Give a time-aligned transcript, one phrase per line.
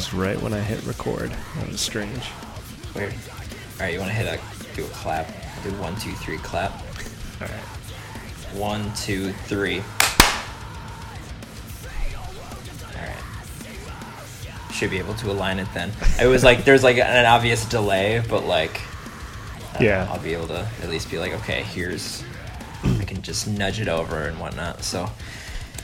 [0.00, 1.30] closed right when I hit record.
[1.56, 2.22] That was strange.
[2.94, 3.12] Weird.
[3.12, 4.40] All right, you want to hit a
[4.74, 5.26] do a clap?
[5.62, 6.72] Do one, two, three, clap.
[7.40, 7.50] All right.
[8.54, 9.82] One, two, three.
[14.72, 15.92] Should be able to align it then.
[16.18, 18.80] It was like there's like an obvious delay, but like
[19.78, 20.04] I Yeah.
[20.04, 22.24] know, I'll be able to at least be like, okay, here's.
[22.82, 24.82] I can just nudge it over and whatnot.
[24.82, 25.10] So,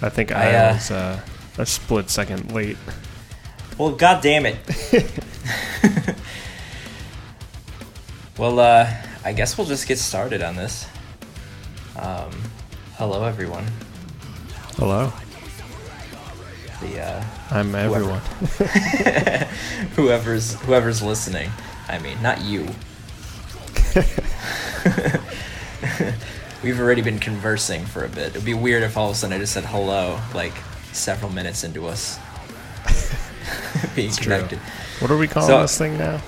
[0.00, 1.20] I think I, I, uh, was uh,
[1.58, 2.78] a split second late.
[3.78, 4.56] Well, god damn it.
[8.38, 8.90] well, uh,
[9.24, 10.86] I guess we'll just get started on this.
[11.98, 12.30] Um,
[12.96, 13.66] hello, everyone.
[14.76, 15.12] Hello.
[16.80, 18.20] The uh, I'm everyone.
[19.96, 21.50] whoever's whoever's listening.
[21.88, 22.66] I mean, not you.
[26.62, 28.28] We've already been conversing for a bit.
[28.28, 30.54] It'd be weird if all of a sudden I just said hello, like
[30.92, 32.18] several minutes into us
[33.94, 34.34] being It's true.
[34.34, 34.58] connected.
[35.00, 36.20] What are we calling So- this thing now?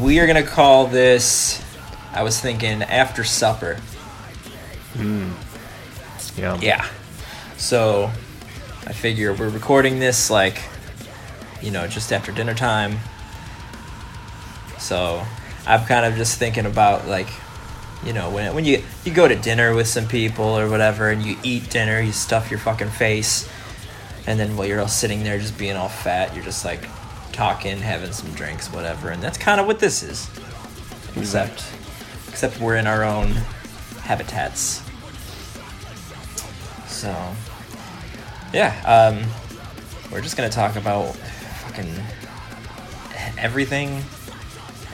[0.00, 1.62] We are gonna call this.
[2.12, 3.76] I was thinking after supper.
[4.94, 5.30] Hmm.
[6.36, 6.58] Yeah.
[6.60, 6.86] Yeah.
[7.56, 8.10] So
[8.86, 10.60] I figure we're recording this like,
[11.62, 12.98] you know, just after dinner time.
[14.78, 15.24] So
[15.66, 17.28] I'm kind of just thinking about like,
[18.04, 21.22] you know, when when you you go to dinner with some people or whatever, and
[21.22, 23.48] you eat dinner, you stuff your fucking face,
[24.30, 26.86] and then while you're all sitting there just being all fat, you're just like
[27.32, 30.30] talking, having some drinks, whatever, and that's kind of what this is.
[31.16, 31.64] Except,
[32.28, 33.26] except we're in our own
[34.02, 34.82] habitats.
[36.86, 37.12] So,
[38.52, 39.28] yeah, um,
[40.12, 41.92] we're just gonna talk about fucking
[43.36, 44.00] everything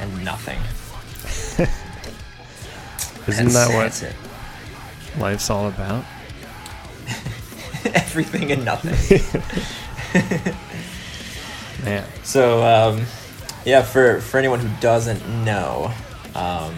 [0.01, 0.59] and nothing.
[3.29, 4.15] Isn't That's- that
[5.15, 6.07] what life's all about?
[7.95, 9.21] everything and nothing.
[11.85, 12.05] Man.
[12.23, 13.07] So, um,
[13.65, 15.93] yeah, for for anyone who doesn't know,
[16.35, 16.75] um,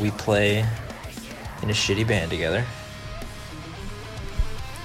[0.00, 0.66] we play
[1.62, 2.64] in a shitty band together,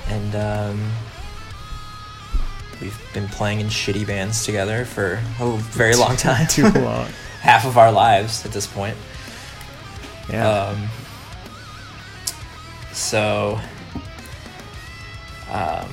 [0.07, 0.91] and um,
[2.81, 6.47] we've been playing in shitty bands together for a very long time.
[6.47, 7.07] Too long.
[7.41, 8.97] Half of our lives at this point.
[10.29, 10.49] Yeah.
[10.49, 10.89] Um,
[12.91, 13.59] so,
[15.51, 15.89] um,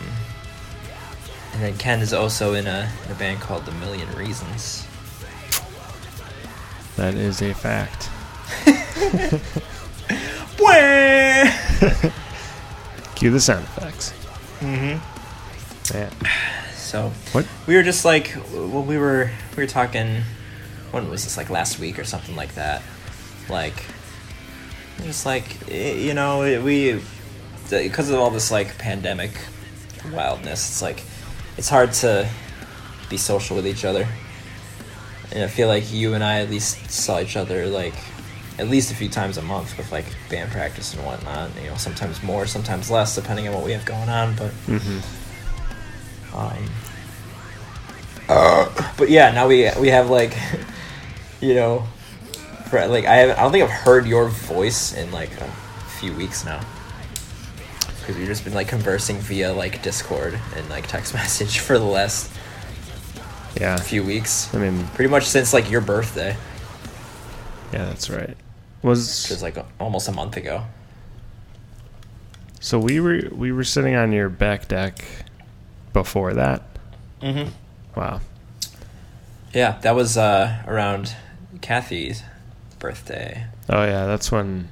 [1.53, 4.87] and then Ken is also in a, in a band called The Million Reasons.
[6.97, 8.11] that is a fact.
[13.15, 14.13] Cue the sound effects.
[14.61, 15.97] mm-hmm.
[15.97, 16.11] Man.
[16.75, 17.47] So What?
[17.67, 20.23] we were just like, well, we were we were talking.
[20.93, 21.37] When was this?
[21.37, 22.83] Like last week or something like that.
[23.49, 23.85] Like,
[25.03, 27.01] just like you know, we
[27.71, 29.33] because of all this like pandemic
[30.13, 30.69] wildness.
[30.69, 31.03] It's like
[31.57, 32.29] it's hard to
[33.09, 34.07] be social with each other.
[35.33, 37.95] And I feel like you and I at least saw each other like
[38.59, 41.51] at least a few times a month with like band practice and whatnot.
[41.61, 44.37] You know, sometimes more, sometimes less, depending on what we have going on.
[44.37, 44.99] But hmm
[48.29, 50.37] um, but yeah, now we we have like,
[51.41, 51.85] you know,
[52.69, 55.51] for, like I haven't, I don't think I've heard your voice in like a
[56.01, 56.61] few weeks now.
[58.05, 61.85] Because we've just been like conversing via like Discord and like text message for the
[61.87, 62.31] last
[63.59, 63.77] Yeah.
[63.77, 64.55] few weeks.
[64.55, 66.37] I mean, Pretty much since like your birthday,
[67.73, 68.37] yeah, that's right.
[68.83, 70.65] Was was like almost a month ago.
[72.61, 75.05] so we were we were sitting on your back deck
[75.93, 76.63] before that.
[77.23, 77.51] Mm-hmm.
[77.99, 78.21] Wow.
[79.55, 81.15] Yeah, that was uh, around
[81.63, 82.23] Kathy's
[82.79, 83.47] birthday.
[83.71, 84.69] Oh yeah, that's when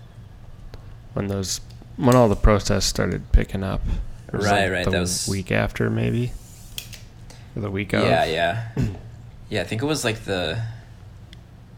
[1.15, 1.61] when those
[1.97, 3.81] when all the protests started picking up.
[4.33, 6.33] Right, like right, The that was- week after, maybe.
[7.55, 8.05] Or the week of.
[8.05, 8.69] Yeah, yeah,
[9.51, 9.61] yeah.
[9.61, 10.63] I think it was like the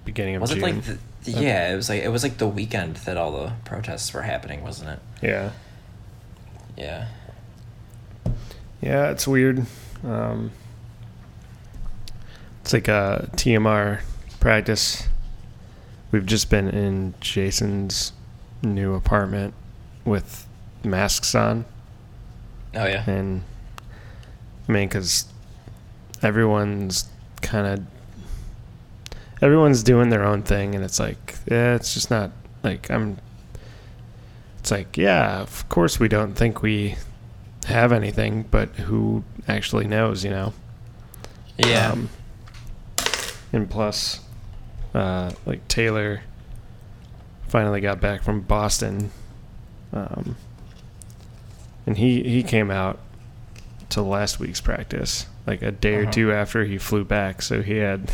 [0.05, 0.59] Beginning of was June.
[0.59, 3.33] it like the, the- yeah it was like it was like the weekend that all
[3.33, 5.51] the protests were happening wasn't it yeah.
[6.77, 7.07] yeah
[8.83, 9.65] Yeah, it's weird.
[10.05, 10.51] Um,
[12.63, 14.01] it's like a TMR
[14.41, 15.09] practice.
[16.13, 18.13] We've just been in Jason's
[18.63, 19.55] new apartment
[20.05, 20.47] with
[20.83, 21.65] masks on,
[22.75, 23.43] oh yeah and
[24.69, 25.27] I mean, because
[26.23, 27.09] everyone's
[27.43, 27.87] kind of
[29.43, 32.31] everyone's doing their own thing, and it's like, yeah, it's just not
[32.63, 33.19] like I'm.
[34.59, 36.97] It's like, yeah, of course we don't think we
[37.67, 40.55] have anything, but who actually knows, you know?
[41.59, 42.09] yeah Um,
[43.53, 44.21] and plus,
[44.95, 46.23] uh, like Taylor
[47.47, 49.11] finally got back from Boston.
[49.95, 50.37] Um,
[51.87, 52.99] and he he came out
[53.91, 56.11] to last week's practice like a day or Uh-huh.
[56.13, 57.41] two after he flew back.
[57.43, 58.11] So he had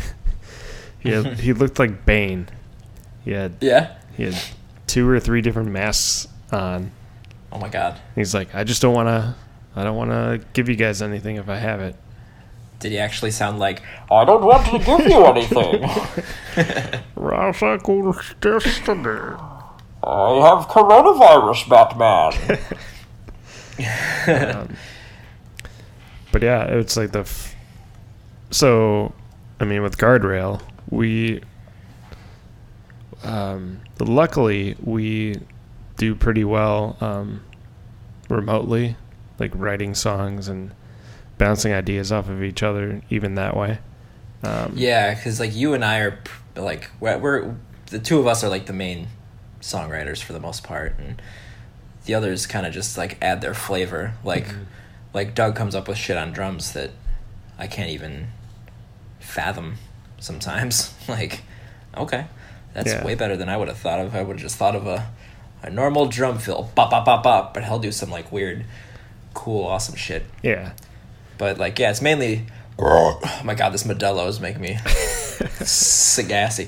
[0.99, 2.47] he had, he looked like Bane.
[3.25, 3.95] He had Yeah.
[4.15, 4.37] he had
[4.87, 6.91] two or three different masks on.
[7.51, 7.99] Oh my god.
[8.15, 9.35] He's like, I just don't want to.
[9.75, 11.95] I don't want to give you guys anything if I have it.
[12.79, 13.81] Did he actually sound like
[14.11, 15.81] I don't want to give you anything.
[17.15, 19.37] Ra's al Ghul's destiny.
[20.03, 22.59] I have coronavirus, Batman.
[24.55, 24.75] um,
[26.31, 27.19] but yeah, it's like the.
[27.19, 27.55] F-
[28.49, 29.13] so,
[29.59, 31.41] I mean, with guardrail, we.
[33.23, 35.35] Um, luckily, we
[35.97, 37.43] do pretty well um,
[38.27, 38.95] remotely,
[39.37, 40.73] like writing songs and
[41.37, 43.77] bouncing ideas off of each other, even that way.
[44.43, 46.19] Um, yeah, because like you and I are
[46.55, 47.55] like we're, we're
[47.87, 49.07] the two of us are like the main
[49.61, 51.21] songwriters for the most part, and
[52.05, 54.13] the others kind of just like add their flavor.
[54.23, 54.47] Like
[55.13, 56.91] like Doug comes up with shit on drums that
[57.57, 58.27] I can't even
[59.19, 59.75] fathom
[60.19, 60.93] sometimes.
[61.07, 61.41] like
[61.95, 62.25] okay,
[62.73, 63.05] that's Yeah.
[63.05, 64.15] way better than I would have thought of.
[64.15, 65.09] I would have just thought of a
[65.63, 68.65] a normal drum fill, bop bop bop bop, but he'll do some like weird,
[69.35, 70.23] cool, awesome shit.
[70.41, 70.71] Yeah.
[71.37, 72.47] But like, yeah, it's mainly.
[72.79, 74.73] Oh my god, this Modelo is making me
[75.59, 76.67] sagassy.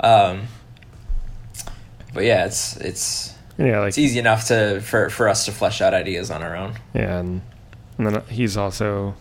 [0.00, 0.48] Um,
[2.18, 5.80] but yeah, it's it's Yeah, like it's easy enough to for for us to flesh
[5.80, 6.74] out ideas on our own.
[6.94, 7.42] Yeah, and,
[7.96, 9.14] and then he's also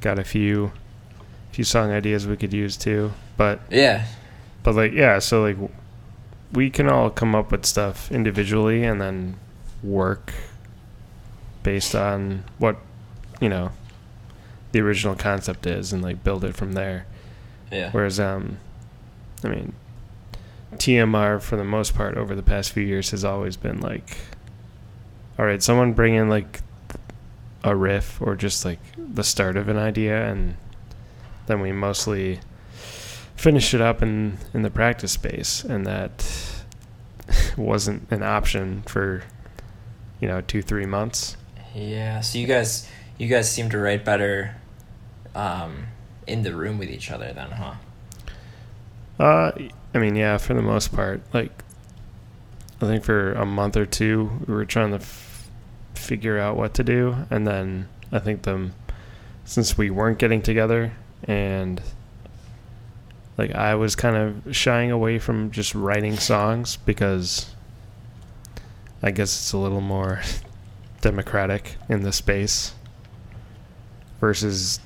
[0.00, 0.70] got a few
[1.50, 3.10] few song ideas we could use too.
[3.36, 4.06] But Yeah,
[4.62, 5.56] but like yeah, so like
[6.52, 9.34] we can all come up with stuff individually and then
[9.82, 10.32] work
[11.64, 12.76] based on what
[13.40, 13.72] you know
[14.70, 17.06] the original concept is and like build it from there.
[17.72, 18.58] yeah, Whereas um
[19.42, 19.72] I mean
[20.74, 24.16] TMR for the most part over the past few years has always been like
[25.38, 26.60] all right, someone bring in like
[27.62, 30.56] a riff or just like the start of an idea and
[31.46, 32.40] then we mostly
[33.36, 36.26] finish it up in in the practice space and that
[37.56, 39.22] wasn't an option for
[40.20, 41.36] you know 2 3 months.
[41.74, 42.20] yeah.
[42.20, 44.56] So you guys you guys seem to write better
[45.34, 45.86] um,
[46.26, 47.74] in the room with each other then, huh?
[49.18, 49.52] Uh,
[49.94, 51.22] I mean, yeah, for the most part.
[51.32, 51.64] Like,
[52.80, 55.50] I think for a month or two, we were trying to f-
[55.94, 58.70] figure out what to do, and then I think the
[59.44, 60.92] since we weren't getting together,
[61.24, 61.80] and
[63.38, 67.54] like I was kind of shying away from just writing songs because
[69.02, 70.20] I guess it's a little more
[71.00, 72.74] democratic in the space
[74.20, 74.80] versus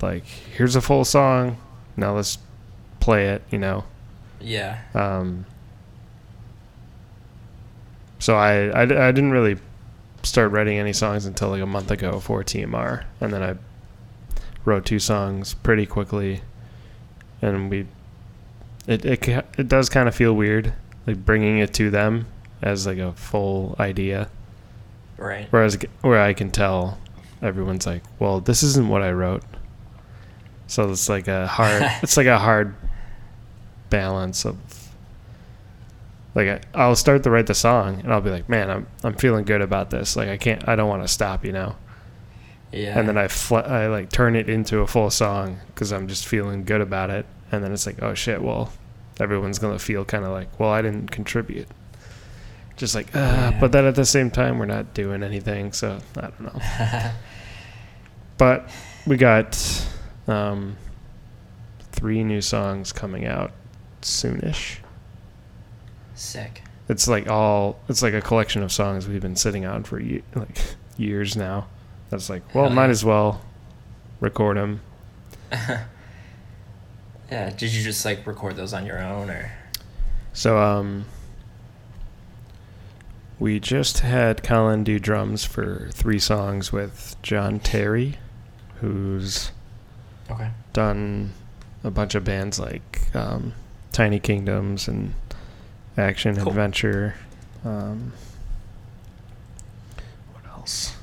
[0.00, 1.58] like here's a full song
[1.96, 2.38] now let's
[3.00, 3.84] play it you know?
[4.40, 5.44] Yeah, um,
[8.18, 9.58] so I, I, I didn't really
[10.22, 13.56] start writing any songs until like a month ago for TMR, and then I
[14.64, 16.42] wrote two songs pretty quickly,
[17.42, 17.86] and we
[18.86, 19.28] it it
[19.58, 20.72] it does kind of feel weird
[21.06, 22.26] like bringing it to them
[22.62, 24.28] as like a full idea,
[25.16, 25.46] right.
[25.50, 26.98] whereas where I can tell
[27.42, 29.42] everyone's like, well, this isn't what I wrote,
[30.66, 32.74] so it's like a hard it's like a hard
[33.90, 34.56] balance of
[36.34, 39.14] like I, I'll start to write the song and I'll be like, man, I'm I'm
[39.14, 40.14] feeling good about this.
[40.16, 41.74] Like I can't, I don't want to stop, you know.
[42.72, 46.06] Yeah, And then I fl- I like turn it into a full song because I'm
[46.06, 47.26] just feeling good about it.
[47.50, 48.72] And then it's like, oh shit, well,
[49.18, 51.66] everyone's gonna feel kind of like, well, I didn't contribute.
[52.76, 53.58] Just like, uh, Yeah.
[53.60, 57.10] but then at the same time, we're not doing anything, so I don't know.
[58.38, 58.70] But
[59.06, 59.86] we got
[60.26, 60.76] um,
[61.92, 63.52] three new songs coming out
[64.02, 64.78] soonish.
[66.14, 66.62] sick.
[66.88, 70.22] It's like all it's like a collection of songs we've been sitting on for ye-
[70.34, 70.58] like
[70.96, 71.66] years now.
[72.10, 72.90] That's like, well, Hell might yeah.
[72.90, 73.40] as well
[74.20, 74.80] record them.
[77.30, 79.52] Yeah, did you just like record those on your own or?
[80.32, 81.04] So um
[83.38, 88.18] we just had Colin do drums for three songs with John Terry,
[88.80, 89.52] who's
[90.30, 90.50] Okay.
[90.72, 91.32] done
[91.82, 93.54] a bunch of bands like um,
[93.92, 95.14] Tiny Kingdoms and
[95.96, 96.48] Action Cool.
[96.48, 97.14] Adventure.
[97.64, 98.12] Um,
[100.32, 100.94] what else?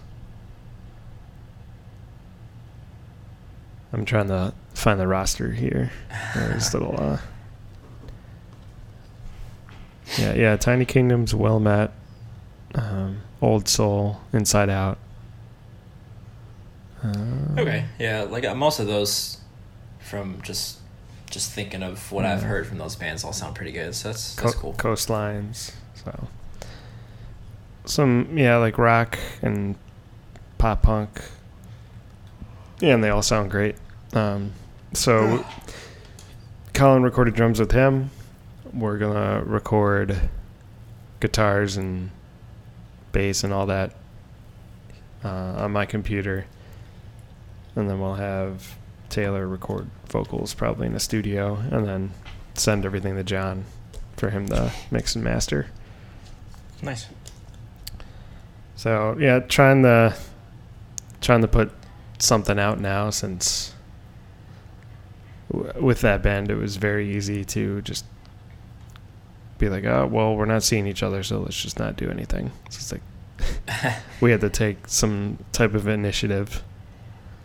[3.94, 5.92] I'm trying to find the roster here.
[6.34, 6.96] There's little.
[7.00, 7.18] Uh,
[10.18, 10.58] yeah, yeah.
[10.58, 11.92] Tiny Kingdoms, Well Met,
[12.76, 14.98] um, Old Soul, Inside Out.
[17.04, 17.86] Um, Okay.
[18.00, 19.38] Yeah, like uh, most of those
[20.00, 20.80] from just
[21.30, 23.94] just thinking of what I've heard from those bands all sound pretty good.
[23.96, 24.74] So that's Co- cool.
[24.74, 25.74] coastlines.
[26.04, 26.28] So
[27.86, 29.76] some yeah, like rock and
[30.58, 31.22] pop punk.
[32.80, 33.76] Yeah, and they all sound great.
[34.14, 34.54] Um,
[34.94, 35.46] so
[36.74, 38.12] Colin recorded drums with him.
[38.74, 40.30] We're gonna record
[41.20, 42.12] guitars and
[43.12, 43.94] bass and all that
[45.24, 46.46] uh, on my computer,
[47.76, 48.76] and then we'll have
[49.10, 52.12] Taylor record vocals probably in the studio, and then
[52.54, 53.66] send everything to John
[54.16, 55.68] for him to mix and master.
[56.82, 57.08] Nice.
[58.76, 60.16] So yeah, trying to
[61.22, 61.72] trying to put
[62.20, 63.74] something out now since
[65.52, 68.06] w- with that band it was very easy to just
[69.58, 72.52] be like, oh well, we're not seeing each other, so let's just not do anything.
[72.70, 73.02] So it's like
[74.22, 76.64] we had to take some type of initiative.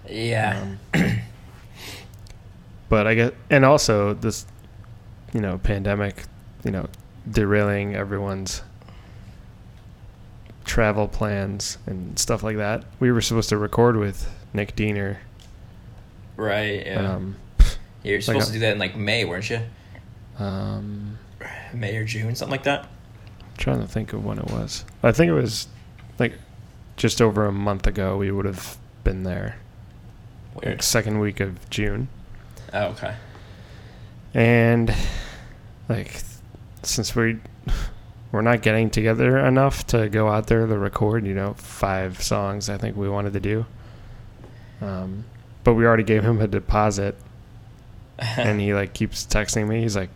[0.08, 0.74] Yeah.
[0.94, 1.02] Um,
[2.92, 4.44] but I get, and also this,
[5.32, 6.24] you know, pandemic,
[6.62, 6.88] you know,
[7.30, 8.60] derailing everyone's
[10.66, 12.84] travel plans and stuff like that.
[13.00, 15.20] We were supposed to record with Nick Diener.
[16.36, 16.84] right.
[16.84, 17.14] Yeah.
[17.14, 17.36] Um,
[18.02, 19.60] You're like supposed a- to do that in like May, weren't you?
[20.38, 21.16] um,
[21.72, 22.88] May or June, something like that.
[23.56, 24.84] trying to think of when it was.
[25.02, 25.66] I think it was
[26.18, 26.34] like
[26.98, 28.18] just over a month ago.
[28.18, 29.56] We would have been there,
[30.56, 30.66] Weird.
[30.74, 32.08] like second week of June.
[32.74, 33.14] Oh, okay.
[34.34, 34.94] and
[35.88, 36.22] like
[36.82, 37.38] since we
[38.32, 42.70] we're not getting together enough to go out there to record you know five songs
[42.70, 43.66] i think we wanted to do
[44.80, 45.24] um,
[45.64, 47.16] but we already gave him a deposit.
[48.18, 49.80] And he like keeps texting me.
[49.80, 50.10] He's like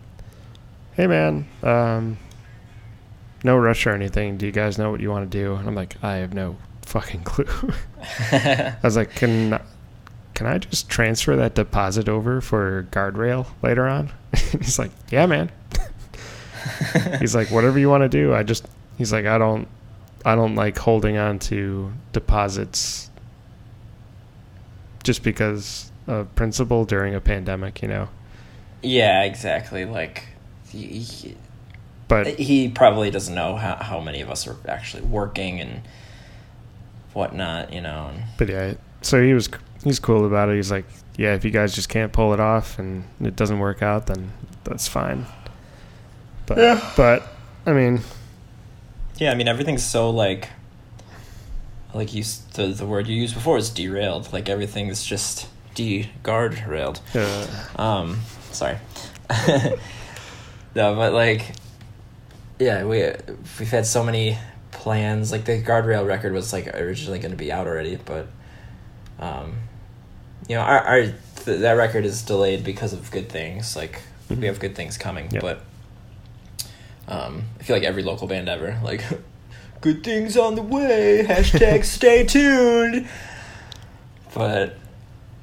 [0.93, 2.19] hey man um,
[3.43, 4.37] no rush or anything.
[4.37, 5.55] Do you guys know what you want to do?
[5.55, 7.47] And i'm like i have no fucking clue.
[8.33, 9.61] I was like can
[10.37, 14.13] can I just transfer that deposit over for guardrail later on?
[14.37, 15.51] he's like, yeah, man.
[17.19, 18.35] he's like, whatever you want to do.
[18.35, 18.67] I just,
[18.99, 19.67] he's like, I don't,
[20.27, 23.11] I don't like holding on to deposits
[25.03, 28.11] just because of principle during a pandemic, you know.
[28.83, 29.87] yeah, exactly.
[29.87, 30.25] Like,
[30.69, 31.37] he, he,
[32.09, 35.81] But he probably doesn't know how, how many of us are actually working and
[37.15, 38.13] whatnot, you know.
[38.37, 39.49] But yeah, so he was,
[39.87, 40.57] he's cool about it.
[40.57, 40.85] He's like,
[41.17, 44.33] yeah, if you guys just can't pull it off and it doesn't work out, then
[44.65, 45.27] that's fine.
[46.47, 46.93] But, Yeah.
[46.97, 47.27] but
[47.65, 48.01] I mean,
[49.19, 50.49] yeah, I mean, everything's so like,
[51.95, 52.25] like you,
[52.55, 54.33] the the word you used before is derailed.
[54.33, 57.01] Like everything's just de guard railed.
[57.15, 58.21] uh, Um,
[58.53, 58.77] sorry.
[60.75, 61.53] no, but like,
[62.59, 63.11] yeah, we
[63.59, 64.37] we've had so many
[64.73, 65.33] plans.
[65.33, 68.29] Like the guardrail record was like originally going to be out already, but
[69.19, 69.55] um,
[70.49, 73.77] you know, our our th- that record is delayed because of good things.
[73.77, 74.01] Like
[74.31, 74.39] Mhm.
[74.41, 75.43] we have good things coming, Yep.
[75.43, 75.61] but
[77.09, 79.03] um, I feel like every local band ever like.
[79.83, 81.23] Good things on the way.
[81.29, 83.07] Hashtag stay tuned.
[84.35, 84.77] But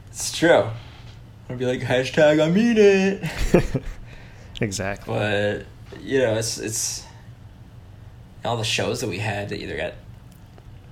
[0.10, 0.66] it's true.
[1.50, 3.24] I'd be like hashtag I mean it.
[4.62, 5.14] exactly.
[5.14, 5.66] But
[6.02, 7.06] you know, it's it's
[8.44, 9.94] all the shows that we had that either got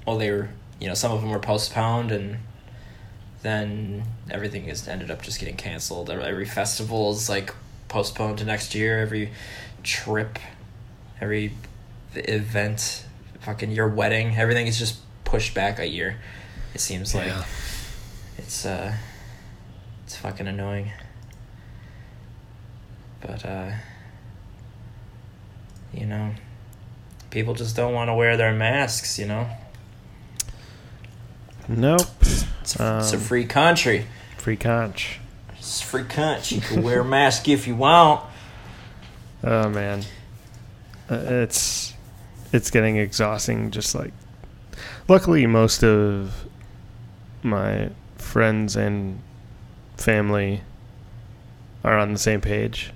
[0.06, 0.50] well they were
[0.80, 2.38] you know, some of them were postponed and
[3.44, 6.10] then everything has ended up just getting canceled.
[6.10, 7.54] Every every festival is like
[7.88, 9.00] postponed to next year.
[9.00, 9.32] Every
[9.84, 10.38] trip,
[11.20, 11.54] every
[12.16, 13.06] event,
[13.42, 16.18] fucking your wedding, everything is just pushed back a year.
[16.74, 17.44] It seems like Yeah.
[18.38, 18.94] it's uh
[20.06, 20.92] it's fucking annoying.
[23.22, 23.72] But uh
[25.94, 26.32] you know,
[27.32, 29.50] people just don't want to wear their masks, you know.
[31.78, 32.02] Nope.
[32.62, 34.06] It's a, it's a Um, free country.
[34.38, 35.20] Free conch.
[35.58, 36.52] It's free conch.
[36.52, 38.22] You can wear a mask if you want.
[39.44, 40.04] Oh man,
[41.10, 41.94] Uh, it's
[42.52, 43.72] it's getting exhausting.
[43.72, 44.14] Just like,
[45.08, 46.46] luckily, most of
[47.44, 49.20] my friends and
[49.98, 50.62] family
[51.84, 52.92] are on the same page.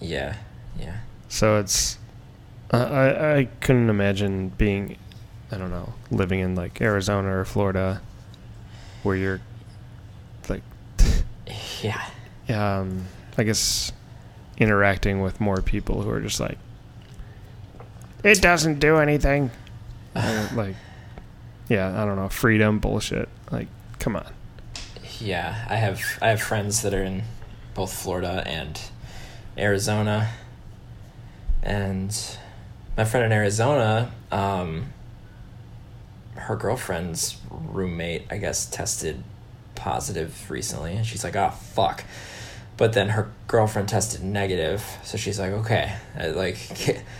[0.00, 0.36] Yeah,
[0.78, 0.98] yeah.
[1.28, 1.98] So it's
[2.70, 4.96] I I, I couldn't imagine being
[5.50, 8.00] I don't know living in like Arizona or Florida
[9.02, 9.40] where you're
[10.48, 10.62] like
[11.82, 12.00] Yeah.
[12.48, 13.04] um,
[13.38, 13.92] I guess
[14.58, 16.58] interacting with more people who are just like,
[18.24, 19.50] it doesn't do anything.
[20.14, 20.74] Uh, like,
[21.68, 23.28] yeah, I don't know, freedom bullshit.
[23.52, 24.32] Like, come on.
[25.20, 27.22] Yeah, I have I have friends that are in
[27.74, 28.80] both Florida and
[29.58, 30.30] Arizona,
[31.62, 32.16] and
[32.96, 34.92] my friend in Arizona, um,
[36.36, 39.22] her girlfriend's roommate, I guess, tested
[39.74, 42.04] positive recently, and she's like, "Oh fuck,"
[42.76, 47.04] but then her girlfriend tested negative, so she's like, "Okay, I, like."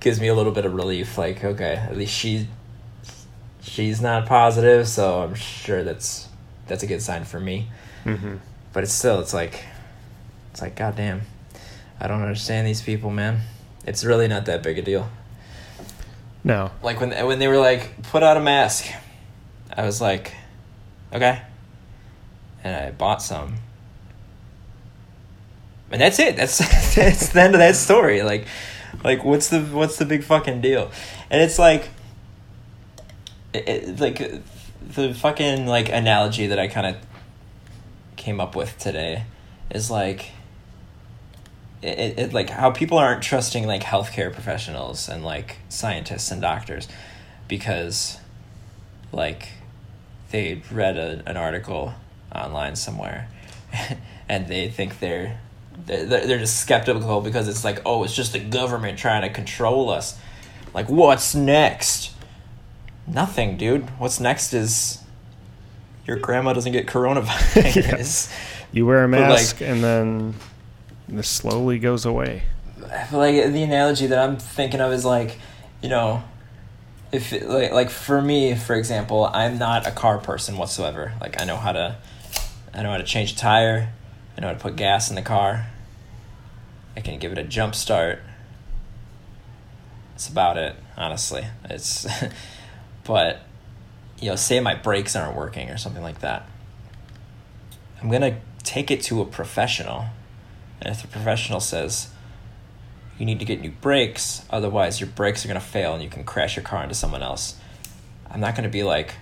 [0.00, 1.18] gives me a little bit of relief.
[1.18, 2.46] Like, okay, at least she
[3.60, 6.28] she's not positive, so I'm sure that's
[6.66, 7.68] that's a good sign for me.
[8.04, 8.36] Mm-hmm.
[8.72, 9.64] But it's still, it's like,
[10.52, 11.22] it's like, goddamn,
[11.98, 13.40] I don't understand these people, man.
[13.86, 15.08] It's really not that big a deal.
[16.48, 16.70] No.
[16.82, 18.86] Like when when they were like, put out a mask,
[19.70, 20.32] I was like,
[21.12, 21.42] okay,
[22.64, 23.56] and I bought some.
[25.90, 26.36] And that's it.
[26.38, 26.56] That's
[26.94, 28.22] that's the end of that story.
[28.22, 28.46] Like,
[29.04, 30.90] like what's the what's the big fucking deal?
[31.28, 31.90] And it's like,
[33.52, 34.42] it, it, like
[34.94, 36.96] the fucking like analogy that I kind of
[38.16, 39.24] came up with today
[39.70, 40.30] is like
[41.82, 46.88] it, it, like how people aren't trusting like healthcare professionals and like scientists and doctors
[47.46, 48.18] because
[49.12, 49.48] like
[50.30, 51.94] they read a, an article
[52.34, 53.28] online somewhere
[54.28, 55.38] and they think they're
[55.86, 59.90] they're, they're just skeptical because it's like oh it's just the government trying to control
[59.90, 60.18] us.
[60.74, 62.12] Like what's next?
[63.06, 63.88] Nothing dude.
[63.98, 65.02] What's next is
[66.06, 68.32] your grandma doesn't get coronavirus.
[68.70, 70.34] You wear a But, like- mask and then
[71.08, 72.42] this slowly goes away.
[73.12, 75.38] Like the analogy that I'm thinking of is like,
[75.82, 76.22] you know,
[77.12, 81.12] if it, like like for me, for example, I'm not a car person whatsoever.
[81.20, 81.96] Like I know how to,
[82.74, 83.92] I know how to change a tire,
[84.36, 85.66] I know how to put gas in the car.
[86.96, 88.20] I can give it a jump start.
[90.12, 91.46] That's about it, honestly.
[91.70, 92.06] It's,
[93.04, 93.40] but,
[94.20, 96.48] you know, say my brakes aren't working or something like that.
[98.02, 100.06] I'm gonna take it to a professional,
[100.80, 102.08] and if the professional says,
[103.18, 106.24] you need to get new brakes, otherwise your brakes are gonna fail and you can
[106.24, 107.56] crash your car into someone else.
[108.30, 109.14] I'm not gonna be like,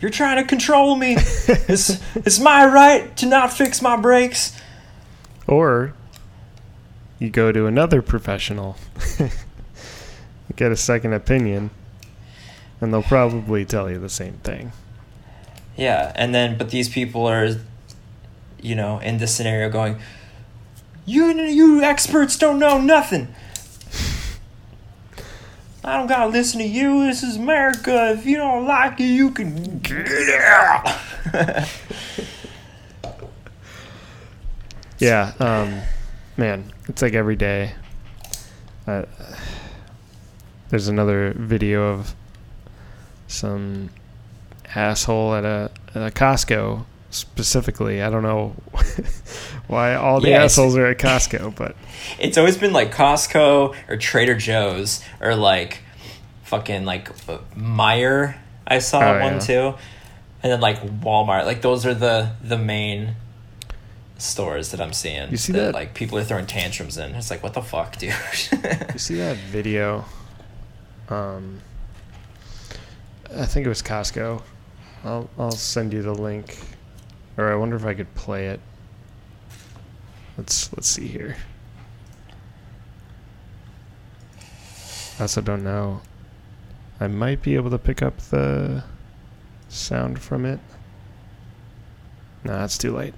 [0.00, 1.14] you're trying to control me.
[1.18, 4.58] it's it's my right to not fix my brakes.
[5.46, 5.94] Or
[7.18, 8.76] you go to another professional,
[10.56, 11.70] get a second opinion,
[12.80, 14.72] and they'll probably tell you the same thing.
[15.76, 17.56] Yeah, and then but these people are,
[18.66, 19.98] you know, in this scenario going,
[21.04, 23.34] you you experts don't know nothing.
[25.84, 27.06] I don't gotta listen to you.
[27.06, 28.12] This is America.
[28.12, 31.68] If you don't like it, you can get out.
[34.98, 35.82] Yeah, um,
[36.36, 37.74] man, it's like every day.
[38.86, 39.04] Uh,
[40.70, 42.14] there's another video of
[43.28, 43.90] some
[44.74, 46.84] asshole at a at a Costco
[47.16, 48.02] specifically.
[48.02, 48.54] I don't know
[49.66, 51.76] why all the Yeah, assholes are at Costco, but
[52.18, 55.78] it's always been like Costco or Trader Joe's or like
[56.44, 58.36] fucking like uh, Meijer.
[58.66, 59.38] I saw Oh, one yeah.
[59.38, 59.74] too,
[60.42, 61.46] and then like Walmart.
[61.46, 63.14] Like those are the the main
[64.18, 65.30] stores that I'm seeing.
[65.30, 65.74] You see that?
[65.74, 67.14] Like people are throwing tantrums in.
[67.14, 68.14] It's like what the fuck, dude.
[68.92, 70.04] you see that video?
[71.08, 71.60] Um,
[73.36, 74.42] I think it was Costco.
[75.04, 76.58] I'll I'll send you the link,
[77.36, 78.60] or I wonder if I could play it.
[80.36, 81.36] Let's let's see here.
[85.18, 86.02] I also don't know.
[87.00, 88.84] I might be able to pick up the
[89.68, 90.60] sound from it.
[92.44, 93.14] No, it's too late.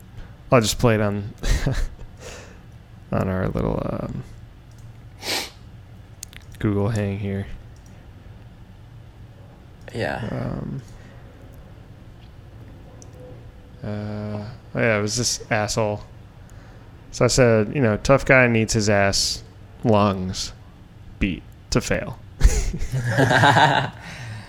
[0.50, 1.34] I'll just play it on
[3.12, 4.22] on our little um,
[6.58, 7.46] Google Hang here.
[9.94, 10.28] yeah.
[10.30, 10.82] Um,
[13.84, 16.02] uh, oh yeah, it was this asshole.
[17.10, 19.42] So I said, you know, tough guy needs his ass
[19.84, 20.52] lungs
[21.18, 22.18] beat to fail.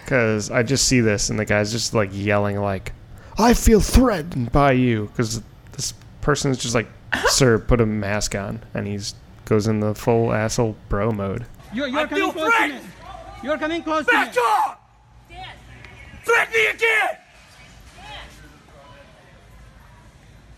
[0.09, 2.93] Because I just see this, and the guy's just like yelling, like,
[3.37, 6.87] "I feel threatened by you," because this person is just like,
[7.27, 9.13] "Sir, put a mask on," and he's
[9.45, 11.45] goes in the full asshole bro mode.
[11.71, 12.85] You're, you're I coming feel close threatened.
[13.43, 14.41] You're coming close to Back me.
[14.41, 14.77] off!
[16.25, 17.17] Threaten me again!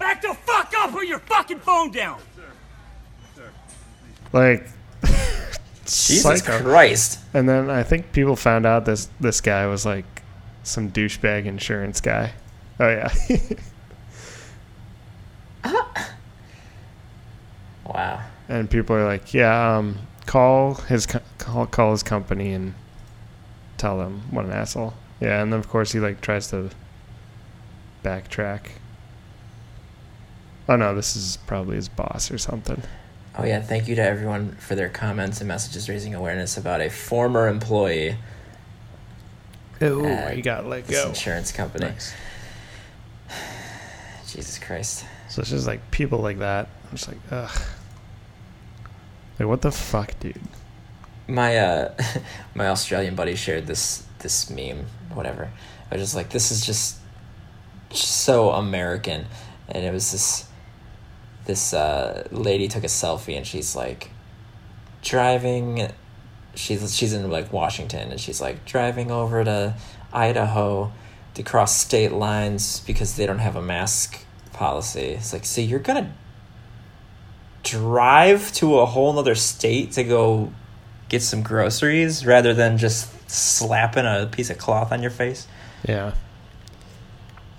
[0.02, 2.20] Back the fuck up or your fucking phone down!
[4.34, 4.68] Like,
[5.86, 6.60] Jesus psycho.
[6.64, 7.20] Christ.
[7.36, 10.24] And then I think people found out this this guy was like
[10.64, 12.34] some douchebag insurance guy.
[12.80, 13.14] Oh yeah.
[17.86, 18.22] Wow.
[18.48, 22.74] and people are like, "Yeah, um, call his co- call call his company and
[23.78, 26.70] tell them what an asshole." Yeah, and then of course he like tries to
[28.04, 28.62] backtrack.
[30.72, 32.82] Oh no, this is probably his boss or something.
[33.38, 33.60] Oh yeah.
[33.62, 38.16] Thank you to everyone for their comments and messages raising awareness about a former employee
[39.82, 41.10] Oh, he got let this go.
[41.10, 41.88] insurance company.
[41.88, 42.14] Nice.
[44.28, 45.04] Jesus Christ.
[45.28, 46.70] So it's just like people like that.
[46.90, 47.62] I'm just like, ugh.
[49.40, 50.40] Like what the fuck, dude?
[51.28, 51.94] my uh
[52.56, 55.52] my Australian buddy shared this this meme, whatever.
[55.92, 56.98] I was just like, this is just
[57.90, 59.26] so American,
[59.68, 60.46] and it was this
[61.46, 64.12] this uh, lady took a selfie and she's like
[65.02, 65.92] driving.
[66.56, 69.76] She's she's in like Washington and she's like driving over to
[70.14, 70.92] Idaho
[71.34, 75.12] to cross state lines because they don't have a mask policy.
[75.12, 76.14] It's like, so you're gonna
[77.64, 80.52] drive to a whole other state to go
[81.10, 85.48] get some groceries rather than just slapping a piece of cloth on your face.
[85.88, 86.14] Yeah.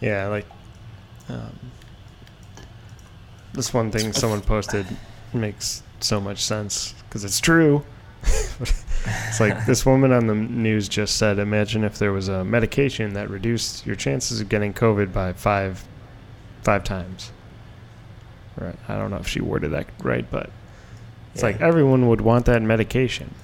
[0.01, 0.47] Yeah, like
[1.29, 1.59] um,
[3.55, 4.87] this one thing someone posted
[5.33, 7.85] makes so much sense because it's true.
[8.25, 13.15] it's like this woman on the news just said, "Imagine if there was a medication
[13.15, 15.85] that reduced your chances of getting COVID by five,
[16.62, 17.33] five times."
[18.57, 18.77] Right.
[18.88, 20.51] I don't know if she worded that right, but
[21.33, 21.49] it's Yeah.
[21.49, 23.35] like everyone would want that medication.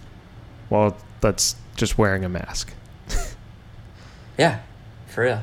[0.71, 2.73] Well, that's just wearing a mask.
[4.39, 4.61] Yeah,
[5.09, 5.43] for real.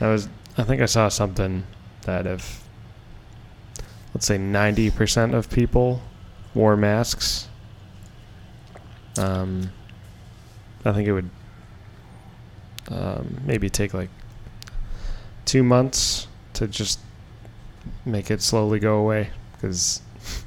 [0.00, 1.64] That was, I think I saw something
[2.02, 2.61] that if,
[4.14, 6.02] let's say, 90% of people
[6.54, 7.48] wore masks,
[9.18, 9.70] um,
[10.84, 11.30] I think it would
[12.88, 14.10] um, maybe take like
[15.44, 17.00] two months to just
[18.04, 19.30] make it slowly go away.
[19.52, 20.02] Because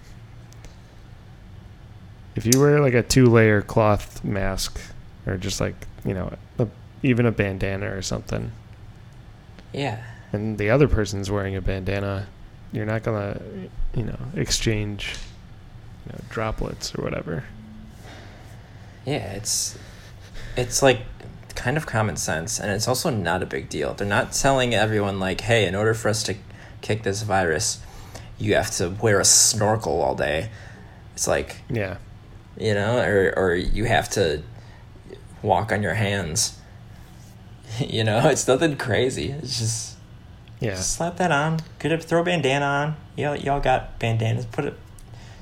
[2.35, 4.79] if you wear like a two layer cloth mask,
[5.25, 6.67] or just like, you know, a,
[7.01, 8.51] even a bandana or something,
[9.73, 10.03] Yeah.
[10.33, 12.27] and the other person's wearing a bandana,
[12.75, 13.39] you're not gonna,
[13.95, 15.15] you know, exchange,
[16.05, 17.45] you know, droplets or whatever.
[19.05, 19.77] Yeah, it's
[20.57, 20.99] it's like
[21.55, 23.93] kind of common sense and it's also not a big deal.
[23.93, 26.35] They're not telling everyone like, "Hey, in order for us to
[26.81, 27.79] kick this virus,
[28.37, 30.49] you have to wear a snorkel all day."
[31.13, 31.97] It's like, Yeah,
[32.57, 34.43] you know, or or you have to
[35.41, 36.59] walk on your hands.
[37.79, 39.31] you know, it's nothing crazy.
[39.31, 39.94] It's just
[40.59, 41.59] yeah, slap that on.
[41.79, 42.95] Get a throw a bandana on.
[43.17, 44.45] Y'all, y'all got bandanas.
[44.45, 44.77] Put it.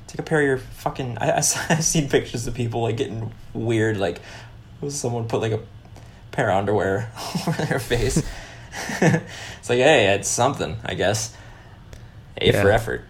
[0.06, 1.18] Take a pair of your fucking.
[1.18, 1.36] I, I
[1.70, 3.96] I've seen pictures of people like getting weird.
[3.96, 4.20] Like,
[4.88, 5.60] someone put like a
[6.32, 7.12] pair of underwear
[7.46, 8.18] over their face.
[9.00, 11.34] it's like, hey, it's something, I guess.
[12.36, 13.04] A for effort.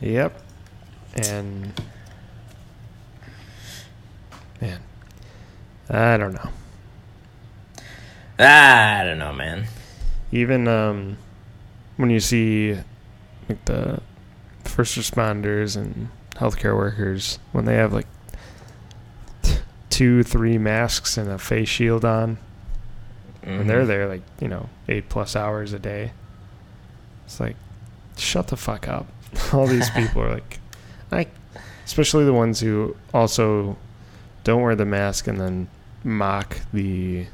[0.00, 0.40] yep,
[1.14, 1.72] and
[4.60, 4.80] man,
[5.88, 6.48] I don't know.
[8.38, 9.66] I don't know, man.
[10.32, 11.16] Even um,
[11.96, 12.76] when you see
[13.48, 14.00] like the
[14.64, 18.06] first responders and healthcare workers when they have like
[19.42, 19.56] t-
[19.90, 22.38] two, three masks and a face shield on,
[23.42, 26.12] and they're there like you know eight plus hours a day.
[27.26, 27.56] It's like,
[28.16, 29.06] shut the fuck up.
[29.52, 30.58] All these people are like,
[31.12, 31.26] I,
[31.84, 33.76] especially the ones who also
[34.44, 35.68] don't wear the mask and then
[36.02, 37.26] mock the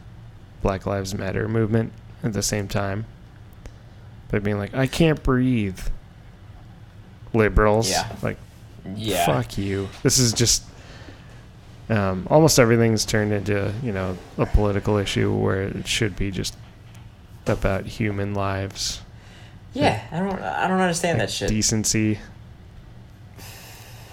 [0.63, 1.93] Black Lives Matter movement
[2.27, 3.07] at the same time
[4.31, 5.79] by being like, I can't breathe.
[7.33, 8.09] Liberals, Yeah.
[8.23, 8.39] like,
[8.95, 9.27] Yeah.
[9.27, 9.89] fuck you.
[10.03, 10.63] This is just
[11.89, 16.57] um, almost everything's turned into you know a political issue where it should be just
[17.47, 19.03] about human lives,
[19.73, 20.41] Yeah, I don't.
[20.43, 21.49] I don't understand that shit.
[21.49, 22.19] decency,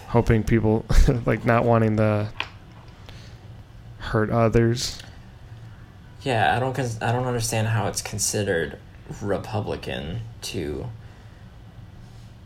[0.10, 0.86] hoping people
[1.26, 2.28] like not wanting to
[3.98, 5.00] hurt others.
[6.24, 6.74] Yeah, I don't.
[6.74, 8.78] Cons- I don't understand how it's considered
[9.22, 10.88] Republican to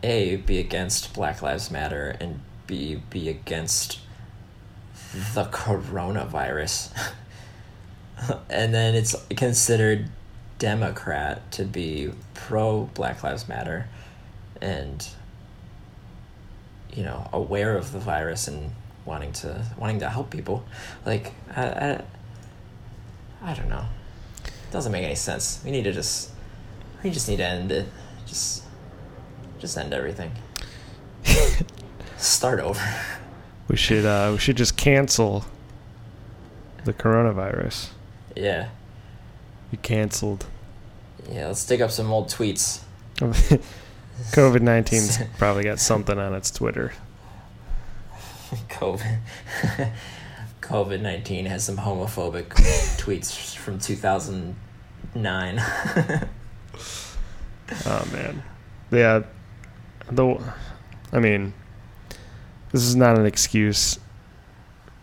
[0.02, 4.00] a be against Black Lives Matter and b be against
[5.34, 6.92] the coronavirus,
[8.50, 10.10] and then it's considered
[10.58, 13.88] Democrat to be pro Black Lives Matter,
[14.60, 15.08] and
[16.92, 18.72] you know aware of the virus and
[19.06, 20.66] wanting to wanting to help people.
[21.06, 22.02] Like I, I
[23.42, 23.86] I don't know.
[24.46, 25.62] It doesn't make any sense.
[25.64, 26.32] We need to just
[27.04, 27.88] we just need to end it.
[28.26, 28.64] Just
[29.60, 30.32] just end everything.
[32.18, 32.82] Start over.
[33.68, 35.46] We should uh, we should just cancel
[36.86, 37.90] the coronavirus.
[38.36, 38.70] Yeah.
[39.72, 40.46] Be canceled.
[41.32, 42.82] Yeah, let's dig up some old tweets.
[43.18, 43.62] COVID
[44.62, 46.94] 19's probably got something on its Twitter.
[48.70, 49.20] COVID
[50.62, 52.48] COVID nineteen has some homophobic
[52.98, 54.56] tweets from two thousand
[55.16, 55.62] nine.
[57.86, 58.44] Oh man,
[58.92, 59.24] yeah.
[60.10, 60.42] The,
[61.12, 61.54] I mean,
[62.72, 64.00] this is not an excuse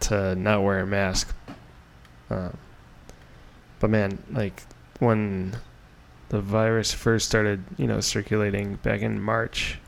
[0.01, 1.35] to not wear a mask.
[2.31, 2.57] Um,
[3.81, 4.63] but man, like
[4.99, 5.57] when
[6.31, 9.79] the virus first started, you know, circulating back in March,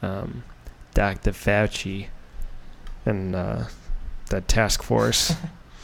[0.00, 0.44] um,
[0.94, 1.32] Dr.
[1.32, 2.08] Fauci
[3.04, 3.64] and uh,
[4.32, 5.34] that task force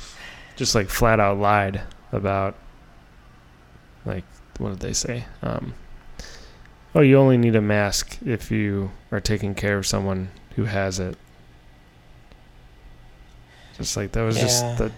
[0.56, 1.80] just like flat out lied
[2.12, 2.56] about
[4.04, 4.24] like
[4.58, 5.24] what did they say?
[5.42, 5.72] Um,
[6.94, 10.98] oh, you only need a mask if you are taking care of someone who has
[10.98, 11.16] it.
[13.76, 14.42] Just like that was Yeah.
[14.42, 14.92] just the.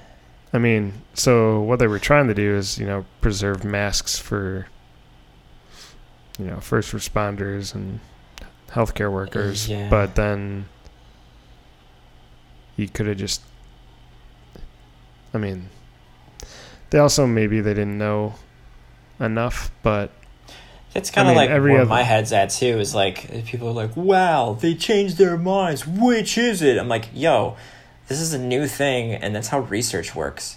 [0.53, 4.67] I mean, so what they were trying to do is, you know, preserve masks for,
[6.39, 8.01] you know, first responders and
[8.71, 9.69] healthcare workers.
[9.69, 9.89] Yeah.
[9.89, 10.65] But then
[12.81, 13.43] you could have just.
[15.33, 15.69] I mean,
[16.91, 18.35] they also maybe they didn't know
[19.21, 20.11] enough, but
[20.95, 22.81] It's kind of mean, like every where other- my head's at too.
[22.81, 25.87] Is like people are like, "Wow, they changed their minds.
[25.87, 27.57] Which is it?" I'm like, "Yo,
[28.09, 30.57] this is a new thing, and that's how research works.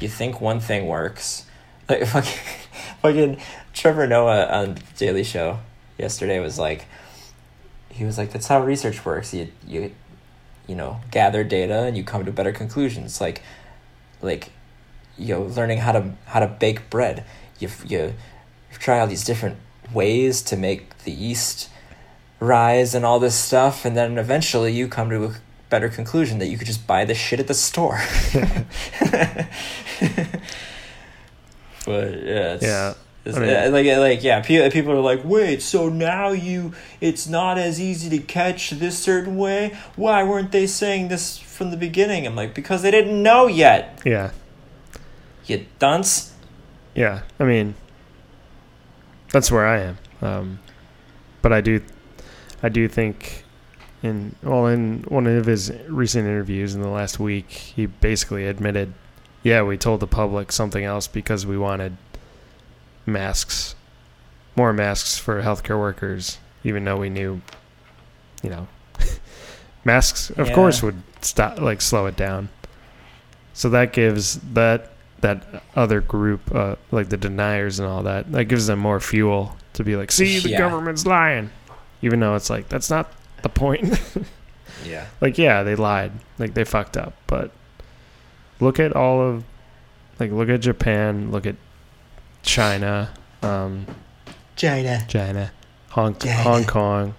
[0.00, 1.46] You think one thing works,
[1.88, 2.38] like fucking,
[3.02, 3.40] fucking
[3.72, 5.60] Trevor Noah on Daily Show
[5.96, 6.84] yesterday was like,
[7.88, 9.32] he was like, "That's how research works.
[9.32, 9.92] You you,
[10.66, 13.20] you know, gather data and you come to better conclusions.
[13.20, 13.42] Like,
[14.22, 14.50] like,
[15.18, 17.24] you know, learning how to how to bake bread.
[17.58, 18.14] You you."
[18.78, 19.56] try all these different
[19.92, 21.68] ways to make the yeast
[22.40, 25.34] rise and all this stuff and then eventually you come to a
[25.70, 27.98] better conclusion that you could just buy this shit at the store
[31.84, 32.94] but yeah it's, Yeah,
[33.34, 37.58] I mean- uh, like like yeah people are like wait so now you it's not
[37.58, 42.26] as easy to catch this certain way why weren't they saying this from the beginning
[42.26, 44.30] i'm like because they didn't know yet yeah,
[45.46, 46.34] you dunce
[46.96, 47.22] yeah.
[47.38, 47.74] I mean,
[49.30, 49.98] that's where I am.
[50.22, 50.58] Um,
[51.42, 51.82] but I do,
[52.62, 53.44] I do think,
[54.02, 58.94] in well, in one of his recent interviews in the last week, he basically admitted,
[59.42, 61.98] yeah, we told the public something else because we wanted
[63.06, 63.74] masks,
[64.56, 67.40] more masks for healthcare workers, even though we knew,
[68.42, 68.66] you know,
[69.84, 70.54] masks of Yeah.
[70.54, 72.48] course would stop like slow it down.
[73.54, 74.90] So that gives that
[75.22, 79.56] that other group, uh, like the deniers and all that, that gives them more fuel
[79.72, 80.58] to be like, see, the Yeah.
[80.58, 81.50] government's lying,
[82.02, 83.10] even though it's like that's not
[83.42, 83.98] the point.
[84.84, 87.50] yeah like, yeah, they lied, like they fucked up, but
[88.60, 89.44] look at all of,
[90.20, 91.56] like, look at Japan, look at
[92.46, 93.10] China,
[93.42, 93.86] um,
[94.54, 95.52] china China,
[95.90, 96.42] Hong China.
[96.42, 97.14] Hong Kong.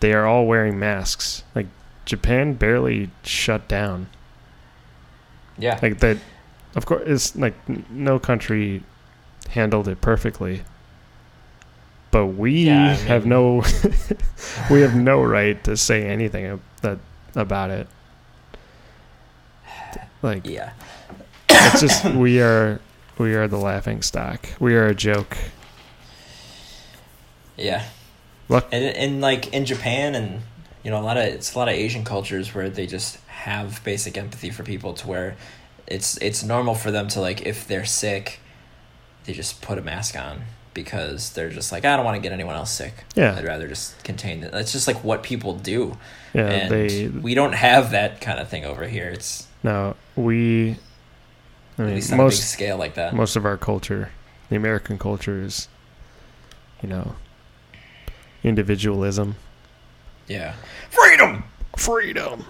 [0.00, 1.44] They are all wearing masks.
[1.54, 1.66] Like
[2.04, 4.08] Japan barely shut down.
[5.56, 6.18] yeah Like that,
[6.74, 7.54] of course, it's like
[7.90, 8.82] no country
[9.50, 10.62] handled it perfectly.
[12.10, 13.62] But we Yeah, I have no,
[14.70, 16.98] we have no right to say anything that
[17.34, 17.86] about it.
[20.20, 20.72] Like yeah
[21.48, 22.80] it's just we are
[23.18, 24.46] we are the laughing stock.
[24.60, 25.36] We are a joke.
[27.56, 27.84] Yeah.
[28.48, 30.42] Look- and and like in Japan and
[30.82, 33.82] you know a lot of it's a lot of Asian cultures where they just have
[33.84, 35.36] basic empathy for people to where
[35.86, 38.40] it's it's normal for them to like if they're sick,
[39.24, 42.32] they just put a mask on because they're just like I don't want to get
[42.32, 42.94] anyone else sick.
[43.16, 43.34] Yeah.
[43.36, 44.52] I'd rather just contain it.
[44.52, 45.98] That's just like what people do.
[46.32, 49.08] Yeah, and they we don't have that kind of thing over here.
[49.08, 50.76] It's no we.
[51.78, 53.14] I at mean, least on a big most scale like that.
[53.14, 54.10] most of our culture,
[54.48, 55.68] the American culture is,
[56.82, 57.14] you know,
[58.42, 59.36] individualism,
[60.26, 60.54] yeah.
[60.90, 61.44] Freedom.
[61.76, 62.44] freedom.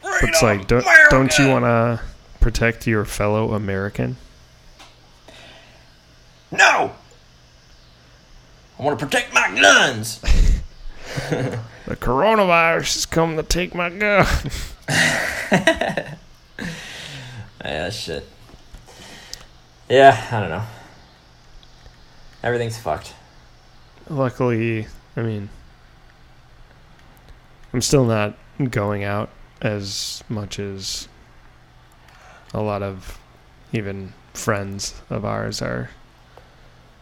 [0.00, 0.28] Freedom.
[0.28, 2.00] It's like, don't don't you want to
[2.40, 4.16] protect your fellow American?
[6.50, 6.92] No.
[8.78, 10.20] I want to protect my guns.
[11.86, 14.26] The coronavirus is coming to take my gun.
[17.66, 18.24] Yeah, shit.
[19.90, 20.62] Yeah, I don't know.
[22.44, 23.12] Everything's fucked.
[24.08, 25.48] Luckily, I mean,
[27.72, 28.36] I'm still not
[28.70, 31.08] going out as much as
[32.54, 33.18] a lot of
[33.72, 35.90] even friends of ours are.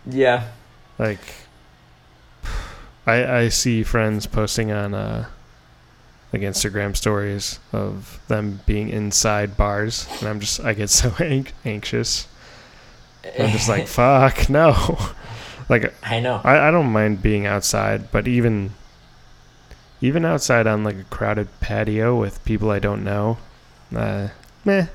[0.06, 0.48] Yeah.
[0.98, 1.20] Like,
[3.06, 5.26] I I see friends posting on uh
[6.34, 11.46] like Instagram stories of them being inside bars, and I'm just I get so an-
[11.64, 12.26] anxious.
[13.38, 14.98] I'm just like, fuck, no.
[15.68, 16.40] like I know.
[16.42, 18.72] I, I don't mind being outside, but even
[20.00, 23.38] even outside on like a crowded patio with people I don't know,
[23.94, 24.28] uh,
[24.64, 24.86] meh,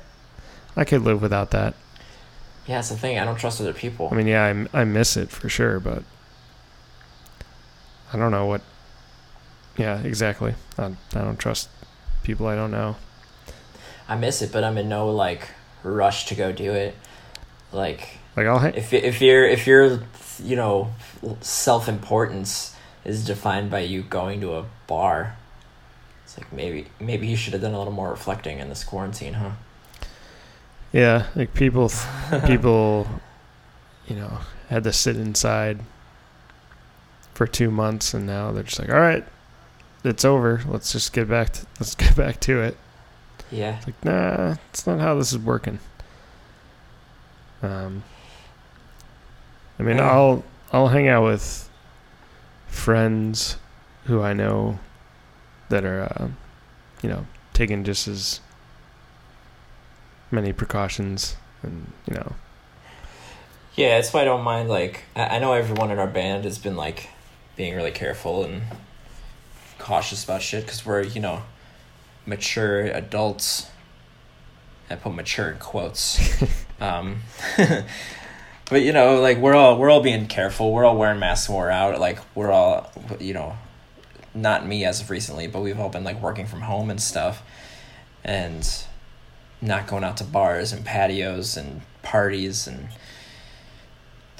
[0.76, 1.74] I could live without that.
[2.66, 3.18] Yeah, it's the thing.
[3.18, 4.10] I don't trust other people.
[4.12, 6.02] I mean, yeah, I, I miss it for sure, but
[8.12, 8.60] I don't know what.
[9.80, 10.54] Yeah, exactly.
[10.78, 11.68] I, I don't trust
[12.22, 12.96] people I don't know.
[14.08, 15.48] I miss it, but I'm in no like
[15.82, 16.94] rush to go do it.
[17.72, 20.02] Like Like I'll ha- if if you're if your
[20.42, 20.90] you know
[21.40, 25.36] self importance is defined by you going to a bar,
[26.24, 29.34] It's like maybe maybe he should have done a little more reflecting in this quarantine,
[29.34, 29.52] huh?
[30.92, 31.90] Yeah, like people,
[32.46, 33.06] people,
[34.08, 35.80] you know, had to sit inside
[37.32, 39.24] for two months, and now they're just like, all right,
[40.04, 40.62] it's over.
[40.66, 41.52] Let's just get back.
[41.54, 42.76] To, let's get back to it.
[43.50, 43.76] Yeah.
[43.78, 45.78] It's like, nah, it's not how this is working.
[47.62, 48.02] Um,
[49.78, 50.10] I mean, Yeah.
[50.10, 51.68] I'll I'll hang out with
[52.68, 53.56] friends
[54.04, 54.78] who I know
[55.68, 56.28] that are, uh,
[57.02, 58.40] you know, taking just as
[60.30, 62.32] many precautions, and you know,
[63.74, 64.68] Yeah, that's why I don't mind.
[64.68, 67.10] Like, I, I know everyone in our band has been like
[67.56, 68.62] being really careful and
[69.80, 71.42] cautious about shit because we're you know
[72.26, 73.68] mature adults.
[74.88, 76.42] I put mature in quotes.
[76.80, 77.22] um,
[77.56, 80.72] but you know, like we're all we're all being careful.
[80.72, 81.98] We're all wearing masks when we're out.
[81.98, 83.56] Like we're all you know,
[84.34, 87.42] not me as of recently, but we've all been like working from home and stuff,
[88.22, 88.68] and
[89.62, 92.88] not going out to bars and patios and parties and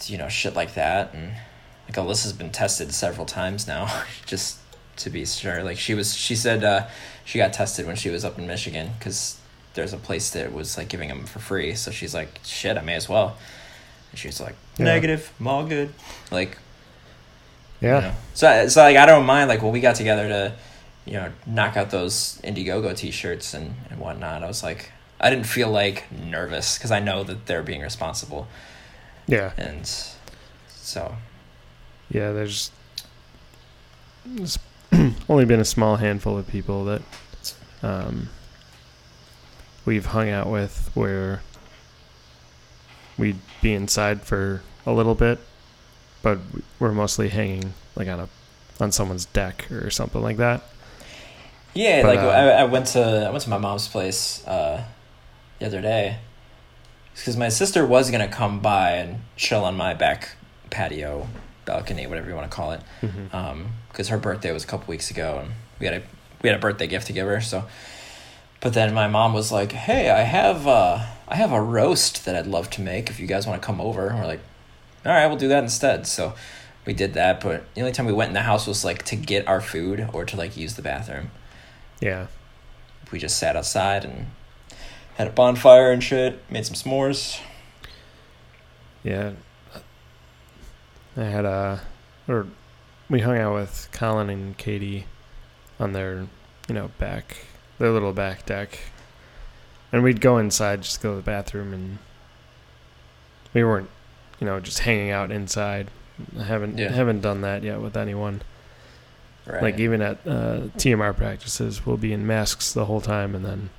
[0.07, 1.33] you know shit like that and
[1.87, 4.60] like alyssa's been tested several times now just
[4.96, 5.62] to be sure.
[5.62, 6.87] Like she was she said uh,
[7.24, 9.38] she got tested when she was up in michigan because
[9.74, 11.74] there's a place that was like giving them for free.
[11.74, 13.37] So she's like shit i may as well.
[14.11, 14.87] And she was like Yeah.
[14.87, 15.33] negative.
[15.40, 15.92] I'm all good.
[16.31, 16.59] Like
[17.81, 18.14] yeah, you know.
[18.35, 20.53] so so like i don't mind like when we got together to
[21.07, 25.46] you know knock out those indiegogo t-shirts and and whatnot i was like i didn't
[25.46, 28.46] feel like nervous because i know that they're being responsible.
[29.26, 29.87] Yeah, and
[30.68, 31.14] so.
[32.11, 32.33] Yeah.
[32.33, 32.70] There's,
[34.26, 34.59] there's
[35.29, 37.03] only been a small handful of people that
[37.83, 38.29] um,
[39.85, 41.42] we've hung out with where
[43.18, 45.38] we'd be inside for a little bit,
[46.22, 46.38] but
[46.79, 48.29] we're mostly hanging like on a
[48.81, 50.62] on someone's deck or something like that.
[51.74, 54.85] Yeah, But, like uh, I, I went to I went to my mom's place uh,
[55.59, 56.18] the other day.
[57.14, 60.31] Because my sister was gonna come by and chill on my back
[60.70, 61.29] patio,
[61.66, 62.81] balcony, whatever you want to call it,
[63.90, 66.03] because her birthday was a couple weeks ago and we had a
[66.42, 67.40] we had a birthday gift to give her.
[67.40, 67.64] So,
[68.61, 72.35] but then my mom was like, "Hey, I have uh, I have a roast that
[72.35, 74.40] I'd love to make if you guys want to come over." And we're like,
[75.05, 76.35] "All right, we'll do that instead." So.
[76.87, 79.14] We did that, but the only time we went in the house was like to
[79.16, 81.31] get our food or to like use the bathroom
[82.00, 82.29] Yeah,
[83.12, 84.29] we just sat outside and
[85.16, 87.38] had a bonfire and shit, made some s'mores.
[89.05, 89.33] yeah.
[91.18, 91.83] I had a,
[92.26, 92.46] or
[93.11, 95.05] we hung out with Colin and Katie
[95.79, 96.27] on their,
[96.68, 97.38] you know, back,
[97.79, 98.79] their little back deck,
[99.92, 101.99] and we'd go inside just go to the bathroom, and
[103.53, 103.90] we weren't,
[104.38, 105.88] you know, just hanging out inside.
[106.38, 106.90] I haven't Yeah.
[106.92, 108.42] haven't done that yet with anyone.
[109.46, 109.62] Right.
[109.62, 113.70] Like even at uh, TMR practices, we'll be in masks the whole time, and then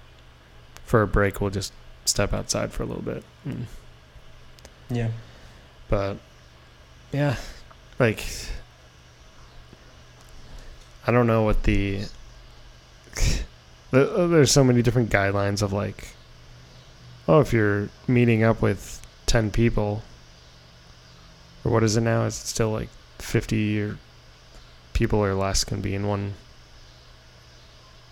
[0.84, 1.72] for a break, we'll just
[2.04, 3.24] step outside for a little bit.
[3.48, 3.66] Mm.
[4.90, 5.10] yeah.
[5.88, 6.18] But
[7.14, 7.36] yeah,
[8.00, 8.26] like
[11.08, 12.02] I don't know what the
[13.92, 16.10] there- uh, there's so many different guidelines of like
[17.28, 20.04] oh if you're meeting up with 10 people
[21.64, 23.98] or what is it now is it still like 50 or
[24.94, 26.34] people or less can be in one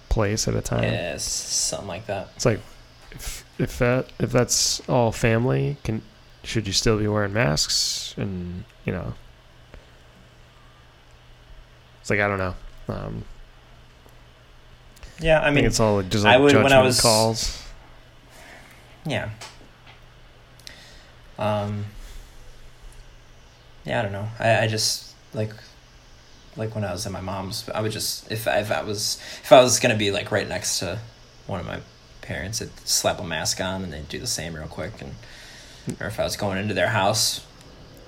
[0.10, 2.30] place at a time Yeah, something like that.
[2.36, 2.60] it's like
[3.12, 6.02] if if that if that's all family, can
[6.44, 8.14] should you still be wearing masks?
[8.18, 9.14] And you know,
[12.02, 12.56] it's like I don't know.
[12.90, 13.24] Um,
[15.20, 17.62] Yeah, I I, mean, think it's all just I like would- when I was- calls.
[19.06, 19.30] yeah.
[21.38, 21.86] Um.
[23.86, 24.28] Yeah, I don't know.
[24.40, 25.52] I, I just like,
[26.58, 29.20] like when I was at my mom's, I would just if I, if I was
[29.44, 31.00] if I was gonna be like right next to
[31.48, 31.80] one of my
[32.22, 35.16] parents, I'd slap a mask on and they'd do the same real quick, and
[36.02, 37.46] or if I was going into their house,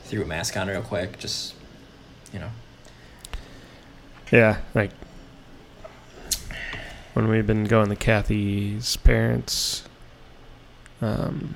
[0.05, 1.53] threw a mask on real quick, just
[2.33, 2.51] you know.
[4.31, 4.91] Yeah, like
[7.13, 9.83] when we've been going to Kathy's parents,
[11.01, 11.55] um,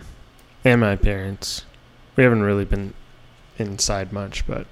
[0.65, 1.63] and my parents,
[2.15, 2.93] we haven't really been
[3.57, 4.67] inside much, but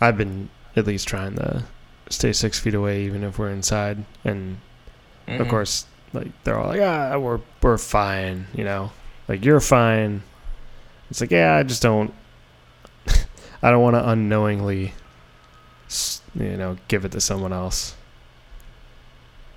[0.00, 1.64] I've been at least trying to
[2.10, 4.04] stay six feet away, even if we're inside.
[4.24, 4.58] And
[5.26, 5.50] of Mhm.
[5.50, 8.92] course, like they're all like, "Ah, we're we're fine," you know,
[9.26, 10.22] like you're fine.
[11.10, 12.12] It's like, yeah, I just don't.
[13.62, 14.92] I don't want to unknowingly, s-
[16.34, 17.94] you know, give it to someone else.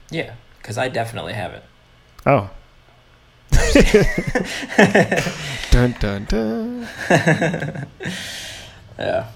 [0.09, 1.63] Yeah, because I definitely haven't.
[2.25, 2.49] Oh.
[5.71, 6.87] dun dun dun.
[8.99, 9.27] Yeah.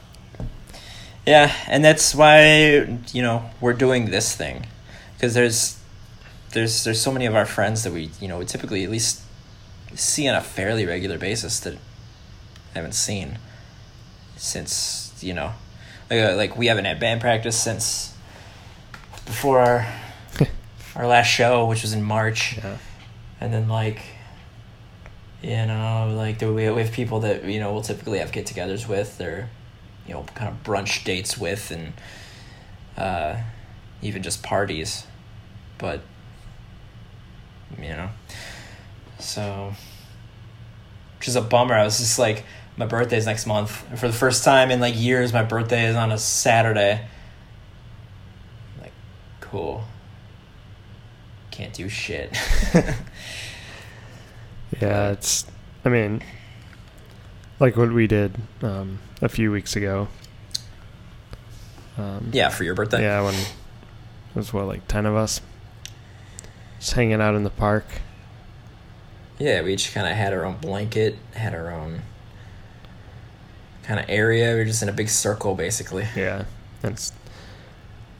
[1.25, 4.65] Yeah, and that's why you know we're doing this thing,
[5.15, 5.77] because there's
[6.53, 9.21] there's there's so many of our friends that we you know we typically at least
[9.93, 13.37] see on a fairly regular basis that I haven't seen
[14.35, 15.51] since you know
[16.11, 18.13] like uh, like we haven't had band practice since
[19.25, 19.87] before our
[20.95, 22.57] our last show which was in March.
[22.57, 22.77] Yeah.
[23.39, 24.01] and then like
[25.41, 28.87] you know like there we we have people that you know we'll typically have get-togethers
[28.87, 29.49] with or
[30.05, 31.93] you know kind of brunch dates with and
[32.97, 33.41] uh
[34.01, 35.05] even just parties.
[35.77, 36.01] But
[37.81, 38.09] you know
[39.17, 39.73] so
[41.17, 41.75] which is a bummer.
[41.75, 42.43] I was just like
[42.81, 46.11] my birthday's next month for the first time in like years my birthday is on
[46.11, 47.05] a saturday
[48.81, 48.91] like
[49.39, 49.83] cool
[51.51, 52.35] can't do shit
[54.79, 55.45] Yeah, it's.
[55.83, 56.21] I mean,
[57.59, 60.07] like what we did um, a few weeks ago.
[61.97, 63.53] Um, yeah for your birthday Yeah, when it
[64.33, 65.41] was what like ten of us,
[66.79, 67.85] just hanging out in the park.
[69.39, 72.01] Yeah, we each kind of had our own blanket, had our own
[73.91, 74.53] kind of area.
[74.53, 76.07] We're just in a big circle, basically.
[76.15, 76.45] Yeah,
[76.81, 77.11] it's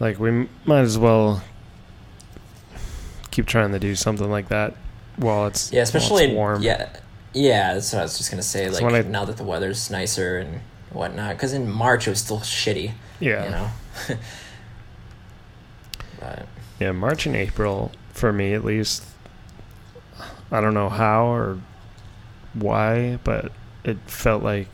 [0.01, 1.41] like we might as well
[3.31, 4.75] keep trying to do something like that
[5.15, 6.61] while it's Yeah, especially it's warm.
[6.61, 6.89] Yeah,
[7.33, 7.73] yeah.
[7.75, 8.69] That's what I was just gonna say.
[8.69, 10.59] Like I- now that the weather's nicer and
[10.91, 12.91] whatnot, because in March it was still shitty.
[13.21, 13.71] yeah, You know.
[16.19, 16.47] but
[16.81, 16.91] yeah.
[16.91, 19.05] March and April for me at least.
[20.53, 21.61] I don't know how or
[22.55, 23.53] why, but
[23.85, 24.67] it felt like,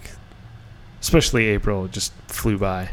[1.02, 2.84] especially April, it just flew by.
[2.84, 2.90] I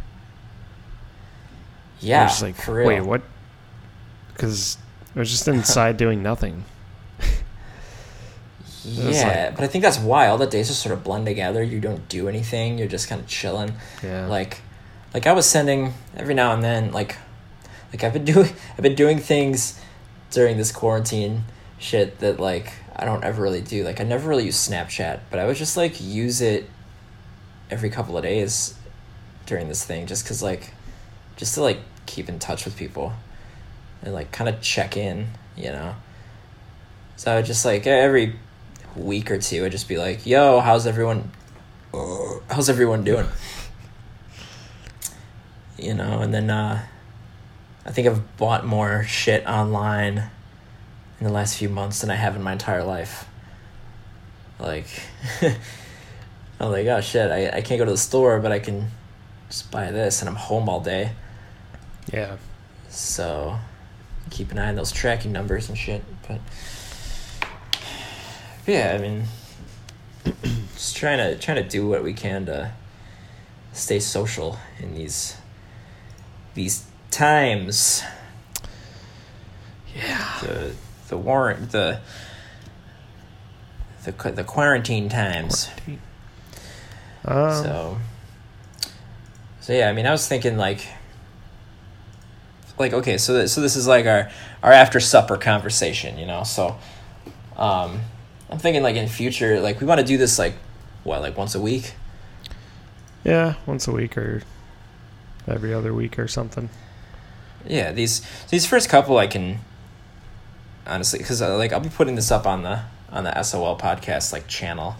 [2.00, 2.86] yeah, was just like, for real.
[2.88, 3.22] wait, what?
[4.32, 4.76] Because
[5.14, 6.64] I was just inside doing nothing.
[8.86, 11.62] Yeah, like- but I think that's why all the days just sort of blend together.
[11.62, 12.76] You don't do anything.
[12.76, 13.72] You're just kind of chilling.
[14.02, 14.60] Yeah, like
[15.14, 17.16] like i was sending every now and then like
[17.92, 19.80] like i've been doing i've been doing things
[20.32, 21.44] during this quarantine
[21.78, 25.38] shit that like i don't ever really do like i never really use snapchat but
[25.38, 26.68] i would just like use it
[27.70, 28.74] every couple of days
[29.46, 30.72] during this thing just because like
[31.36, 33.12] just to like keep in touch with people
[34.02, 35.94] and like kind of check in you know?
[37.16, 38.36] So i just like every
[38.96, 41.30] week or two i'd just be like yo how's everyone
[42.50, 43.26] how's everyone doing?
[45.78, 46.84] You know and then uh
[47.86, 50.30] i think i've bought more shit online
[51.20, 53.28] in the last few months than i have in my entire life.
[54.58, 54.86] Like
[56.60, 58.88] i'm like oh shit I, I can't go to the store but i can
[59.48, 61.12] just buy this and i'm home all day
[62.12, 62.36] yeah.
[62.88, 63.56] so
[64.30, 66.40] keep an eye on those tracking numbers and shit but
[68.66, 69.24] yeah i mean
[70.74, 72.72] just trying to trying to do what we can to
[73.72, 75.36] stay social in these
[76.54, 78.02] these times
[79.94, 80.38] Yeah.
[80.42, 80.72] the
[81.08, 82.00] the warrant the
[84.04, 85.68] the the quarantine times
[87.26, 87.98] Um, so
[89.60, 90.86] so yeah i mean i was thinking like
[92.78, 94.30] like okay so th- so this is like our
[94.62, 96.76] our after supper conversation you know so
[97.56, 98.00] um
[98.50, 100.54] i'm thinking like in future like we want to do this like
[101.04, 101.94] what like once a week
[103.24, 104.42] yeah, once a week or
[105.48, 106.68] every other week or something.
[107.66, 108.20] yeah these
[108.50, 109.60] these first couple i can
[110.86, 114.30] honestly because uh, like i'll be putting this up on the on the sol podcast
[114.32, 114.96] like channel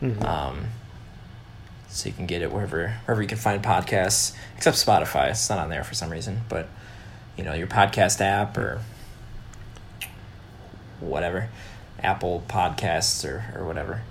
[0.00, 0.22] Mhm.
[0.24, 0.66] um
[1.88, 5.30] so you can get it wherever wherever you can find podcasts except spotify.
[5.30, 6.68] It's not on there for some reason but
[7.36, 8.80] you know your podcast app or
[11.00, 11.48] whatever
[12.02, 14.02] apple podcasts or or whatever.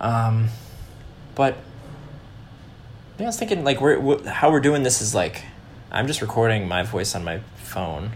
[0.00, 0.48] Um
[1.34, 1.56] but
[3.18, 5.44] yeah, I was thinking like we're wh- how we're doing this is like
[5.90, 8.12] I'm just recording my voice on my phone,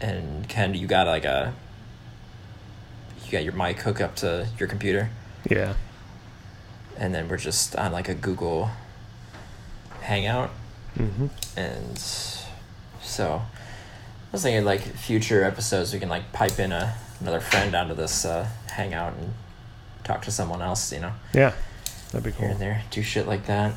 [0.00, 1.52] and Ken, you got like a
[3.24, 5.10] you got your mic hooked up to your computer,
[5.50, 5.74] yeah.
[6.98, 8.70] And then we're just on like a Google
[10.02, 10.50] Hangout,
[10.96, 11.26] hmm
[11.56, 11.98] and
[13.02, 17.74] so I was thinking like future episodes we can like pipe in a another friend
[17.74, 19.34] onto this uh, Hangout and
[20.04, 21.12] talk to someone else, you know.
[21.34, 21.52] Yeah,
[22.12, 22.48] that'd be here cool.
[22.50, 23.74] and there, do shit like that.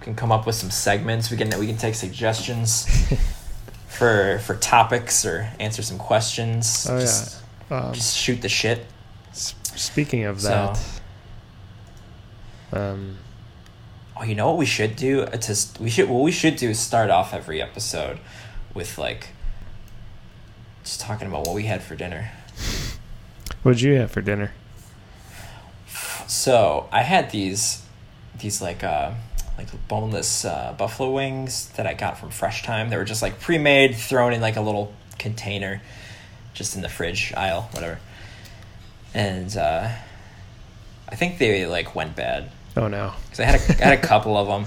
[0.00, 1.30] We can come up with some segments.
[1.30, 2.86] We can we can take suggestions
[3.88, 6.86] for for topics or answer some questions.
[6.88, 7.78] Oh just, yeah.
[7.86, 8.84] Um, just shoot the shit.
[9.32, 10.99] speaking of So- that,
[12.72, 13.18] um,
[14.20, 15.22] Oh, you know what we should do?
[15.22, 18.18] Uh, To we should what we should do is start off every episode
[18.74, 19.28] with like
[20.84, 22.30] just talking about what we had for dinner.
[23.62, 24.52] what'd you have for dinner?
[26.26, 27.82] So I had these
[28.38, 29.12] these like uh
[29.56, 32.90] like boneless uh, buffalo wings that I got from Fresh Thyme.
[32.90, 35.80] They were just like pre-made, thrown in like a little container,
[36.52, 38.00] just in the fridge aisle, whatever.
[39.12, 39.88] And uh,
[41.08, 43.12] I think they like went bad Oh no.
[43.24, 44.66] because I had a, I had a couple of them.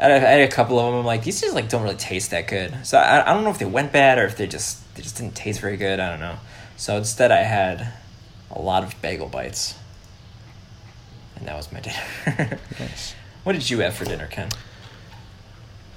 [0.00, 1.00] I had, a, I had a couple of them.
[1.00, 2.86] I'm like, these just like don't really taste that good.
[2.86, 5.16] So I, I don't know if they went bad or if they just they just
[5.16, 6.00] didn't taste very good.
[6.00, 6.36] I don't know.
[6.76, 7.92] So instead, I had
[8.50, 9.78] a lot of bagel bites,
[11.36, 11.80] and that was my
[12.26, 12.58] dinner.
[12.80, 13.14] Nice.
[13.44, 14.48] what did you have for dinner, Ken?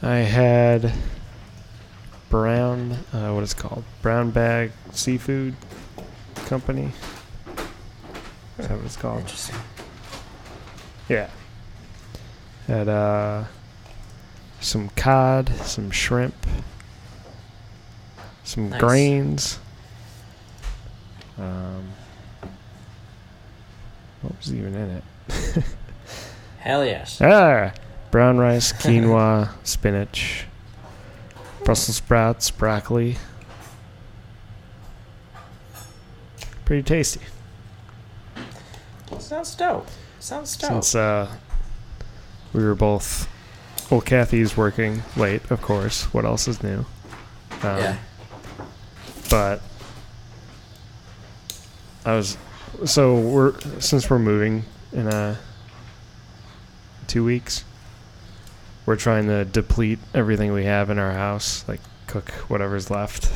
[0.02, 0.94] I had
[2.30, 3.84] brown, uh, what is it called?
[4.02, 5.56] Brown Bag Seafood
[6.48, 6.92] Company.
[8.60, 9.22] Is that what it's called?
[9.22, 9.56] Interesting.
[11.10, 11.30] Yeah.
[12.68, 13.44] Had uh,
[14.60, 16.36] some cod, some shrimp,
[18.44, 18.80] some Nice.
[18.82, 19.60] grains.
[21.38, 21.92] Um,
[24.22, 25.64] what was even in it?
[26.60, 27.22] Hell yes.
[27.22, 27.72] Ah,
[28.10, 30.46] brown rice, quinoa, spinach,
[31.64, 33.18] Brussels sprouts, broccoli.
[36.64, 37.22] Pretty tasty.
[39.20, 39.88] Sounds dope.
[40.26, 40.72] Sounds dope.
[40.72, 41.32] Since uh,
[42.52, 43.30] we were both,
[43.92, 46.06] well, Kathy's working late, of course.
[46.16, 46.80] What else is new?
[47.62, 47.98] Um, yeah.
[49.30, 49.62] But
[52.04, 52.40] I was
[52.86, 55.36] so we're since we're moving in uh
[57.06, 57.64] two weeks.
[58.88, 63.32] We're trying to deplete everything we have in our house, like cook whatever's left.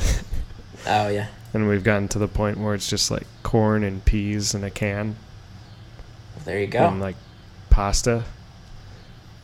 [0.88, 1.28] Oh yeah.
[1.54, 4.70] and we've gotten to the point where it's just like corn and peas in a
[4.70, 5.14] can
[6.44, 6.86] There you go.
[6.86, 7.16] and like
[7.70, 8.24] pasta.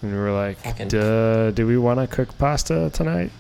[0.03, 3.31] And we were like, Fucking- Duh, do we want to cook pasta tonight?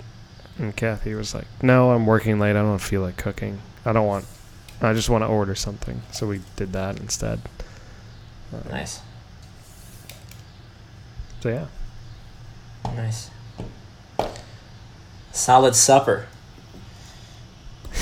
[0.58, 2.50] And Kathy was like, No, I'm working late.
[2.56, 3.60] I don't feel like cooking.
[3.84, 4.24] I don't want.
[4.80, 6.02] I just want to order something.
[6.12, 7.40] So we did that instead.
[8.70, 9.00] Nice.
[11.40, 11.66] So yeah,
[12.94, 13.30] Nice.
[15.32, 16.26] Solid supper.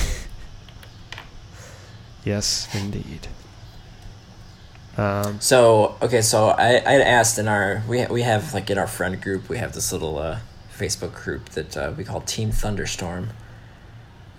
[2.25, 3.27] yes, indeed.
[4.97, 8.87] Um, So okay, so I I asked in our we we have like in our
[8.87, 10.39] friend group we have this little uh,
[10.79, 13.31] Facebook group that uh, we call Team Thunderstorm,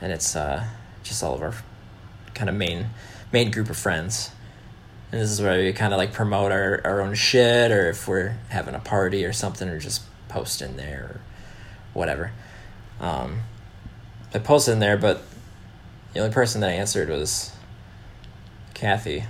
[0.02, 0.66] and it's uh,
[1.04, 1.54] just all of our
[2.34, 2.88] kind of main
[3.34, 4.32] main group of friends,
[5.12, 8.08] and this is where we kind of like promote our our own shit, or if
[8.08, 11.22] we're having a party or something, or just post in there or
[11.94, 12.32] whatever.
[13.02, 13.42] Um,
[14.34, 15.22] I posted in there, but
[16.14, 17.52] the only person that answered was
[18.74, 19.26] Kathy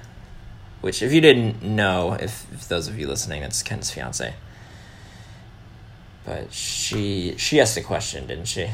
[0.82, 4.34] which if you didn't know, if, if those of you listening, that's Ken's fiance.
[6.26, 8.70] But she she asked a question, didn't she?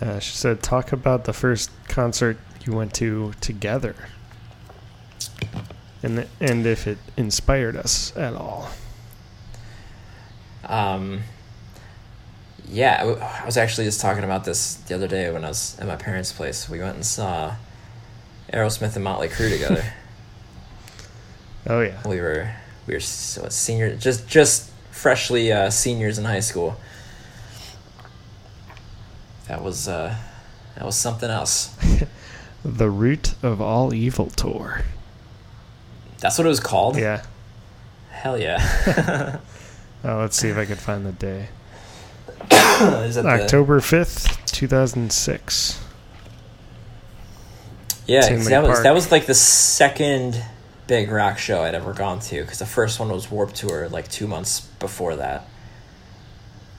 [0.00, 3.94] yeah, she said, talk about the first concert you went to together,
[6.02, 8.70] and th- and if it inspired us at all.
[10.64, 11.22] Um,
[12.68, 15.86] yeah, I was actually just talking about this the other day when I was at
[15.86, 16.68] my parents' place.
[16.68, 17.54] We went and saw
[18.52, 19.84] Aerosmith and Motley Crue together.
[21.66, 22.00] Oh yeah.
[22.06, 22.52] we were
[22.86, 26.76] we were s- what, senior just just freshly uh, seniors in high school.
[29.48, 30.14] That was uh,
[30.74, 31.74] that was something else.
[32.64, 34.82] The Root of All Evil tour.
[36.18, 36.96] That's what it was called.
[36.96, 37.22] Yeah.
[38.10, 39.38] Hell yeah.
[40.04, 41.48] Oh, let's see if I can find the day.
[42.50, 45.84] Is that October 5th, 2006.
[48.06, 48.82] Yeah, that was Park.
[48.84, 50.40] that was like the second
[50.86, 54.08] big rock show I'd ever gone to because the first one was Warped Tour like
[54.08, 55.46] two months before that.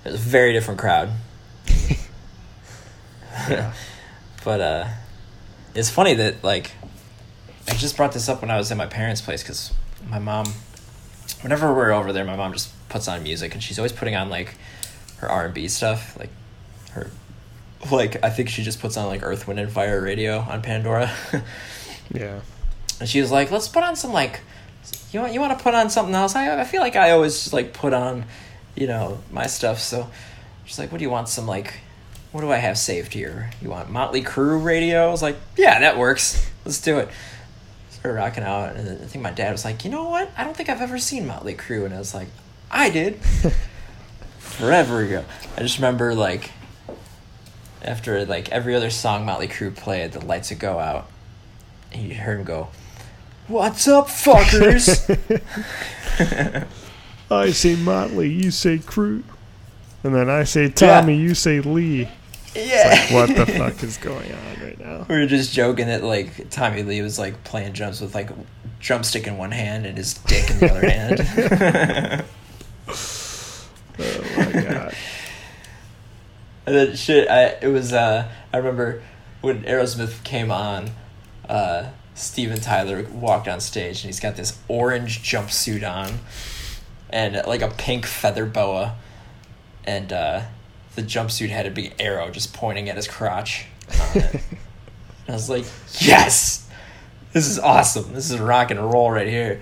[0.05, 1.11] It was a very different crowd,
[3.49, 3.73] Yeah.
[4.45, 4.87] but uh,
[5.75, 6.71] it's funny that like
[7.67, 9.73] I just brought this up when I was at my parents' place because
[10.09, 10.45] my mom,
[11.41, 14.29] whenever we're over there, my mom just puts on music and she's always putting on
[14.29, 14.55] like
[15.17, 16.29] her R and B stuff, like
[16.91, 17.09] her,
[17.91, 21.11] like I think she just puts on like Earth, Wind and Fire radio on Pandora.
[22.13, 22.39] yeah.
[22.99, 24.41] And she was like, "Let's put on some like,
[25.11, 27.33] you want you want to put on something else?" I I feel like I always
[27.33, 28.25] just like put on,
[28.75, 29.79] you know, my stuff.
[29.79, 30.09] So
[30.65, 31.29] she's like, "What do you want?
[31.29, 31.75] Some like,
[32.31, 33.51] what do I have saved here?
[33.61, 36.49] You want Motley Crue radio?" I was like, "Yeah, that works.
[36.65, 37.09] Let's do it."
[37.91, 40.29] Started rocking out, and I think my dad was like, "You know what?
[40.37, 42.27] I don't think I've ever seen Motley Crue," and I was like,
[42.71, 43.19] "I did."
[44.39, 45.25] Forever ago,
[45.55, 46.51] I just remember like.
[47.83, 51.07] After like every other song Motley Crue played, the lights would go out,
[51.93, 52.69] and you heard him go,
[53.47, 55.07] What's up, fuckers?
[57.31, 59.23] I say Motley, you say Crue.
[60.03, 61.21] And then I say Tommy, yeah.
[61.21, 62.09] you say Lee.
[62.53, 62.89] Yeah.
[62.89, 65.05] Like, what the fuck is going on right now?
[65.07, 68.29] We were just joking that like Tommy Lee was like playing drums with like
[68.79, 72.25] drumstick in one hand and his dick in the other hand.
[73.99, 74.95] oh my god.
[76.65, 79.01] And then shit, I it was uh I remember
[79.39, 80.89] when Aerosmith came on,
[81.47, 86.20] uh Steven Tyler walked on stage and he's got this orange jumpsuit on
[87.11, 88.95] and like a pink feather boa
[89.86, 90.41] and uh
[90.95, 93.65] the jumpsuit had a big arrow just pointing at his crotch
[94.01, 94.41] on it.
[95.28, 95.65] I was like,
[95.99, 96.68] Yes!
[97.34, 98.13] This is awesome.
[98.13, 99.61] This is rock and roll right here.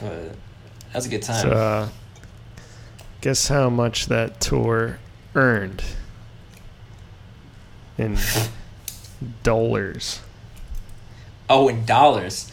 [0.00, 1.42] But that was a good time.
[1.42, 1.88] So, uh,
[3.20, 5.00] guess how much that tour
[5.34, 5.82] earned
[7.98, 8.16] in
[9.42, 10.20] dollars?
[11.50, 12.50] Oh, in dollars.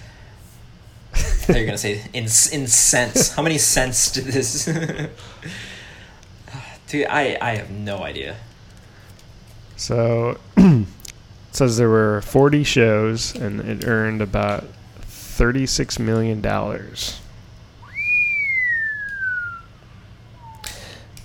[1.14, 3.34] I thought you were gonna say in in cents.
[3.34, 4.66] How many cents did this?
[6.88, 8.36] Dude, I I have no idea.
[9.78, 10.86] So, it
[11.52, 14.64] says there were 40 shows and it earned about
[15.02, 16.44] $36 million.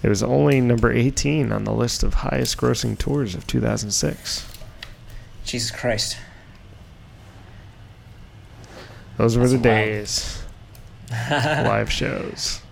[0.02, 4.46] It was only number 18 on the list of highest grossing tours of 2006.
[5.44, 6.16] Jesus Christ.
[9.20, 10.42] Those were That's the days.
[11.30, 12.62] Live shows.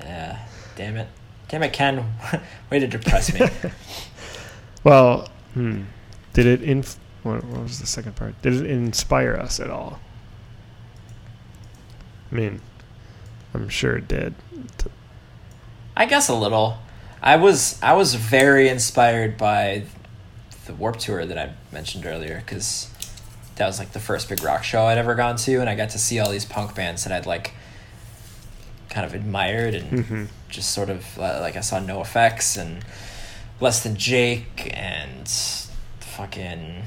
[0.00, 0.44] Yeah.
[0.74, 1.06] Damn it.
[1.46, 2.04] Damn it, Ken.
[2.70, 3.46] Way to depress me.
[4.82, 5.84] Well, hmm,
[6.34, 8.34] did it inf- what, what was the second part?
[8.42, 9.98] Did it inspire us at all?
[12.30, 12.60] I mean,
[13.54, 14.34] I'm sure it did.
[15.96, 16.76] I guess a little.
[17.22, 19.84] I was I was very inspired by
[20.66, 22.90] the Warped Tour that I mentioned earlier because
[23.56, 25.90] that was like the first big rock show I'd ever gone to, and I got
[25.90, 27.52] to see all these punk bands that I'd like
[28.90, 30.28] kind of admired and Mhm.
[30.48, 32.84] just sort of uh, like I saw NOFX and
[33.60, 35.28] Less Than Jake and
[36.00, 36.82] fucking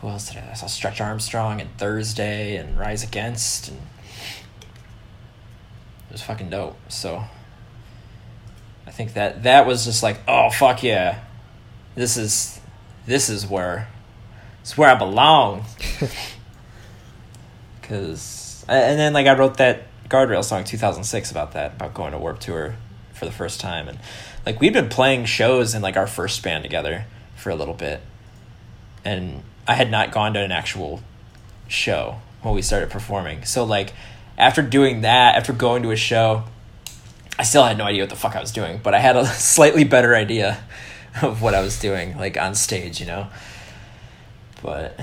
[0.00, 0.50] who else did I?
[0.50, 3.78] I saw Stretch Arm Strong and Thursday and Rise Against and
[6.08, 6.76] it was fucking dope.
[6.88, 7.24] So
[8.86, 11.20] I think that that was just like, oh fuck yeah,
[11.94, 12.60] this is
[13.06, 13.88] this is where
[14.62, 15.64] it's where I belong.
[17.82, 22.18] Cause and then like I wrote that guardrail song 2006 about that about going to
[22.18, 22.76] Warped Tour
[23.12, 23.98] for the first time and
[24.46, 27.04] like we'd been playing shows in like our first band together
[27.34, 28.00] for a little bit
[29.04, 31.02] and I had not gone to an actual
[31.66, 33.92] show when we started performing so like
[34.38, 36.44] after doing that after going to a show
[37.38, 39.26] I still had no idea what the fuck I was doing, but I had a
[39.34, 40.62] slightly better idea
[41.22, 43.28] of what I was doing, like on stage, you know.
[44.62, 44.98] But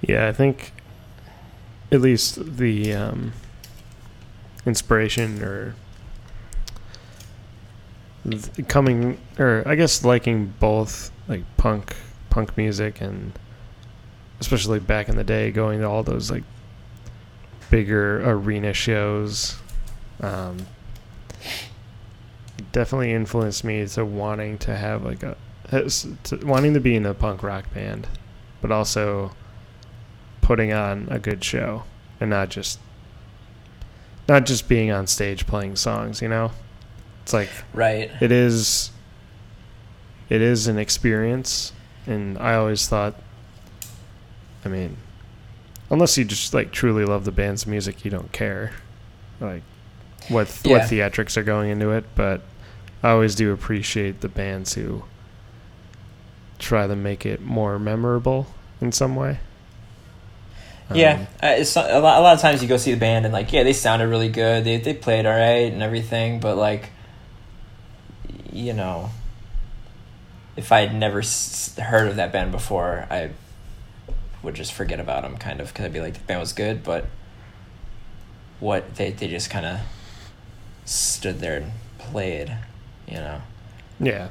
[0.00, 0.72] Yeah, I think
[1.92, 3.32] at least the um,
[4.66, 5.74] inspiration or
[8.28, 11.96] th- coming or I guess liking both like punk
[12.30, 13.32] punk music and
[14.40, 16.44] especially back in the day going to all those like
[17.70, 19.56] bigger arena shows
[20.20, 20.58] um,
[22.72, 25.36] definitely influenced me to wanting to have like a
[25.70, 28.08] to, wanting to be in a punk rock band
[28.60, 29.32] but also
[30.42, 31.84] putting on a good show
[32.20, 32.78] and not just
[34.28, 36.50] not just being on stage playing songs you know
[37.22, 38.90] it's like right, it is
[40.28, 41.72] it is an experience
[42.06, 43.14] and i always thought
[44.64, 44.96] i mean
[45.90, 48.72] unless you just like truly love the band's music you don't care
[49.40, 49.62] like
[50.28, 50.72] what Yeah.
[50.78, 52.42] what theatrics are going into it but
[53.02, 55.02] i always do appreciate the bands who
[56.60, 58.46] try to make it more memorable
[58.80, 59.38] in some way
[60.92, 61.12] yeah.
[61.12, 62.18] Um, Uh, it's a lot.
[62.18, 64.28] A lot of times you go see the band and like, yeah, they sounded really
[64.28, 64.64] good.
[64.64, 66.90] They they played all right and everything, but like,
[68.52, 69.10] you know,
[70.56, 73.30] if I had never s- heard of that band before, I
[74.42, 76.82] would just forget about them, kind of, because I'd be like, the band was good,
[76.82, 77.06] but
[78.58, 79.78] what they they just kind of
[80.84, 82.56] stood there and played,
[83.06, 83.42] you know.
[84.00, 84.28] yeah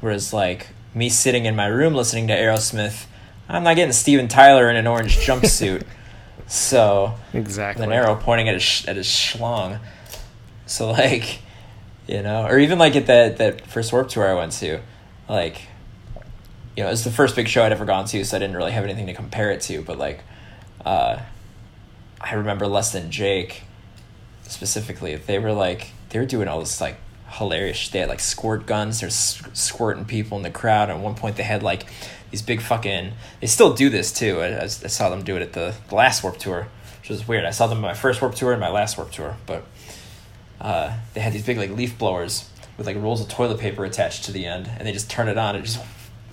[0.00, 3.06] Whereas like me sitting in my room listening to Aerosmith,
[3.48, 5.84] I'm not getting Steven Tyler in an orange jumpsuit.
[6.46, 9.80] so with exactly an arrow pointing at his sh- at his schlong.
[10.66, 11.40] So like,
[12.06, 14.80] you know, or even like at that that first Warped Tour I went to,
[15.28, 15.62] like,
[16.76, 18.72] you know, it's the first big show I'd ever gone to, so I didn't really
[18.72, 19.82] have anything to compare it to.
[19.82, 20.20] But like,
[20.84, 21.20] uh,
[22.20, 23.64] I remember Less Than Jake
[24.42, 25.16] specifically.
[25.16, 26.96] They were like they were doing all this like
[27.34, 27.88] hilarious.
[27.88, 29.00] They had like squirt guns.
[29.00, 30.90] They're squirting people in the crowd.
[30.90, 31.86] At one point, they had like
[32.30, 33.12] these big fucking.
[33.40, 34.40] They still do this too.
[34.40, 36.68] I, I I saw them do it at the, the last Warped Tour,
[37.00, 37.44] which was weird.
[37.44, 39.64] I saw them my first Warped Tour and my last Warped Tour, but
[40.60, 44.24] uh, they had these big like leaf blowers with like rolls of toilet paper attached
[44.24, 45.80] to the end, and they just turn it on and just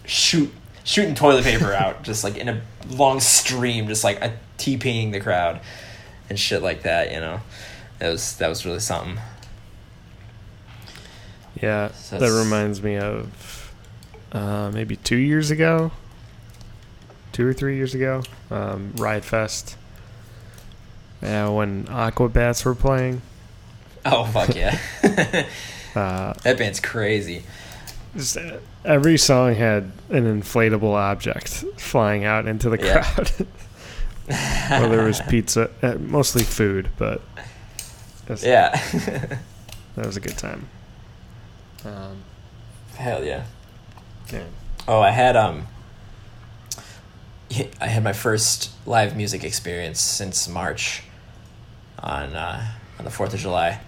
[0.05, 0.51] shoot
[0.83, 5.19] shooting toilet paper out, just like in a long stream, just like a TPing the
[5.19, 5.59] crowd
[6.29, 7.11] and shit like that.
[7.11, 7.41] You know,
[7.99, 9.19] that was that was really something.
[11.61, 13.71] Yeah, So that reminds me of
[14.31, 15.91] uh, maybe two years ago,
[17.33, 19.77] two or three years ago, um, Riot Fest.
[21.21, 23.21] Yeah, when Aquabats were playing.
[24.05, 24.79] Oh fuck yeah,
[25.93, 27.43] Uh, that band's crazy.
[28.15, 33.03] just, uh, every song had an inflatable object flying out into the Yeah.
[33.03, 33.31] crowd.
[34.81, 37.21] Whether it was pizza, uh, mostly food, but
[38.41, 38.69] Yeah,
[39.95, 40.67] that was a good time.
[41.85, 42.23] Um,
[42.95, 43.45] hell yeah.
[44.31, 44.43] yeah.
[44.87, 45.67] Oh, I had um,
[47.81, 51.03] I had my first live music experience since March,
[51.99, 52.65] on uh,
[52.99, 53.79] on the Fourth of July.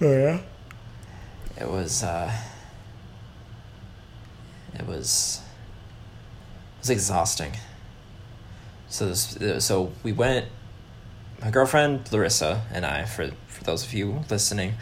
[0.00, 0.40] Oh yeah.
[1.60, 2.32] It was uh,
[4.74, 5.40] it was
[6.76, 7.52] it was exhausting.
[8.88, 10.46] So this, so we went.
[11.40, 14.74] My girlfriend Larissa and I, for for those of you listening,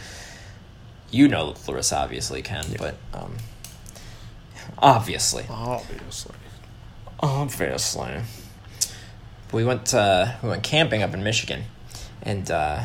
[1.11, 3.36] you know Larissa obviously can, but um,
[4.78, 6.34] obviously Obviously.
[7.20, 8.20] obviously.
[9.52, 11.64] We went uh, we went camping up in Michigan,
[12.22, 12.84] and uh,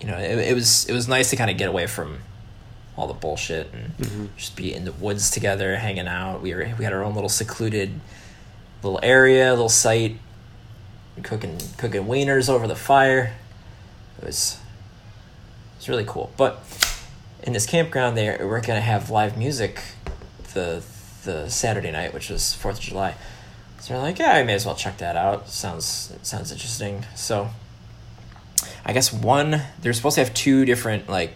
[0.00, 2.18] you know it, it was it was nice to kind of get away from
[2.96, 6.40] all the bullshit and just be in the woods together, hanging out.
[6.42, 8.00] We were we had our own little secluded
[8.82, 10.18] little area, little site,
[11.22, 13.34] cooking cooking wieners over the fire.
[14.18, 14.58] It was
[15.74, 16.30] it was really cool.
[16.36, 16.62] But
[17.42, 19.80] in this campground, they we're gonna have live music
[20.54, 20.82] the
[21.24, 23.14] the Saturday night, which was Fourth of July.
[23.80, 25.48] So we're like, yeah, I may as well check that out.
[25.48, 27.06] Sounds sounds interesting.
[27.14, 27.50] So
[28.84, 31.34] I guess one they're supposed to have two different like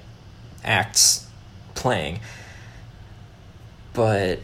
[0.64, 1.26] acts
[1.74, 2.20] playing,
[3.92, 4.40] but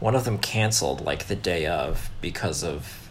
[0.00, 3.08] one of them canceled like the day of because of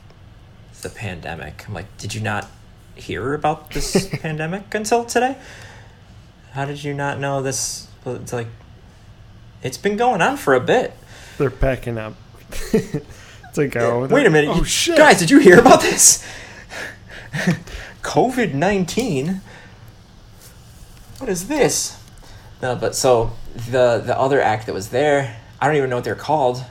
[0.81, 1.67] the pandemic.
[1.67, 2.47] I'm like, did you not
[2.95, 5.37] hear about this pandemic until today?
[6.53, 7.87] How did you not know this?
[8.05, 8.47] It's like
[9.61, 10.93] it's been going on for a bit.
[11.37, 12.13] They're packing up.
[12.71, 14.49] it's like, oh, Wait a minute.
[14.49, 16.25] Oh you- shit, Guys, did you hear about this?
[18.03, 19.41] COVID 19?
[21.17, 21.97] What is this?
[22.61, 26.05] No, but so the the other act that was there, I don't even know what
[26.05, 26.63] they're called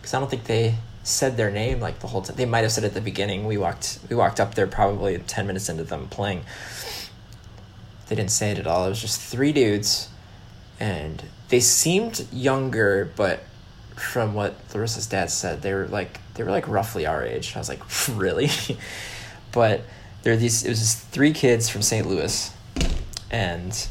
[0.00, 2.36] because I don't think they said their name like the whole time.
[2.36, 3.46] They might have said at the beginning.
[3.46, 6.42] We walked we walked up there probably 10 minutes into them playing.
[8.10, 8.84] They didn't say it at all.
[8.84, 10.10] It was just three dudes
[10.80, 13.40] and they seemed younger, but
[13.94, 17.54] from what Larissa's dad said, they were like they were like roughly our age.
[17.54, 18.48] I was like, really?
[19.52, 19.82] but
[20.22, 20.64] there are these.
[20.64, 22.06] It was just three kids from St.
[22.06, 22.52] Louis,
[23.30, 23.88] and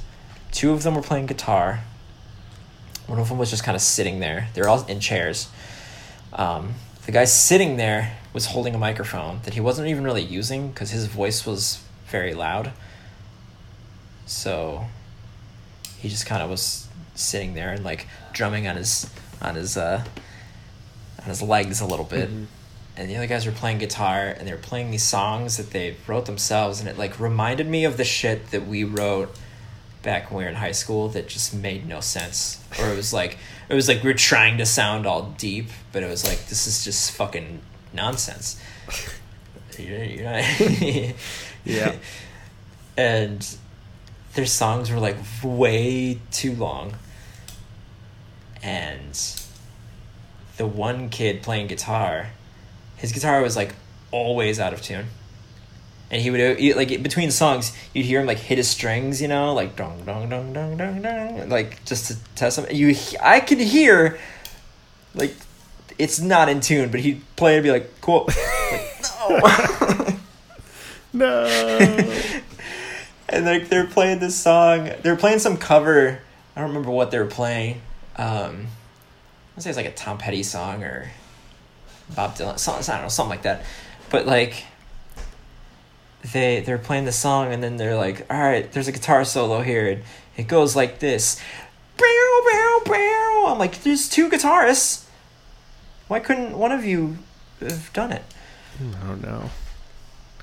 [0.51, 1.81] two of them were playing guitar.
[3.07, 4.49] One of them was just kind of sitting there.
[4.53, 5.47] They were all in chairs.
[6.33, 10.69] Um, the guy sitting there was holding a microphone that he wasn't even really using
[10.69, 12.71] because his voice was very loud.
[14.29, 14.85] So
[15.97, 19.09] he just kind of was sitting there and like drumming on his
[19.41, 20.03] on his uh
[21.19, 22.29] on his legs a little bit.
[22.95, 25.95] And the other guys were playing guitar and they were playing these songs that they
[26.05, 29.33] wrote themselves and it like reminded me of the shit that we wrote
[30.03, 32.63] back when we were in high school that just made no sense.
[32.79, 36.03] Or it was like it was like we were trying to sound all deep but
[36.03, 37.61] it was like this is just fucking
[37.93, 38.61] nonsense.
[39.79, 40.43] You're, you're not
[41.65, 41.95] Yeah.
[42.97, 43.57] and
[44.33, 46.93] their songs were like way too long.
[48.61, 49.17] And
[50.57, 52.27] the one kid playing guitar
[52.99, 53.73] his guitar was like
[54.11, 55.05] always out of tune.
[56.11, 59.53] And he would like between songs you'd hear him like hit his strings you know
[59.53, 62.65] like dong dong dong dong dong dong like just to test him.
[62.75, 64.19] You i could hear
[65.13, 65.35] like
[65.99, 68.27] it's not in tune but he'd play and be like cool.
[69.29, 70.15] Like
[71.13, 71.45] no.
[71.99, 72.23] No.
[73.29, 74.89] And like they're playing this song.
[75.01, 76.19] They're playing some cover.
[76.55, 77.81] I don't remember what they were playing.
[78.17, 78.67] Um
[79.57, 81.11] i say it's like a tom petty song or
[82.15, 83.63] bob dylan song, i don't know something like that.
[84.09, 84.63] But like
[86.33, 89.61] they they're playing the song and then they're like all right there's a guitar solo
[89.61, 90.03] here and
[90.37, 91.39] it goes like this.
[91.97, 93.45] Bow, bow, bow.
[93.49, 95.05] i'm like there's two guitarists.
[96.07, 97.17] Why couldn't one of you
[97.59, 98.23] have done it?
[98.79, 99.49] I don't know.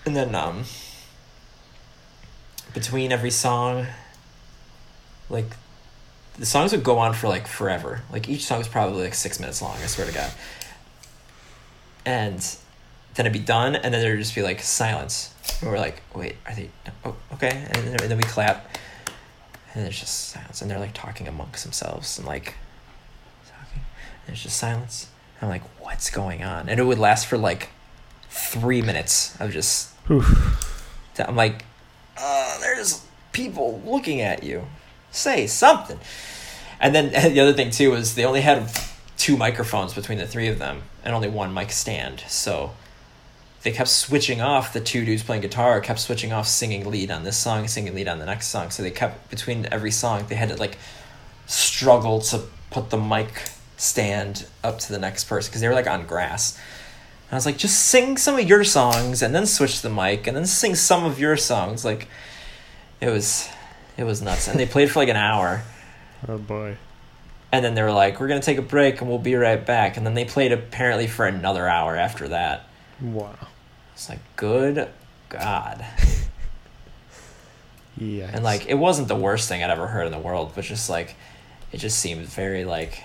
[0.05, 0.65] and then um
[2.77, 3.87] between every song
[5.31, 5.47] like
[6.39, 8.03] the songs would go on for like forever.
[8.13, 10.31] Like each song was probably like six minutes long, I swear to God.
[12.05, 12.39] And
[13.15, 15.33] then it'd be done and then there'd just be like silence.
[15.63, 16.69] And we're like, wait, are they
[17.07, 18.77] oh okay and then, and then we clap
[19.73, 22.57] and there's just silence and they're like talking amongst themselves and like
[23.47, 25.09] talking and there's just silence.
[25.41, 26.69] I'm like, what's going on?
[26.69, 27.71] And it would last for like
[28.29, 30.63] three minutes of just Oof.
[31.19, 31.65] I'm like,
[32.19, 34.67] uh, there's people looking at you.
[35.11, 35.99] Say something.
[36.81, 38.71] and then the other thing too was they only had
[39.17, 42.21] two microphones between the three of them and only one mic stand.
[42.29, 42.73] So
[43.63, 47.25] they kept switching off the two dudes playing guitar, kept switching off singing lead on
[47.25, 48.71] this song, singing lead on the next song.
[48.71, 50.79] So they kept between every song they had to like
[51.47, 55.87] struggle to put the mic stand up to the next person because they were like
[55.87, 56.59] on grass.
[57.27, 60.27] And I was like, just sing some of your songs and then switch the mic
[60.27, 61.85] and then sing some of your songs.
[61.85, 62.09] Like
[63.01, 63.49] it was
[63.97, 64.49] it was nuts.
[64.49, 65.63] And they played for like an hour.
[66.29, 66.77] Oh boy.
[67.53, 69.97] And then they were like, We're gonna take a break and we'll be right back.
[69.97, 72.69] And then they played apparently for another hour after that.
[73.01, 73.37] Wow.
[73.95, 74.89] It's like good
[75.29, 75.85] God.
[77.99, 78.31] Yeah.
[78.33, 80.91] And like it wasn't the worst thing I'd ever heard in the world, but just
[80.91, 81.17] like
[81.73, 83.03] it just seemed very like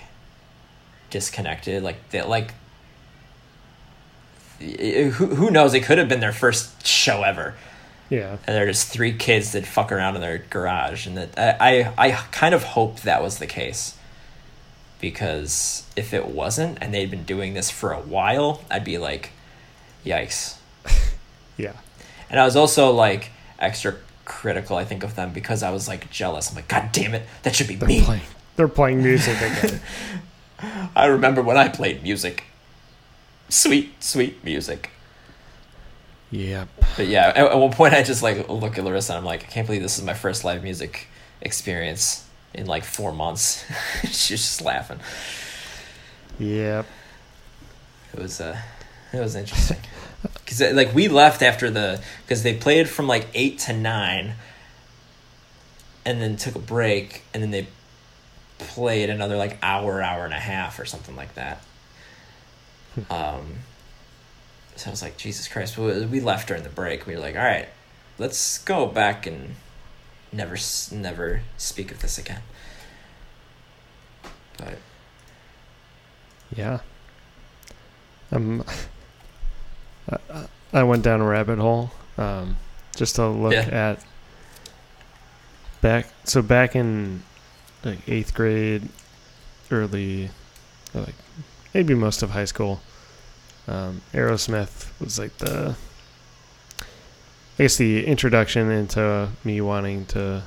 [1.10, 1.82] disconnected.
[1.82, 2.52] Like they like
[4.62, 5.74] i- who who knows?
[5.74, 7.54] It could have been their first show ever,
[8.10, 8.36] Yeah.
[8.46, 12.08] and they're just three kids that fuck around in their garage, and that I I,
[12.08, 13.94] I kind of hoped that was the case.
[15.00, 19.30] Because if it wasn't, and they'd been doing this for a while, I'd be like,
[20.06, 20.56] "Yikes!"
[21.58, 21.72] Yeah.
[22.30, 26.08] And I was also like extra critical, I think, of them because I was like
[26.10, 26.48] jealous.
[26.50, 28.02] I'm like, God damn it, that should be They're me.
[28.02, 28.22] playing.
[28.56, 29.80] They're playing music again.
[30.96, 32.44] I remember when I played music.
[33.52, 34.88] Sweet, sweet music.
[36.30, 36.68] yep.
[36.96, 39.44] But yeah, at, at one point I just like look at Larissa and I'm like,
[39.44, 41.06] I can't believe this is my first live music
[41.42, 43.62] experience in like four months.
[44.04, 45.00] She's just laughing.
[46.38, 46.86] Yep.
[48.14, 48.58] It was uh,
[49.12, 49.80] it was interesting.
[50.46, 54.32] Cause uh, like we left after the because they played from like eight to nine,
[56.06, 57.66] and then took a break, and then they
[58.58, 61.62] played another like hour, hour and a half or something like that.
[63.10, 63.54] Um,
[64.76, 65.76] so I was like, Jesus Christ!
[65.78, 67.06] We, we left during the break.
[67.06, 67.68] We were like, all right,
[68.18, 69.54] let's go back and
[70.32, 70.56] never,
[70.90, 72.42] never speak of this again.
[74.58, 74.78] But
[76.54, 76.80] Yeah.
[78.30, 78.64] Um,
[80.10, 82.56] I, I went down a rabbit hole um,
[82.96, 83.68] just to look Yeah.
[83.98, 84.04] at
[85.82, 86.06] back.
[86.24, 87.22] So back in
[87.84, 88.88] like eighth grade,
[89.70, 90.30] early,
[90.94, 91.14] like
[91.74, 92.80] maybe most of high school,
[93.68, 95.76] um, Aerosmith was like the,
[97.58, 100.42] I guess the introduction into me wanting to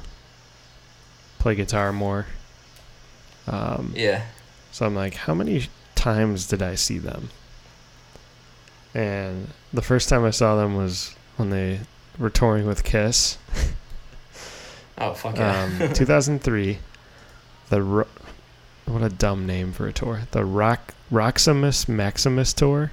[1.39, 2.25] play guitar more.
[3.47, 4.25] Um, yeah,
[4.71, 7.29] so I'm like, how many times did I see them?
[8.95, 11.81] And the first time I saw them was when they
[12.17, 13.37] were touring with Kiss,
[14.97, 15.69] oh fuck yeah.
[15.81, 16.79] um, 2003.
[17.69, 18.07] The Ro-
[18.85, 20.21] what a dumb name for a tour.
[20.31, 22.91] The Rock Rocksimus Maximus tour.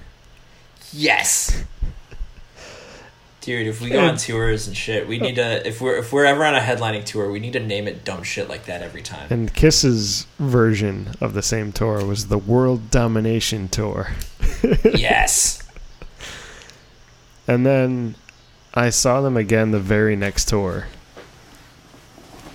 [0.92, 1.64] Yes.
[3.40, 6.26] Dude, if we go on tours and shit, we need to if we're if we're
[6.26, 9.02] ever on a headlining tour, we need to name it dumb shit like that every
[9.02, 9.26] time.
[9.30, 14.12] And Kiss's version of the same tour was the World Domination tour.
[14.84, 15.60] yes.
[17.48, 18.14] And then
[18.74, 20.86] I saw them again the very next tour.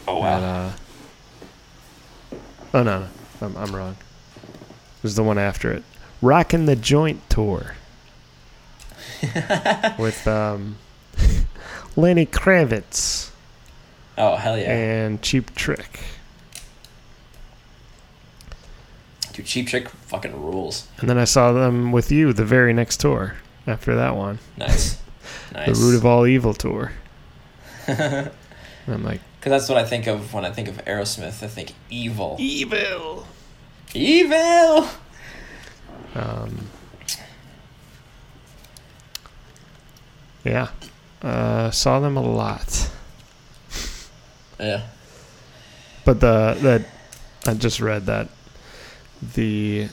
[0.08, 0.68] Oh At, wow.
[0.68, 0.72] uh,
[2.74, 3.08] oh no, no,
[3.42, 3.98] I'm, I'm wrong.
[5.08, 5.84] It was the one after it.
[6.22, 7.76] Rockin' the Joint tour
[9.98, 10.78] with um,
[11.96, 13.30] Lenny Kravitz
[14.18, 14.70] Oh hell yeah.
[14.76, 16.02] and Cheap Trick.
[19.32, 20.88] Dude, Cheap Trick fucking rules.
[20.98, 23.36] And then I saw them with you the very next tour
[23.66, 24.98] after that one, Nice.
[25.54, 25.68] Nice.
[25.80, 26.92] the Root of All Evil tour.
[27.88, 28.30] and
[28.88, 31.42] I'm like, Because that's what I think of when I think of Aerosmith.
[31.44, 32.36] I think evil.
[32.40, 33.26] evil.
[33.94, 34.88] Evil.
[36.16, 36.68] Um,
[40.44, 40.70] yeah,
[41.22, 42.90] uh, saw them a lot.
[44.60, 44.88] Yeah.
[46.06, 46.86] But the that
[47.46, 48.30] I just read that
[49.22, 49.90] the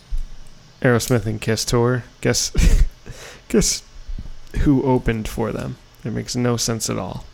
[0.82, 2.04] Aerosmith and Kiss tour.
[2.20, 2.52] Guess
[3.48, 3.82] guess
[4.60, 5.76] who opened for them?
[6.04, 7.24] It makes no sense at all.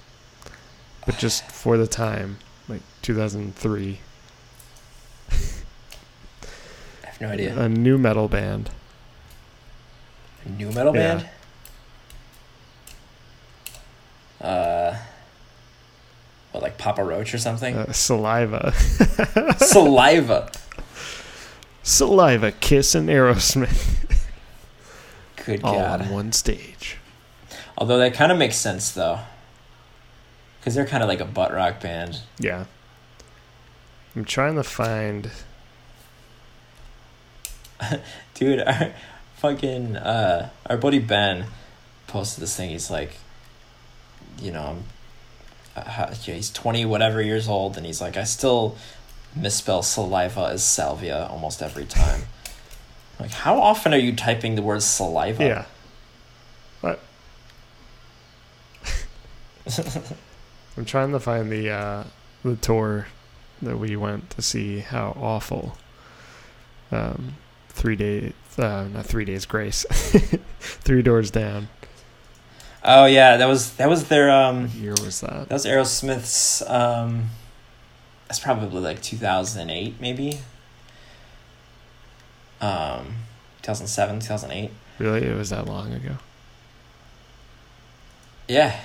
[1.04, 2.38] But just for the time,
[2.68, 3.98] like 2003,
[5.30, 5.34] I
[7.20, 7.58] have no idea.
[7.58, 8.70] a nu metal band.
[10.44, 11.14] A nu metal Yeah.
[11.16, 11.28] band.
[14.40, 14.96] Uh.
[16.52, 17.76] What, like Papa Roach or something?
[17.76, 18.72] Uh, Saliva,
[19.58, 20.50] Saliva.
[21.84, 23.96] Saliva, Kiss, and Aerosmith
[25.46, 26.02] Good all God.
[26.02, 26.96] on one stage.
[27.78, 29.20] Although that kind of makes sense though,
[30.58, 32.20] because they're kind of like a butt rock band.
[32.38, 32.64] Yeah.
[34.16, 35.30] I'm trying to find.
[38.34, 38.92] Dude, our
[39.36, 41.46] fucking uh, our buddy Ben
[42.06, 42.70] posted this thing.
[42.70, 43.16] He's like,
[44.40, 44.78] you know,
[45.76, 48.76] I'm, uh, yeah, he's twenty whatever years old, and he's like, I still
[49.34, 52.22] misspell saliva as salvia almost every time.
[53.18, 55.44] Like, how often are you typing the word saliva?
[55.44, 55.64] Yeah.
[56.80, 57.00] What?
[60.76, 62.04] I'm trying to find the uh,
[62.42, 63.06] the tour
[63.62, 65.76] that we went to see how awful.
[66.90, 67.36] Um,
[67.80, 69.86] three days, uh, not three days grace,
[70.60, 71.68] three doors down.
[72.84, 75.48] Oh yeah, that was that was their um What year was that?
[75.48, 77.30] that was Aerosmith's um
[78.28, 80.38] that's probably like 2008 maybe.
[82.60, 83.16] Um
[83.62, 84.70] 2007, 2008.
[84.98, 86.16] Really, it was that long ago.
[88.48, 88.78] Yeah.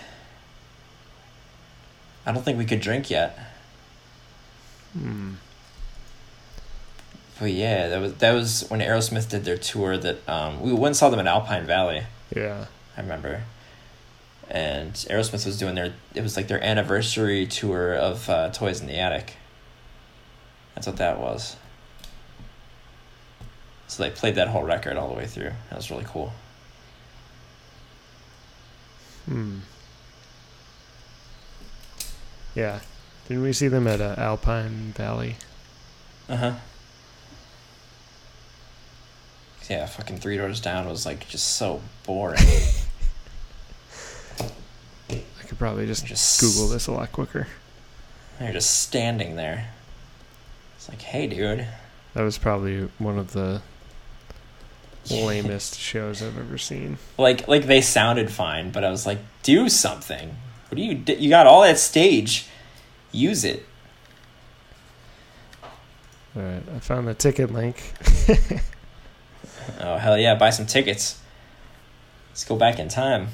[2.25, 3.37] I don't think we could drink yet.
[4.93, 5.33] Hmm.
[7.39, 10.87] But yeah, that was that was when Aerosmith did their tour that um we went
[10.87, 12.03] and saw them in Alpine Valley.
[12.33, 12.65] Yeah.
[12.97, 13.43] I remember.
[14.49, 18.87] And Aerosmith was doing their it was like their anniversary tour of uh, Toys in
[18.87, 19.33] the Attic.
[20.75, 21.55] That's what that was.
[23.87, 25.51] So they played that whole record all the way through.
[25.69, 26.33] That was really cool.
[29.25, 29.59] Hmm.
[32.55, 32.79] Yeah.
[33.27, 35.35] Didn't we see them at uh, Alpine Valley?
[36.29, 36.53] Uh huh.
[39.69, 42.39] Yeah, fucking Three Doors Down was like just so boring.
[45.09, 47.47] I could probably just, Just- Google this a lot quicker.
[48.39, 49.69] They're just standing there.
[50.75, 51.65] It's like, hey, dude.
[52.13, 53.61] That was probably one of the
[55.09, 56.97] lamest shows I've ever seen.
[57.17, 60.35] Like, like they sounded fine, but I was like, do something.
[60.69, 60.95] What do you?
[60.95, 62.47] d- You got all that stage.
[63.11, 63.65] Use it.
[66.35, 67.93] All right, I found the ticket link.
[69.79, 70.35] Oh hell yeah!
[70.35, 71.19] Buy some tickets.
[72.29, 73.29] Let's go back in time.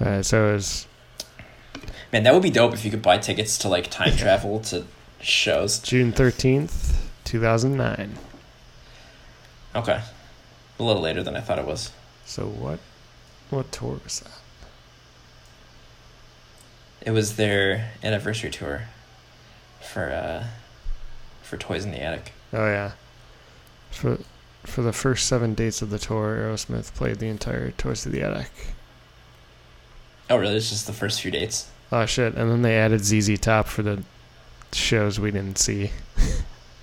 [0.00, 0.86] All right, so it was
[2.12, 4.84] Man, that would be dope if you could buy tickets to like time travel to
[5.20, 5.78] shows.
[5.80, 8.14] June 13th, 2009.
[9.74, 10.00] Okay,
[10.78, 11.90] a little later than I thought it was.
[12.24, 12.78] So what
[13.50, 14.32] what tour was that?
[17.02, 18.84] It was their anniversary tour
[19.80, 20.46] for uh
[21.42, 22.32] for Toys in the Attic.
[22.52, 22.92] Oh yeah.
[23.96, 24.18] For
[24.64, 28.22] for the first 7 dates of the tour, Aerosmith played the entire Toys to the
[28.22, 28.50] Attic.
[30.28, 30.56] Oh really?
[30.56, 31.70] It's just the first few dates.
[31.92, 34.02] Oh shit, and then they added ZZ Top for the
[34.72, 35.90] shows we didn't see.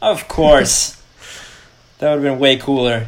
[0.02, 1.02] Of course.
[2.00, 3.08] that would have been way cooler.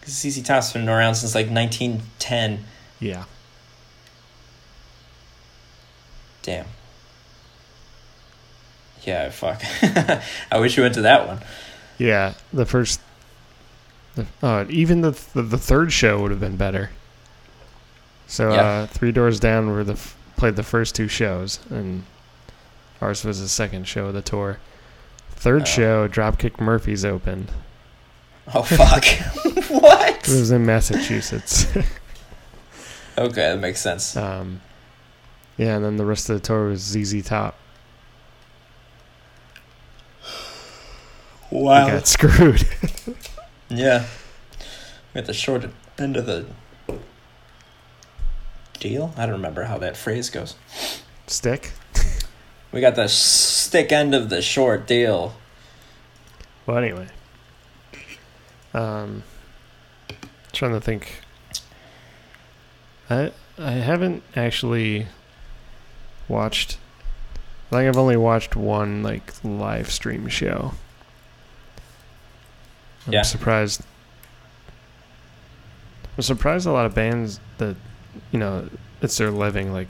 [0.00, 2.64] Because ZZ Top's been around since like 1910.
[2.98, 3.26] Yeah.
[6.42, 6.66] Damn.
[9.04, 9.62] Yeah, fuck.
[10.50, 11.38] I wish you went to that one.
[11.98, 13.00] Yeah, the first
[14.42, 16.90] oh, even the, the the third show would have been better.
[18.26, 18.62] So Yeah.
[18.62, 22.04] uh, Three Doors Down were the f- played the first two shows, and
[23.00, 24.58] ours was the second show of the tour.
[25.30, 25.66] Third Oh.
[25.66, 27.50] show, Dropkick Murphys opened.
[28.54, 29.04] Oh, fuck.
[29.68, 30.16] what?
[30.16, 31.66] It was in Massachusetts.
[33.18, 34.16] Okay, that makes sense.
[34.16, 34.60] um,
[35.58, 37.56] yeah, and then the rest of the tour was ZZ Top.
[41.52, 41.86] We Wow.
[41.88, 42.66] got screwed.
[43.68, 44.04] Yeah.
[45.14, 45.64] We got the short
[45.98, 46.44] end of the
[48.80, 49.14] deal.
[49.16, 50.56] I don't remember how that phrase goes.
[51.26, 51.72] Stick.
[52.70, 55.34] We got the stick end of the short deal.
[56.66, 57.06] Well, anyway.
[58.74, 59.22] Um,
[60.52, 61.20] trying to think.
[63.08, 65.06] I I haven't actually
[66.28, 66.76] watched.
[67.70, 70.72] I think I've only watched one like live stream show.
[73.06, 73.22] I'm Yeah.
[73.22, 73.82] surprised.
[76.16, 77.76] I'm surprised a lot of bands that,
[78.30, 78.68] you know,
[79.00, 79.72] it's their living.
[79.72, 79.88] Like,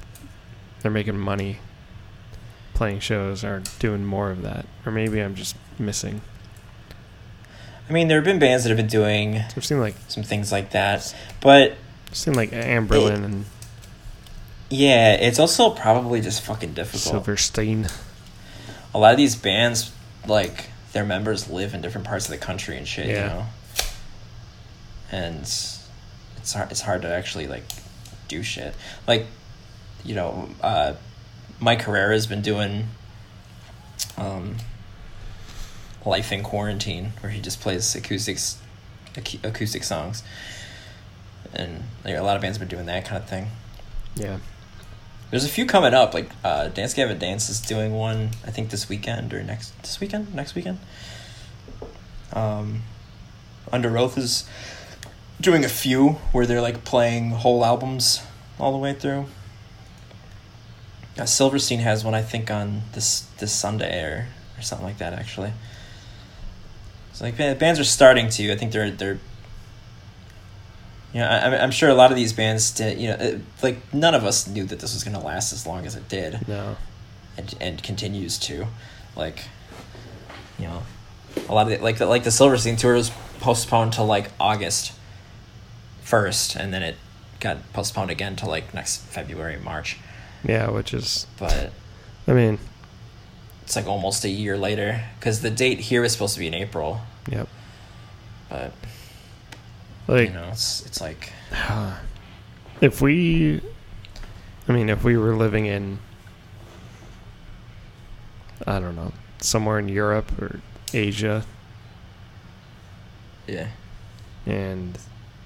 [0.80, 1.58] they're making money
[2.74, 6.20] playing shows are doing more of that, or maybe I'm just missing.
[7.88, 10.50] I mean, there have been bands that have been doing I've seen like some things
[10.50, 11.76] like that, but
[12.08, 13.44] I've seen like Anberlin and
[14.70, 17.02] yeah, it's also probably just fucking difficult.
[17.02, 17.88] Silverstein.
[18.94, 19.92] A lot of these bands,
[20.26, 23.06] like their members, live in different parts of the country and shit.
[23.06, 23.46] You know,
[25.10, 26.70] and it's hard.
[26.70, 27.64] It's hard to actually like
[28.28, 28.74] do shit.
[29.06, 29.26] Like,
[30.04, 30.94] you know, uh,
[31.60, 32.88] Mike Herrera's been doing
[34.16, 34.56] um,
[36.04, 38.58] Life in Quarantine, where he just plays acoustics,
[39.16, 40.22] acoustic songs,
[41.52, 43.48] and like, a lot of bands have been doing that kind of thing.
[44.16, 44.38] Yeah.
[45.32, 46.12] There's a few coming up.
[46.12, 48.32] Like uh, Dance Gavin Dance is doing one.
[48.46, 50.78] I think this weekend or next this weekend, next weekend.
[52.34, 52.82] Um,
[53.72, 54.44] Underoath is
[55.40, 58.20] doing a few where they're like playing whole albums
[58.60, 59.24] all the way through.
[61.18, 64.28] Uh, Silverstein has one, I think, on this this Sunday or,
[64.58, 65.14] or something like that.
[65.14, 65.54] Actually,
[67.14, 68.52] so like ba- bands are starting to.
[68.52, 69.18] I think they're they're.
[71.12, 72.98] You know, I, I'm sure a lot of these bands did.
[72.98, 75.66] You know, uh, like none of us knew that this was going to last as
[75.66, 76.76] long as it did, No.
[77.36, 78.66] and and continues to,
[79.14, 79.44] like,
[80.58, 80.82] you know,
[81.48, 83.10] a lot of the, like the like the Silverstein tour was
[83.40, 84.92] postponed to like August.
[86.02, 86.96] First, and then it
[87.40, 89.98] got postponed again to like next February, March.
[90.44, 91.72] Yeah, which is, But
[92.26, 92.58] I mean,
[93.62, 96.54] it's like almost a year later because the date here is supposed to be in
[96.54, 97.00] April,
[97.30, 97.48] yep.
[98.50, 98.72] but
[100.08, 101.32] Like, you know, it's it's like
[102.80, 103.60] if we,
[104.68, 105.98] I mean, if we were living in,
[108.66, 110.60] I don't know, somewhere in Europe or
[110.92, 111.44] Asia,
[113.46, 113.68] yeah,
[114.46, 114.98] and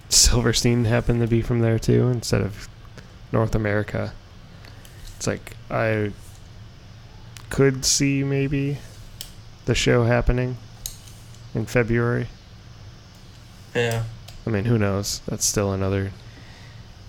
[0.08, 2.68] Silverstein happened to be from there too instead of
[3.32, 4.12] North America.
[5.16, 6.12] It's like I
[7.50, 8.78] could see maybe
[9.66, 10.56] the show happening
[11.54, 12.28] in February.
[13.74, 14.04] yeah,
[14.46, 15.20] I mean, who knows?
[15.26, 16.12] That's still another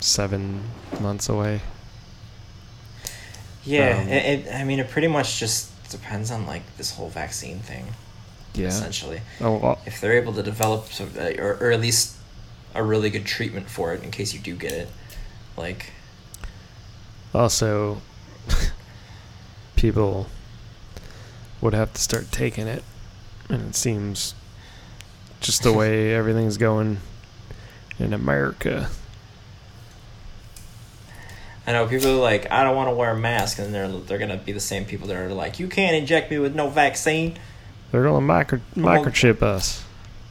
[0.00, 0.62] seven
[1.00, 1.60] months away.
[3.64, 3.98] yeah.
[4.02, 7.60] Um, it, it, I mean, it pretty much just depends on like this whole vaccine
[7.60, 7.86] thing,
[8.54, 8.68] Yeah.
[8.68, 9.20] essentially.
[9.40, 12.16] Oh, well, If they're able to develop, some- uh, or or at least
[12.74, 14.88] a really good treatment for it in case you do get it,
[15.56, 15.92] like
[17.34, 18.00] also,
[19.76, 20.26] people
[21.60, 22.82] would have to start taking it,
[23.48, 24.34] and it seems
[25.40, 26.98] just the way everything's going
[27.98, 28.88] in America.
[31.66, 34.16] I know people are like, I don't want to wear a mask, and they're they're
[34.16, 37.38] gonna be the same people that are like, you can't inject me with no vaccine.
[37.92, 39.84] They're gonna micro microchip us.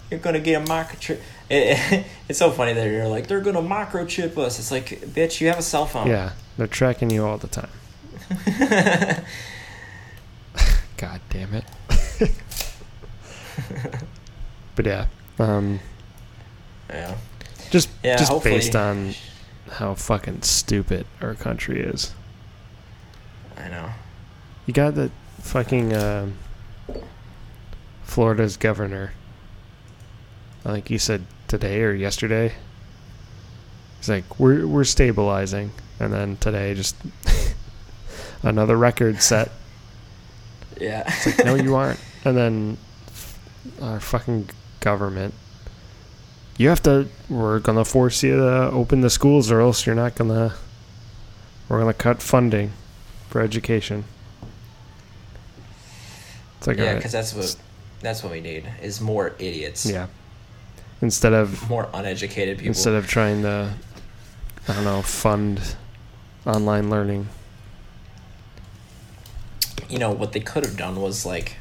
[0.09, 1.19] You're gonna get a microchip.
[1.47, 4.57] It, it's so funny that you're like, they're gonna microchip us.
[4.57, 6.07] It's like, bitch, you have a cell phone.
[6.07, 7.69] Yeah, they're tracking you all the time.
[10.97, 11.65] God damn it.
[14.75, 15.05] but yeah,
[15.37, 15.79] um,
[16.89, 17.15] yeah.
[17.71, 19.13] Just Yeah, just hopefully- based on
[19.71, 22.13] how fucking stupid our country is.
[23.57, 23.89] I know.
[24.65, 25.11] You got the
[25.41, 26.35] fucking um
[28.03, 29.13] Florida's governor.
[30.65, 32.53] I think he said today or yesterday.
[33.99, 36.95] He's like, we're we're stabilizing, and then today just
[38.43, 39.51] another record set.
[40.79, 41.03] Yeah.
[41.07, 41.99] It's like, no, you aren't.
[42.23, 42.77] And then
[43.81, 44.49] our fucking
[44.79, 45.33] government.
[46.57, 47.07] You have to.
[47.29, 50.55] We're gonna force you to open the schools, or else you're not gonna.
[51.69, 52.71] We're gonna cut funding
[53.29, 54.05] for education.
[56.57, 57.55] It's like, yeah, because that's what
[58.01, 59.85] that's what we need is more idiots.
[59.85, 60.07] yeah.
[61.01, 62.69] Instead of More uneducated people.
[62.69, 63.71] instead of trying to,
[64.67, 65.75] I don't know, fund
[66.45, 67.27] online learning.
[69.89, 71.55] you know what they could have done was like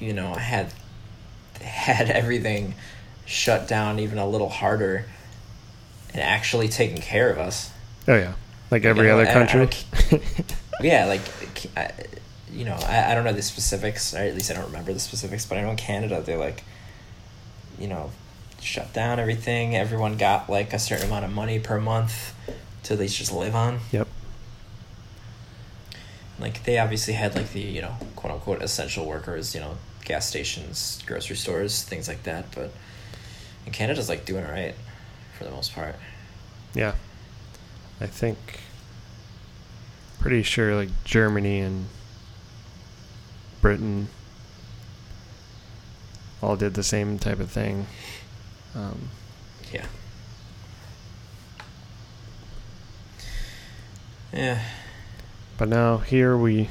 [0.00, 0.72] you know had
[1.60, 2.74] had everything
[3.26, 5.06] shut down even a little harder
[6.12, 7.70] and actually taking care of us.
[8.06, 8.34] Oh yeah,
[8.70, 9.68] like every other I- I country.
[10.80, 11.20] yeah like
[11.76, 11.90] I,
[12.52, 14.14] you know I, I don't know the specifics.
[14.14, 16.64] Or at least i don't remember the specifics but i know in canada they're like
[17.78, 18.10] you know
[18.60, 19.76] shut down everything.
[19.76, 22.34] Everyone got like a certain amount of money per month
[22.84, 23.80] to at least just live on.
[23.92, 24.08] Yep.
[26.38, 30.26] like they obviously had like the you know quote unquote essential workers you know gas
[30.28, 32.72] stations grocery stores things like that but
[33.64, 34.74] and canada's like doing all right
[35.38, 35.96] for the most part
[36.74, 36.94] Yeah.
[38.00, 38.60] I think
[40.18, 41.86] pretty sure like Germany and
[43.60, 44.08] Britain
[46.42, 47.86] all did the same type of thing.
[48.74, 49.10] Um,
[49.72, 49.86] yeah
[54.32, 54.60] yeah
[55.56, 56.68] but now here we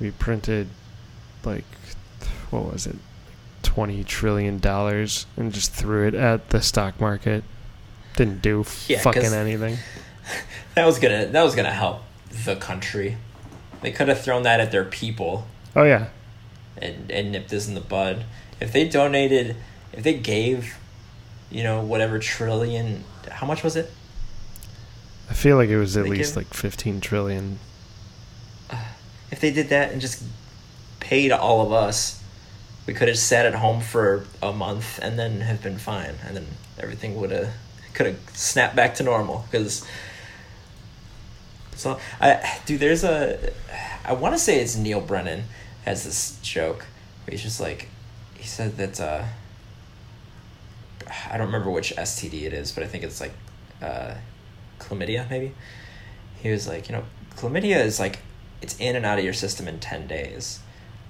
[0.00, 0.68] we printed
[1.44, 1.64] like
[2.50, 2.96] what was it?
[3.74, 7.42] 20 trillion dollars and just threw it at the stock market.
[8.16, 9.78] Didn't do Yeah, fucking anything.
[10.76, 12.02] that was gonna that was gonna help
[12.44, 13.16] the country
[13.82, 15.46] they could have thrown that at their people
[15.76, 16.08] Oh yeah.
[16.80, 18.24] and and nipped this in the bud
[18.60, 19.56] if they donated
[19.92, 20.76] if they gave
[21.50, 23.90] you know whatever trillion how much was it
[25.30, 27.58] I feel like it was at They least give- like 15 trillion.
[28.70, 28.76] Uh,
[29.30, 30.22] if they did that and just
[31.00, 32.22] paid all of us,
[32.86, 36.36] we could have sat at home for a month and then have been fine, and
[36.36, 36.46] then
[36.78, 37.52] everything would have
[37.94, 39.44] could have snapped back to normal.
[39.50, 39.86] Because
[41.74, 43.52] so I dude, there's a
[44.04, 45.44] I want to say it's Neal Brennan
[45.84, 46.86] has this joke
[47.24, 47.88] where he's just like
[48.36, 49.24] he said that uh,
[51.30, 53.32] I don't remember which STD it is, but I think it's like
[53.82, 54.14] uh,
[54.78, 55.54] chlamydia maybe
[56.44, 57.04] he was like, you know,
[57.36, 58.18] chlamydia is like
[58.60, 60.60] it's in and out of your system in 10 days.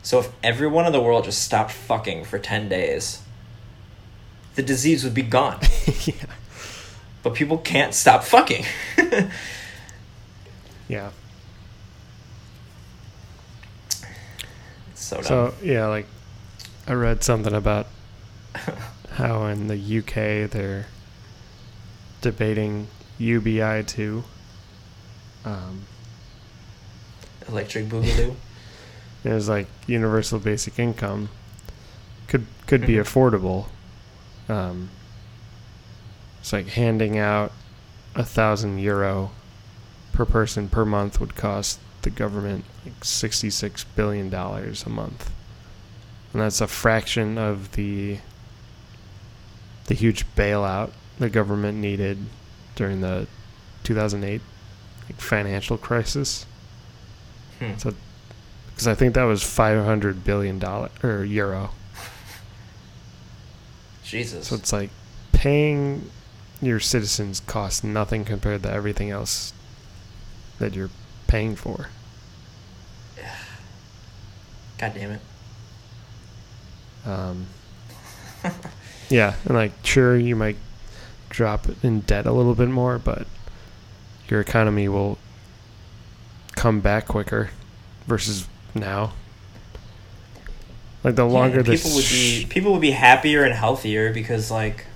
[0.04, 3.22] So if everyone in the world just stopped fucking for 10 days,
[4.54, 5.58] the disease would be gone.
[6.04, 6.14] yeah.
[7.24, 8.64] But people can't stop fucking.
[10.88, 11.10] Yeah.
[14.94, 15.24] so dumb.
[15.24, 16.06] So yeah, like
[16.86, 17.86] I read something about
[19.12, 20.86] how in the UK they're
[22.20, 24.24] debating UBI two.
[25.44, 25.82] Um,
[27.48, 28.34] Electric Boogaloo.
[29.24, 31.28] It was like universal basic income
[32.28, 33.02] could could be Mhm.
[33.04, 33.66] affordable.
[34.52, 34.90] Um,
[36.40, 37.52] it's like handing out
[38.14, 39.30] a thousand euro
[40.12, 45.30] per person per month would cost the government like sixty six billion dollars a month,
[46.32, 48.18] and that's a fraction of the
[49.86, 52.18] the huge bailout the government needed
[52.74, 53.26] during the
[53.82, 54.42] two thousand eight
[55.08, 56.46] like, financial crisis.
[57.58, 57.76] Hmm.
[57.78, 57.94] So,
[58.74, 61.70] because I think that was five hundred billion dollar or euro.
[64.04, 64.48] Jesus.
[64.48, 64.90] So it's like
[65.32, 66.10] paying
[66.60, 69.52] your citizens costs nothing compared to everything else
[70.58, 70.90] that you're
[71.26, 71.88] paying for.
[74.78, 75.20] God damn it.
[77.06, 77.46] Um,
[79.10, 80.56] yeah, and like sure you might
[81.28, 83.26] drop in debt a little bit more, but
[84.28, 85.18] your economy will
[86.56, 87.50] come back quicker
[88.06, 89.12] versus now.
[91.04, 94.50] Like the longer yeah, this people would be people would be happier and healthier because
[94.50, 94.86] like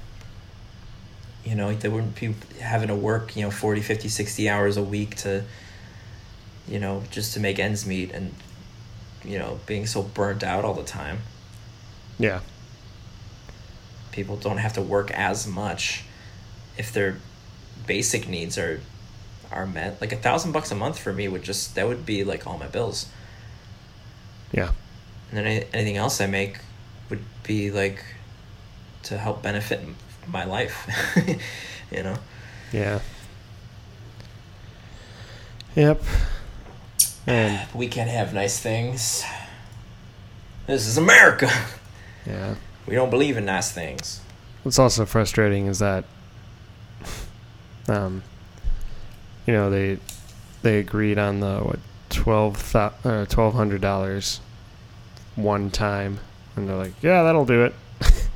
[1.45, 4.83] you know they wouldn't be having to work you know 40 50 60 hours a
[4.83, 5.45] week to
[6.67, 8.35] you know just to make ends meet and
[9.23, 11.19] you know being so burnt out all the time.
[12.19, 12.41] Yeah.
[14.11, 16.05] People don't have to work as much
[16.79, 17.19] if their
[17.87, 18.81] basic needs are
[19.53, 20.01] are met.
[20.01, 22.57] Like a thousand bucks a month for me would just that would be like all
[22.57, 23.11] my bills
[24.53, 24.73] yeah
[25.31, 26.59] and then anything else I make
[27.11, 28.05] would be like
[29.05, 29.81] to help benefit
[30.27, 30.87] my life,
[31.91, 32.17] you know.
[32.73, 33.01] yeah
[35.75, 36.03] yep
[37.27, 39.23] and We can't have nice things.
[40.67, 41.51] This is America.
[42.27, 42.55] yeah
[42.87, 44.23] We don't believe in nice things.
[44.63, 46.05] What's also frustrating is that,
[47.87, 48.23] um,
[49.47, 49.99] you know, they
[50.63, 51.79] they agreed on the what
[52.11, 54.41] twelve uh, twelve hundred dollars
[55.37, 56.19] one time,
[56.57, 57.75] and they're like, yeah, that'll do it.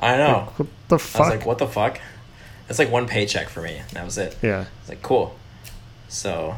[0.00, 0.48] I know.
[0.58, 1.20] Like, what the I fuck?
[1.20, 2.00] was like, what the fuck?
[2.68, 3.80] It's like one paycheck for me.
[3.92, 4.36] That was it.
[4.42, 5.36] yeah, It's like cool.
[6.08, 6.56] So,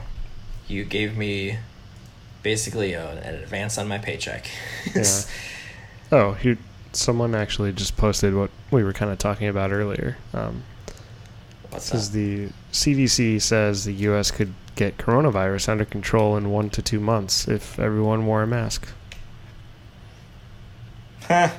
[0.68, 1.58] you gave me
[2.42, 4.48] basically a, an advance on my paycheck.
[4.94, 5.04] yeah.
[6.12, 6.58] Oh, here,
[6.92, 10.16] someone actually just posted what we were kind of talking about earlier.
[10.34, 10.64] Um,
[11.70, 12.18] What's This is that?
[12.18, 14.32] the CDC says the U.S.
[14.32, 18.88] could get coronavirus under control in one to two months if everyone wore a mask.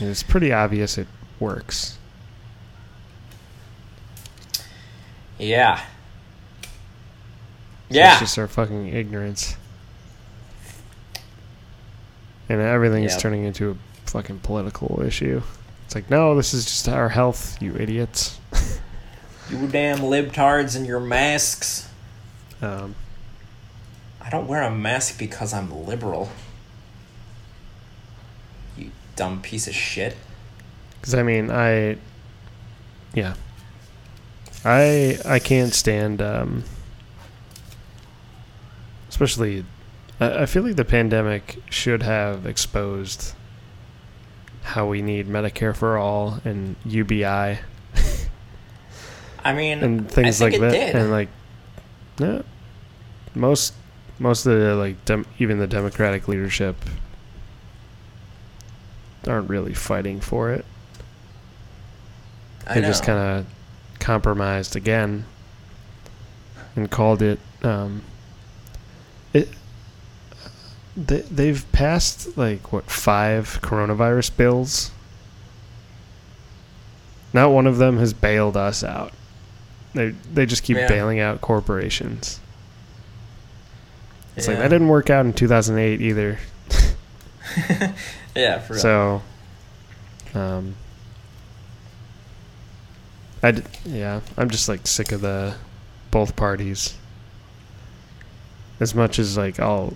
[0.00, 1.06] It's pretty obvious it
[1.38, 1.98] works.
[5.38, 5.76] yeah.
[5.78, 5.84] So
[7.90, 8.12] Yeah.
[8.12, 9.56] It's just our fucking ignorance.
[12.48, 13.20] And everything's Yep.
[13.20, 13.76] turning into a
[14.10, 15.42] fucking political issue.
[15.86, 18.38] It's like, no, this is just our health, you idiots.
[19.50, 21.88] You damn libtards and your masks.
[22.62, 22.94] Um,
[24.20, 26.30] I don't wear a mask because I'm liberal.
[28.76, 30.16] You dumb piece of shit.
[30.98, 31.98] Because I mean, I,
[33.12, 33.34] yeah,
[34.64, 36.64] I I can't stand, um,
[39.10, 39.66] especially.
[40.20, 43.34] I, I feel like the pandemic should have exposed
[44.62, 47.58] how we need Medicare for all and UBI
[49.44, 50.94] I mean, and things like that, did.
[50.94, 51.28] and like,
[52.18, 52.42] yeah,
[53.34, 53.74] most
[54.18, 56.76] most of the like dem- even the Democratic leadership
[59.26, 60.64] aren't really fighting for it.
[62.66, 63.46] I they just kind of
[63.98, 65.24] compromised again
[66.76, 68.02] and called it um
[69.32, 69.48] it
[70.96, 74.90] they, they've passed like what five coronavirus bills
[77.32, 79.12] not one of them has bailed us out
[79.94, 80.88] they they just keep Yeah.
[80.88, 82.40] bailing out corporations
[84.36, 86.38] it's like that didn't work out in 2008 either
[88.34, 88.82] yeah, for real.
[88.82, 89.22] so,
[90.34, 90.74] um,
[93.42, 95.54] I d- yeah, I'm just like sick of the
[96.10, 96.96] both parties.
[98.80, 99.94] As much as like I'll,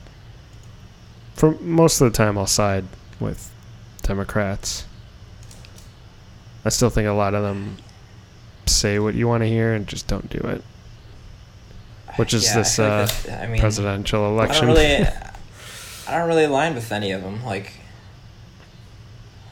[1.35, 2.85] for most of the time I'll side
[3.19, 3.51] with
[4.03, 4.85] Democrats.
[6.65, 7.79] I still think a lot of them
[8.69, 10.63] say what you want to hear and just don't do it.
[12.17, 14.67] Which is Yeah, I this like uh, that- I mean, presidential I election.
[14.67, 15.07] don't really,
[16.09, 17.45] I don't really align with any of them.
[17.45, 17.73] Like,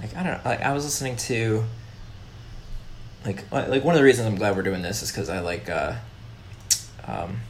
[0.00, 0.44] like I don't.
[0.44, 1.64] Like I was listening to,
[3.24, 5.68] like, like one of the reasons I'm glad we're doing this is because I like,
[5.68, 5.94] uh,
[7.06, 7.40] um,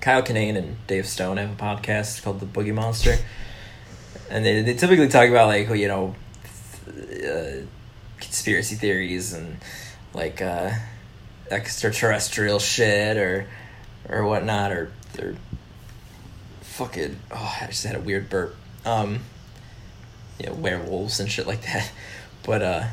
[0.00, 3.16] Kyle Kinane and Dave Stone have a podcast called The Boogie Monster,
[4.30, 6.14] and they they typically talk about like you know,
[6.88, 7.62] uh,
[8.18, 9.58] conspiracy theories and
[10.14, 10.70] like uh,
[11.50, 13.46] extraterrestrial shit or
[14.08, 14.90] or whatnot or
[15.20, 15.34] or
[16.60, 18.54] fucking oh I just had a weird burp.
[18.84, 19.20] Um
[20.38, 21.90] you know werewolves and shit like that.
[22.44, 22.84] But uh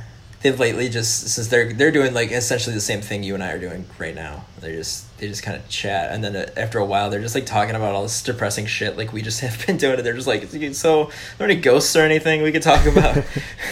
[0.41, 3.51] they've lately just since they're they're doing like essentially the same thing you and I
[3.51, 4.43] are doing right now.
[4.59, 6.11] They just they just kind of chat.
[6.11, 8.97] And then uh, after a while they're just like talking about all this depressing shit
[8.97, 9.97] like we just have been doing.
[9.99, 10.43] It they're just like
[10.73, 13.23] so are there any ghosts or anything we could talk about?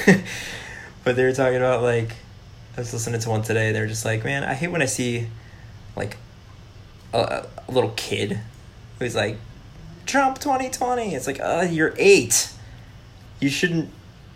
[1.03, 2.15] But they were talking about like
[2.75, 5.27] I was listening to one today they're just like man I hate when I see
[5.95, 6.17] like
[7.13, 8.39] a, a little kid
[8.99, 9.37] who's like
[10.05, 12.51] Trump 2020 it's like uh you're 8
[13.39, 13.89] you shouldn't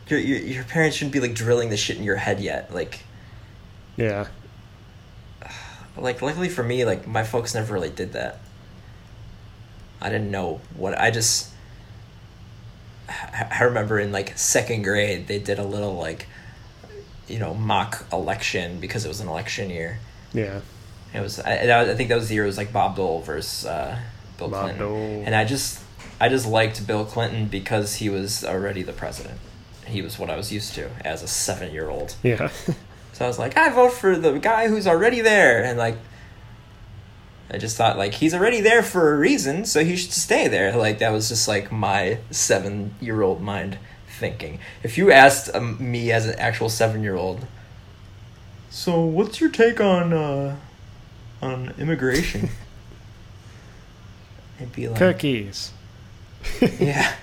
[0.09, 2.73] your, your your parents shouldn't be like drilling this shit in your head yet.
[2.73, 3.03] Like
[3.95, 4.27] yeah.
[5.97, 8.39] like luckily for me like my folks never really did that.
[9.99, 11.51] I didn't know what i just
[13.09, 16.27] I remember in like second grade they did a little like
[17.27, 19.99] you know mock election because it was an election year
[20.33, 20.61] Yeah.
[21.13, 23.65] it was i, I think that was the year it was like bob dole versus
[23.65, 23.97] uh,
[24.37, 25.23] bill Bob clinton Dole.
[25.25, 25.81] and i just
[26.21, 29.39] i just liked bill clinton because he was already the president
[29.85, 32.49] he was what i was used to as a seven year old Yeah.
[33.13, 35.97] so I was like, I vote for the guy who's already there, and like,
[37.49, 40.75] I just thought like he's already there for a reason, so he should stay there.
[40.77, 43.79] Like that was just like my seven-year-old mind
[44.17, 44.59] thinking.
[44.83, 47.45] If you asked um, me as an actual seven-year-old,
[48.69, 50.57] so what's your take on uh,
[51.41, 52.49] on immigration?
[54.59, 55.71] I'd be like, Cookies.
[56.79, 57.13] yeah.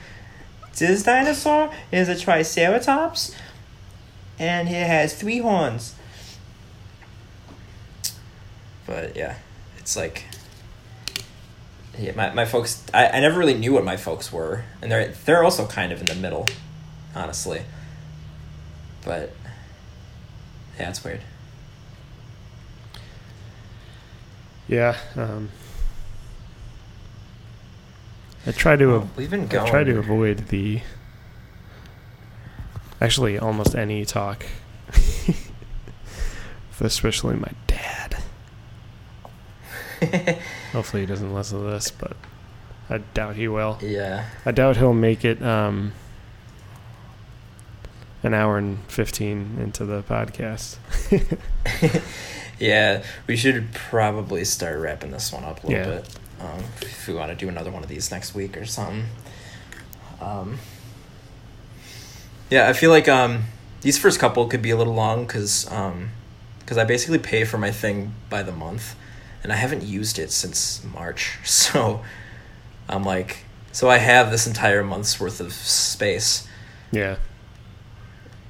[0.77, 3.35] This dinosaur is a Triceratops,
[4.39, 5.95] and it has three horns.
[8.87, 9.37] But yeah,
[9.79, 10.25] it's like.
[11.97, 12.85] Yeah, my, my folks.
[12.93, 16.01] I, I never really knew what my folks were, and they're they're also kind of
[16.01, 16.47] in the middle,
[17.15, 17.63] honestly.
[19.05, 19.33] But
[20.79, 21.21] yeah, it's weird.
[24.69, 24.97] Yeah.
[25.17, 25.51] Um,
[28.47, 28.85] I try to.
[28.93, 29.67] Oh, we've been going.
[29.67, 30.81] I try to avoid the.
[33.01, 34.47] Actually, almost any talk.
[36.81, 38.17] especially my dad.
[40.73, 42.17] Hopefully, he doesn't listen to this, but
[42.91, 43.79] I doubt he will.
[43.81, 44.27] yeah.
[44.45, 45.93] I doubt he'll make it um,
[48.25, 50.77] an hour and 15 into the podcast.
[52.59, 56.01] yeah, we should probably start wrapping this one up a little Yeah.
[56.01, 56.09] bit.
[56.41, 59.05] Um, if we want to do another one of these next week or something.
[60.21, 60.59] Um,
[62.51, 63.45] yeah, I feel like um,
[63.83, 67.71] these first couple could be a little long because because I basically pay for my
[67.71, 68.95] thing by the month,
[69.43, 71.39] and I haven't used it since March.
[71.45, 72.03] So
[72.89, 76.47] I'm like, so I have this entire month's worth of space
[76.93, 77.17] yeah.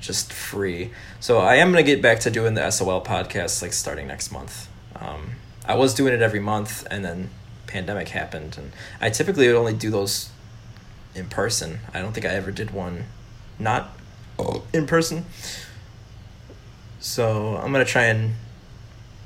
[0.05, 0.91] Just free.
[1.19, 4.69] So I am gonna get back to doing the SOL podcast like starting next month.
[4.97, 5.33] Um,
[5.67, 7.31] I was doing it every month, and then
[7.67, 10.31] pandemic happened, and I typically would only do those
[11.15, 11.81] in person.
[11.93, 13.05] I don't think I ever did one
[13.59, 13.97] not
[14.73, 15.25] in person.
[17.01, 18.35] So I'm gonna try and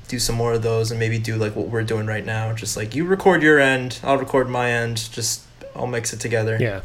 [0.07, 2.53] do some more of those, and maybe do like what we're doing right now.
[2.53, 5.11] Just like you record your end, I'll record my end.
[5.11, 5.43] Just
[5.75, 6.57] I'll mix it together.
[6.59, 6.81] Yeah.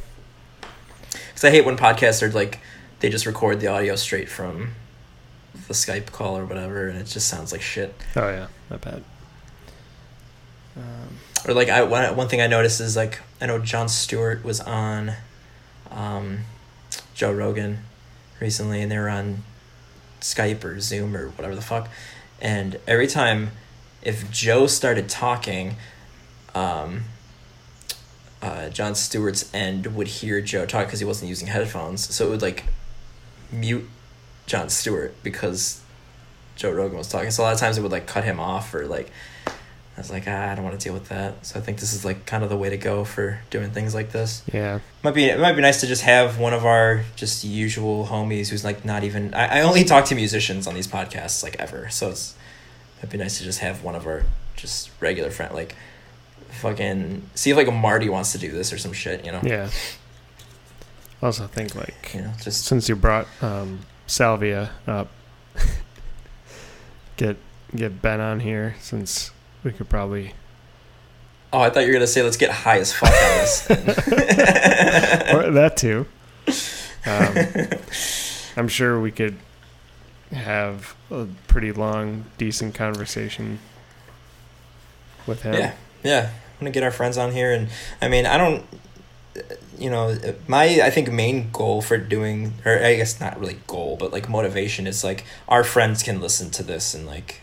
[1.10, 2.60] Because I hate when podcasts are like,
[3.04, 4.70] they just record the audio straight from
[5.68, 7.94] the Skype call or whatever, and it just sounds like shit.
[8.16, 8.46] Oh, yeah.
[8.70, 9.04] Not bad.
[10.74, 14.42] Um, Or like, I one, one thing I noticed is like, I know Jon Stewart
[14.42, 15.12] was on
[15.90, 16.44] um,
[17.12, 17.80] Joe Rogan
[18.40, 19.42] recently, and they were on
[20.22, 21.90] Skype or Zoom or whatever the fuck.
[22.40, 23.50] And every time,
[24.00, 25.76] if Joe started talking,
[26.54, 27.02] um,
[28.40, 32.30] uh, Jon Stewart's end would hear Joe talk because he wasn't using headphones, so it
[32.30, 32.64] would like
[33.54, 33.88] mute
[34.46, 35.80] Jon Stewart because
[36.56, 37.30] Joe Rogan was talking.
[37.30, 39.10] So a lot of times it would like cut him off or like
[39.46, 41.46] I was like, ah, I don't want to deal with that.
[41.46, 43.94] So I think this is like kind of the way to go for doing things
[43.94, 44.42] like this.
[44.52, 44.80] yeah.
[45.02, 48.48] Might be it might be nice to just have one of our just usual homies
[48.48, 49.32] who's like not even.
[49.34, 52.34] I, I only talk to musicians on these podcasts like ever, so it's
[52.98, 54.24] it'd be nice to just have one of our
[54.56, 55.74] just regular friend like
[56.50, 59.40] fucking see if like a Marty wants to do this or some shit, you know?
[59.42, 59.68] Yeah.
[61.24, 65.08] I also think, like, You know, just since you brought um, Salvia up,
[67.16, 67.38] get
[67.74, 69.30] get Ben on here since
[69.64, 70.34] we could probably
[71.50, 73.70] Oh, I thought you were gonna say let's get high as fuck on this.
[73.70, 76.04] or that too.
[77.06, 79.38] Um, I'm sure we could
[80.30, 83.60] have a pretty long, decent conversation
[85.26, 85.54] with him.
[85.54, 86.30] Yeah, yeah.
[86.32, 87.68] I'm gonna get our friends on here, and
[88.02, 88.66] I mean, I don't,
[89.78, 93.96] you know, my I think main goal for doing, or I guess not really goal,
[93.98, 97.40] but like motivation is like our friends can listen to this and like,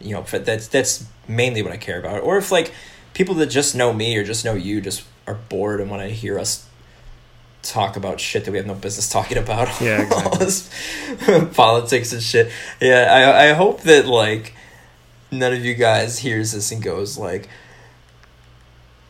[0.00, 2.22] you know, that's that's mainly what I care about.
[2.22, 2.72] Or if like
[3.14, 6.08] people that just know me or just know you just are bored and want to
[6.08, 6.66] hear us
[7.62, 9.80] talk about shit that we have no business talking about.
[9.80, 10.02] Yeah,
[10.40, 11.46] exactly.
[11.54, 12.50] Politics and shit.
[12.80, 14.54] Yeah, I I hope that like
[15.30, 17.48] none of you guys hears this and goes like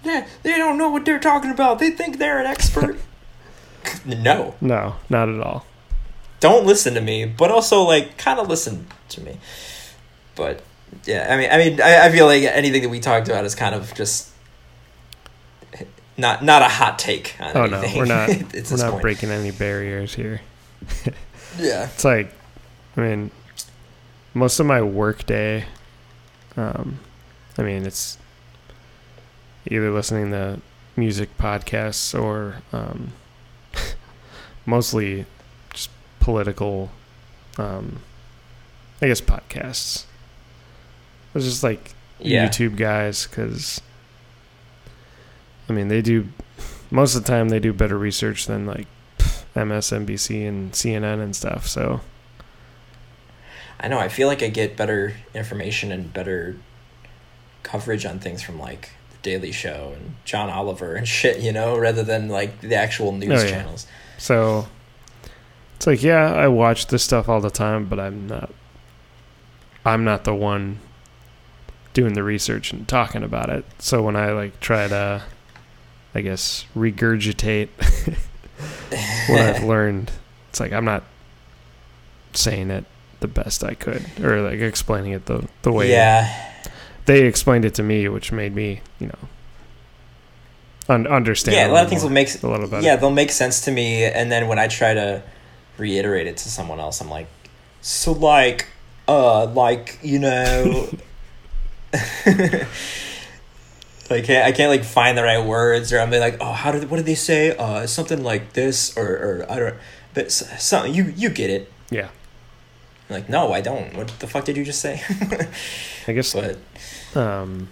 [0.05, 1.79] yeah, they don't know what they're talking about.
[1.79, 2.99] They think they're an expert.
[4.07, 5.65] no, No, not at all.
[6.41, 9.39] don't listen to me, but also like kind of listen to me.
[10.35, 10.63] But
[11.05, 13.55] yeah, I mean, I mean, I, I feel like anything that we talked about is
[13.55, 14.31] kind of just
[16.17, 18.29] not not a hot take on Oh no, we're not.
[18.31, 19.03] at we're not point.
[19.03, 20.41] breaking any barriers here.
[21.59, 22.31] Yeah, It's like,
[22.97, 23.33] I mean,
[24.33, 25.65] most of my work day,
[26.57, 27.01] um,
[27.57, 28.17] I mean, it's
[29.71, 30.61] either listening to
[30.97, 33.13] music podcasts or um,
[34.67, 35.25] mostly
[35.73, 35.91] just
[36.21, 36.91] political,
[37.57, 38.01] um,
[39.01, 40.05] I guess, podcasts.
[41.35, 43.81] It's just like yeah, YouTube guys because,
[45.69, 46.29] I mean, they do,
[46.91, 48.87] most of the time, they do better research than like
[49.55, 51.67] MSNBC and CNN and stuff.
[51.67, 52.01] So,
[53.79, 53.99] I know.
[53.99, 56.57] I feel like I get better information and better
[57.63, 58.91] coverage on things from like
[59.23, 63.43] Daily Show and John Oliver and shit, you know, rather than like the actual news
[63.43, 63.51] Oh, yeah.
[63.51, 63.87] channels.
[64.19, 64.69] So
[65.77, 68.51] it's like, yeah, I watch this stuff all the time, but I'm not
[69.85, 70.81] I'm not the one
[71.95, 73.65] doing the research and talking about it.
[73.79, 75.23] So when I like try to
[76.15, 77.69] I guess regurgitate
[79.29, 80.11] what I've learned,
[80.51, 81.05] it's like I'm not
[82.35, 82.85] saying it
[83.21, 86.53] the best I could or like explaining it the the way yeah,
[87.09, 89.19] they explained it to me, which made me, you know,
[90.89, 91.57] un- understand.
[91.57, 91.67] yeah.
[91.67, 92.85] A lot of things will make a little better.
[92.85, 95.23] yeah they'll make sense to me, and then when I try to
[95.79, 97.27] reiterate it to someone else, I'm like,
[97.81, 98.69] so like,
[99.09, 100.89] uh, like you know.
[104.11, 106.73] Like I can't, I can't like find the right words, or I'm like, oh, how
[106.73, 107.55] did what did they say?
[107.55, 109.75] Uh, something like this, or, or I don't.
[110.15, 111.71] But something you you get it.
[111.91, 112.09] yeah.
[113.11, 113.95] I'm like, no, I don't.
[113.95, 115.03] What the fuck did you just say?
[116.09, 116.57] I guess but
[117.15, 117.69] Um,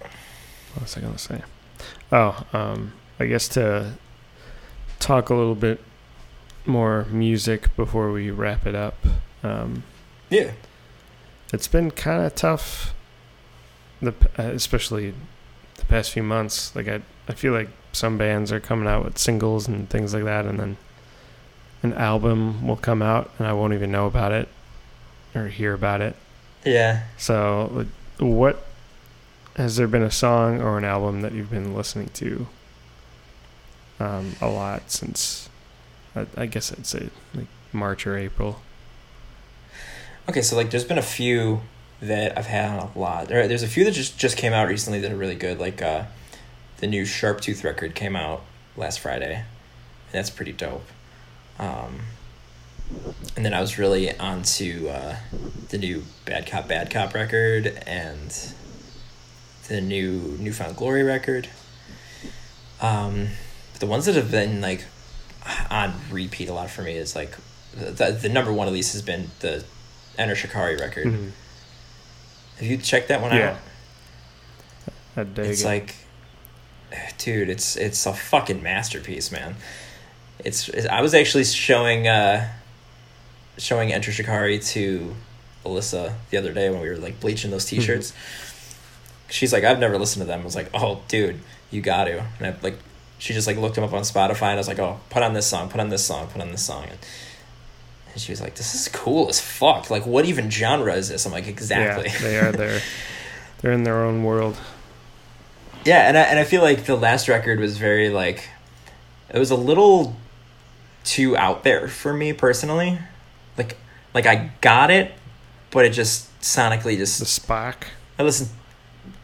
[0.00, 1.42] what was I gonna say?
[2.10, 3.92] Oh, um, I guess to
[4.98, 5.80] talk a little bit
[6.64, 8.94] more music before we wrap it up.
[9.42, 9.82] Um,
[10.30, 10.52] yeah,
[11.52, 12.94] it's been kind of tough,
[14.00, 15.14] the uh, especially
[15.76, 16.74] the past few months.
[16.74, 20.24] Like I, I feel like some bands are coming out with singles and things like
[20.24, 20.76] that, and then
[21.82, 24.48] an album will come out, and I won't even know about it
[25.34, 26.14] or hear about it.
[26.64, 27.04] yeah.
[27.18, 27.86] So,
[28.24, 28.64] what
[29.56, 32.46] has there been a song or an album that you've been listening to
[34.00, 35.48] um, a lot since?
[36.14, 38.60] I, I guess I'd say like March or April.
[40.28, 41.62] Okay, so like, there's been a few
[42.00, 43.28] that I've had a lot.
[43.28, 45.58] There, there's a few that just just came out recently that are really good.
[45.58, 46.04] Like, uh,
[46.78, 48.42] the new Sharptooth record came out
[48.76, 49.44] last Friday, and
[50.12, 50.86] that's pretty dope.
[51.58, 52.00] Um,
[53.36, 55.16] and then I was really onto uh,
[55.70, 58.30] the new Bad Cop Bad Cop record and
[59.68, 61.48] the new Newfound Glory record.
[62.80, 63.28] Um,
[63.78, 64.84] the ones that have been like
[65.70, 67.36] on repeat a lot for me is like
[67.74, 69.64] the, the number one at least has been the
[70.18, 71.06] Enter Shikari record.
[71.06, 71.30] Mhm.
[72.58, 73.56] Have you checked that one Yeah.
[75.16, 75.26] out?
[75.38, 75.66] It's it.
[75.66, 75.94] like,
[77.18, 79.56] dude, it's it's a fucking masterpiece, man.
[80.44, 82.48] It's, it's I was actually showing uh,
[83.62, 85.14] showing Enter Shikari to
[85.64, 87.76] Alyssa the other day when we were like bleaching those Mm-hmm.
[87.80, 88.12] T-shirts.
[89.30, 90.42] She's like, I've never listened to them.
[90.42, 91.38] I was like, oh, dude,
[91.70, 92.24] you got to.
[92.38, 92.76] And I like,
[93.18, 95.32] she just like looked them up on Spotify, and I was like, oh, put on
[95.32, 96.98] this song, put on this song, put on this song, and,
[98.12, 99.90] and she was like, this is cool as fuck.
[99.90, 101.24] Like, what even genre is this?
[101.24, 102.10] I'm like, exactly.
[102.10, 102.80] Yeah, they are there.
[103.60, 104.56] They're in their own world.
[105.84, 108.48] Yeah, and I, and I feel like the last record was very like
[109.32, 110.14] it was a little
[111.04, 112.98] too out there for me personally.
[114.14, 115.12] Like I got it,
[115.70, 117.84] but it just sonically just The Spock.
[118.18, 118.48] I listen,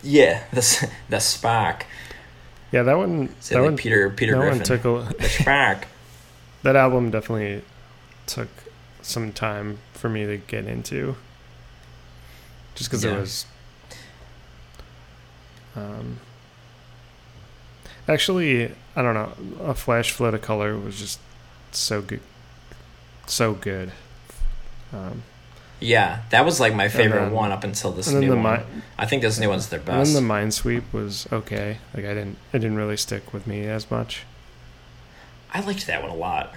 [0.02, 1.82] yeah, the the Spock.
[2.72, 3.34] Yeah, that one.
[3.40, 3.76] Say that like one.
[3.76, 4.58] Peter Peter that Griffin.
[4.58, 5.14] one took a.
[5.14, 5.84] the Spock.
[6.62, 7.62] that album definitely
[8.26, 8.48] took
[9.02, 11.16] some time for me to get into.
[12.74, 13.12] just because Yeah.
[13.16, 13.46] it was.
[15.76, 16.18] Um,
[18.08, 19.32] actually, I don't know.
[19.64, 21.20] A flash flood of color was just
[21.72, 22.20] so good,
[23.26, 23.92] so good.
[24.92, 25.22] Um,
[25.80, 28.58] Yeah, that was like my favorite then- one up until this new the one.
[28.58, 30.12] mi- I think this new one's their and best.
[30.14, 31.78] then the Mindsweep was okay.
[31.94, 34.24] Like I didn't, it didn't really stick with me as much.
[35.54, 36.52] I liked that one a lot.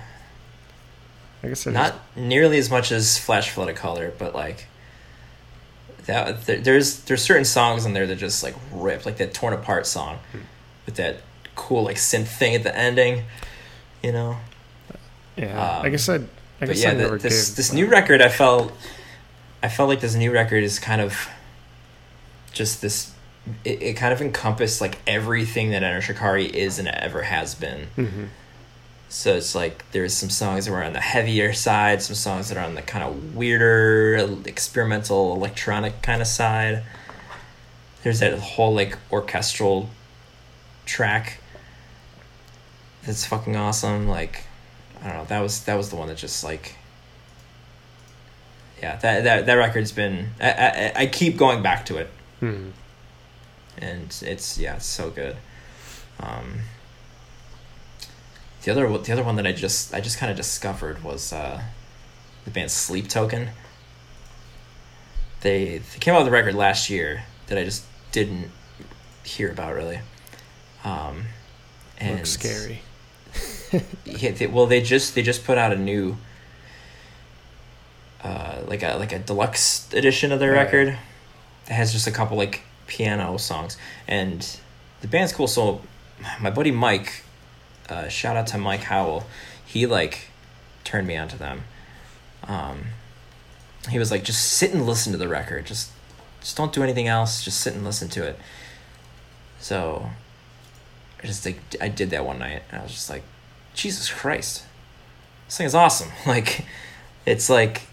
[1.43, 4.67] I guess I Not nearly as much as Flash Flood of Color, but like
[6.05, 6.45] that.
[6.45, 9.85] There, there's there's certain songs in there that just like rip, like that Torn Apart
[9.87, 10.39] song Hmm.
[10.85, 11.17] with that
[11.55, 13.23] cool like synth thing at the ending.
[14.03, 14.37] You know.
[14.89, 14.99] just,
[15.37, 15.79] yeah.
[15.81, 16.19] I um, guess I,
[16.61, 17.55] I but yeah, the- this gave.
[17.57, 18.71] this new record, I felt,
[19.63, 21.27] I felt like this new record is kind of,
[22.53, 23.11] just this,
[23.65, 27.87] it, it kind of encompassed like everything that Enter Shikari is and ever has been.
[27.97, 28.27] Mhm.
[29.09, 32.57] So it's like there's some songs that were on the heavier side, some songs that
[32.57, 36.83] are on the kind of weirder, experimental, electronic kind of side.
[38.03, 39.89] There's that whole like orchestral
[40.85, 41.39] track
[43.03, 44.07] that's fucking awesome.
[44.07, 44.45] Like
[45.01, 46.75] I don't know, that was that was the one that just like
[48.81, 52.09] yeah, that that that record's been I I, I keep going back to it
[52.41, 52.71] Mhm.
[53.77, 55.37] and it's yeah, it's so good.
[56.19, 56.61] Um,
[58.63, 61.61] the other the other one that I just I just kind of discovered was uh,
[62.45, 63.49] the band Sleep Token.
[65.41, 68.51] They they came out with a record last year that I just didn't
[69.23, 69.99] hear about really.
[70.83, 71.25] Um,
[71.99, 72.81] and Looks scary.
[74.05, 76.17] Yeah, they, well, they just they just put out a new,
[78.23, 80.63] uh, like a like a deluxe edition of their Right.
[80.65, 80.97] record.
[81.67, 83.77] That has just a couple like piano songs,
[84.07, 84.45] and
[85.01, 85.47] the band's cool.
[85.47, 85.81] So,
[86.39, 87.23] my buddy Mike,
[87.89, 89.23] uh, shout out to Mike Howell,
[89.65, 90.27] he like
[90.83, 91.63] turned me onto them.
[92.47, 92.79] Um,
[93.89, 95.65] he was like, just sit and listen to the record.
[95.65, 95.91] Just
[96.41, 97.43] just don't do anything else.
[97.43, 98.37] Just sit and listen to it.
[99.59, 100.09] So,
[101.23, 103.23] I just like I did that one night, and I was just like,
[103.73, 104.63] Jesus Christ,
[105.47, 106.09] this thing is awesome.
[106.25, 106.65] Like,
[107.25, 107.83] it's like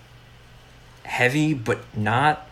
[1.04, 2.46] heavy, but not.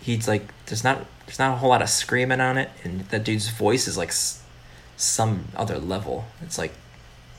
[0.00, 3.24] He's like, there's not there's not a whole lot of screaming on it, and that
[3.24, 4.42] dude's voice is like s-
[4.96, 6.24] some other level.
[6.42, 6.72] It's like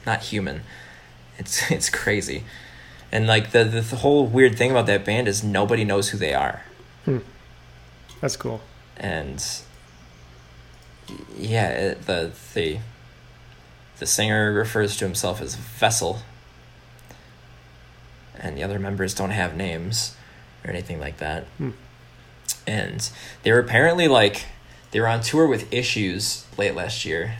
[0.05, 0.61] not human.
[1.37, 2.43] It's it's crazy,
[3.11, 6.17] and like the, the the whole weird thing about that band is nobody knows who
[6.17, 6.63] they are
[7.05, 7.19] hmm.
[8.19, 8.59] That's cool.
[8.97, 9.41] and
[11.37, 12.79] yeah, it- the the
[13.99, 16.19] the singer refers to himself as Vessel,
[18.35, 20.15] and the other members don't have names
[20.63, 21.45] or anything like that.
[21.57, 21.71] Hmm.
[22.65, 23.09] And
[23.43, 24.45] they were apparently like
[24.91, 27.35] they were on tour with Issues late last year,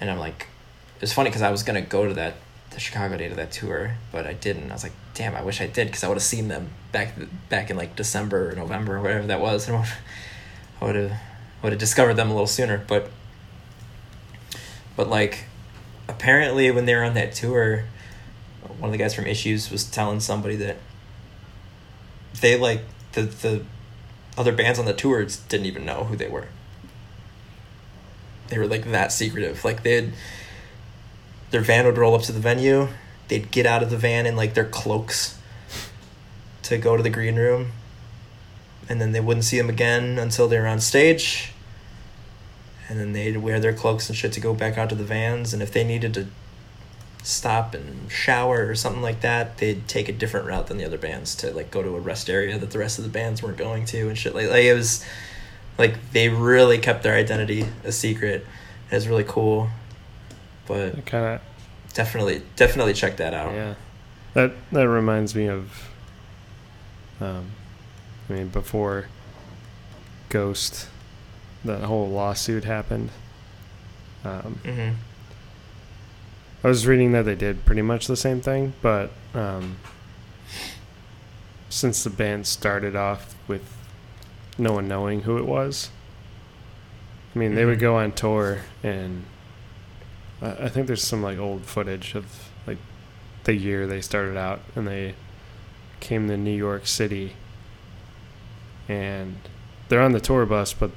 [0.00, 0.46] and I'm like,
[0.96, 2.34] it was funny because I was gonna go to that
[2.70, 4.70] the Chicago date of that tour, but I didn't.
[4.70, 7.14] I was like, damn, I wish I did because I would have seen them back
[7.48, 9.76] back in like December or November or whatever that was, and
[10.80, 11.12] I would have
[11.62, 12.78] would have discovered them a little sooner.
[12.78, 13.10] But
[15.00, 15.44] but like
[16.08, 17.84] apparently when they were on that tour,
[18.78, 20.76] one of the guys from Issues was telling somebody that
[22.42, 22.82] they like
[23.12, 23.64] the the
[24.36, 26.48] other bands on the tours didn't even know who they were.
[28.48, 29.64] They were like that secretive.
[29.64, 30.12] Like they'd
[31.50, 32.88] their van would roll up to the venue,
[33.28, 35.38] they'd get out of the van in like their cloaks
[36.64, 37.72] to go to the green room.
[38.86, 41.54] And then they wouldn't see them again until they were on stage.
[42.90, 45.54] And then they'd wear their cloaks and shit to go back out to the vans.
[45.54, 46.26] And if they needed to
[47.22, 50.98] stop and shower or something like that, they'd take a different route than the other
[50.98, 53.58] bands to like go to a rest area that the rest of the bands weren't
[53.58, 55.04] going to and shit like like it was
[55.78, 58.46] like they really kept their identity a secret.
[58.90, 59.68] It was really cool.
[60.66, 61.40] But kind of
[61.94, 63.54] definitely definitely check that out.
[63.54, 63.74] yeah.
[64.34, 65.88] That that reminds me of.
[67.20, 67.50] Um,
[68.28, 69.08] I mean, before
[70.28, 70.88] Ghost,
[71.64, 73.10] that whole lawsuit happened.
[74.24, 74.94] Um, Mhm.
[76.62, 79.76] I was reading that they did pretty much the same thing, but um,
[81.68, 83.62] since the band started off with
[84.58, 85.90] no one knowing who it was,
[87.34, 87.82] I mean, they would Mhm.
[87.82, 89.24] go on tour, and
[90.42, 92.26] I I think there's some like old footage of
[92.66, 92.78] like
[93.44, 95.14] the year they started out, and they
[96.00, 97.34] came to New York City,
[98.88, 99.36] and
[99.88, 100.90] they're on the tour bus, but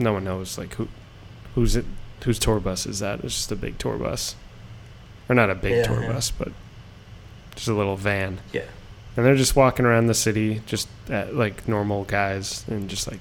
[0.00, 0.88] no one knows like who
[1.54, 1.84] who's it
[2.24, 3.20] whose tour bus is that?
[3.20, 4.34] It's just a big tour bus.
[5.28, 6.12] Or not a big Yeah, tour yeah.
[6.12, 6.52] bus, but
[7.54, 8.40] just a little van.
[8.52, 8.62] Yeah.
[9.16, 13.20] And they're just walking around the city, just at, like normal guys, and just like,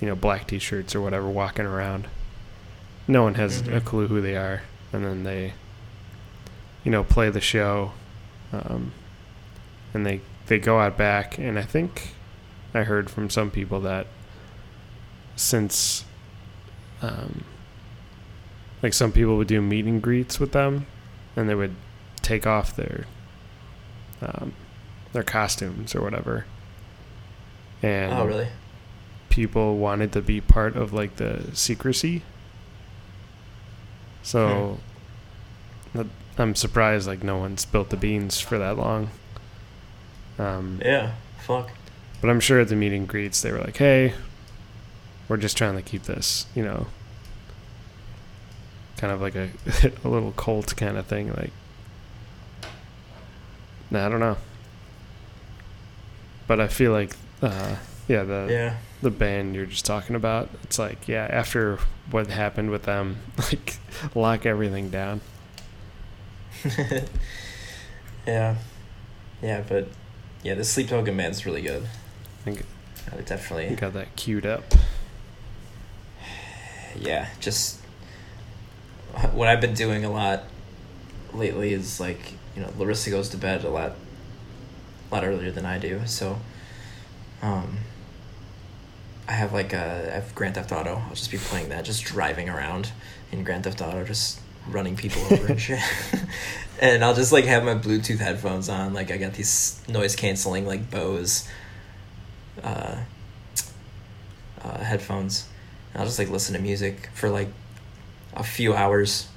[0.00, 2.06] you know, black t-shirts or whatever, walking around.
[3.08, 3.84] No one has a Mhm.
[3.84, 4.62] clue who they are,
[4.92, 5.54] and then they,
[6.84, 7.92] you know, play the show,
[8.52, 8.92] um,
[9.94, 12.10] and they they go out back, and I think
[12.74, 14.06] I heard from some people that
[15.42, 16.04] since,
[17.02, 17.44] um,
[18.82, 20.86] like some people would do meet and greets with them,
[21.36, 21.74] and they would
[22.22, 23.04] take off their,
[24.20, 24.52] um,
[25.12, 26.46] their costumes or whatever.
[27.82, 28.48] And Oh, really?
[29.28, 32.22] people wanted to be part of like the secrecy.
[34.22, 34.78] So
[35.94, 36.06] that-
[36.38, 39.10] I'm surprised like no one spilled the beans for that long.
[40.38, 41.12] Um, Yeah.
[41.40, 41.70] Fuck.
[42.20, 44.14] but I'm sure at the meet and greets they were like, "Hey,
[45.28, 46.86] we're just trying to keep this, you know,
[48.96, 49.48] kind of like a
[50.04, 51.50] a little cult kind of thing." Like,
[53.90, 54.36] nah, I don't know,
[56.46, 57.76] but I feel like, uh,
[58.08, 58.76] yeah, the Yeah.
[59.00, 61.78] the band you're just talking about, it's like, yeah, after
[62.10, 63.76] what happened with them, like,
[64.14, 65.20] lock everything down.
[68.26, 68.56] yeah.
[69.42, 69.88] Yeah, but
[70.44, 71.82] yeah, the Sleep Token Man's really good.
[71.82, 72.64] I think
[73.10, 73.74] I would definitely.
[73.76, 74.62] got that queued up.
[76.98, 77.80] Yeah, just
[79.32, 80.44] what I've been doing a lot
[81.32, 83.92] lately is like you know Larissa goes to bed a lot,
[85.10, 86.02] a lot earlier than I do.
[86.06, 86.38] So,
[87.40, 87.78] um,
[89.28, 91.02] I have like a I have Grand Theft Auto.
[91.08, 92.92] I'll just be playing that, just driving around
[93.30, 95.80] in Grand Theft Auto, just running people over and shit.
[96.80, 98.94] and I'll just like have my Bluetooth headphones on.
[98.94, 101.48] Like I got these noise canceling like Bose.
[102.62, 102.96] Uh,
[104.64, 105.48] uh, headphones.
[105.94, 107.48] I'll just like listen to music for like
[108.34, 109.28] a few hours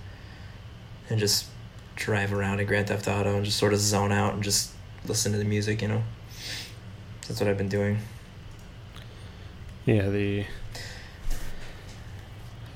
[1.10, 1.48] and just
[1.96, 4.72] drive around in Grand Theft Auto and just sort of zone out and just
[5.08, 6.04] listen to the music, you know.
[7.28, 8.00] That's what I've been doing.
[9.86, 10.46] Yeah, the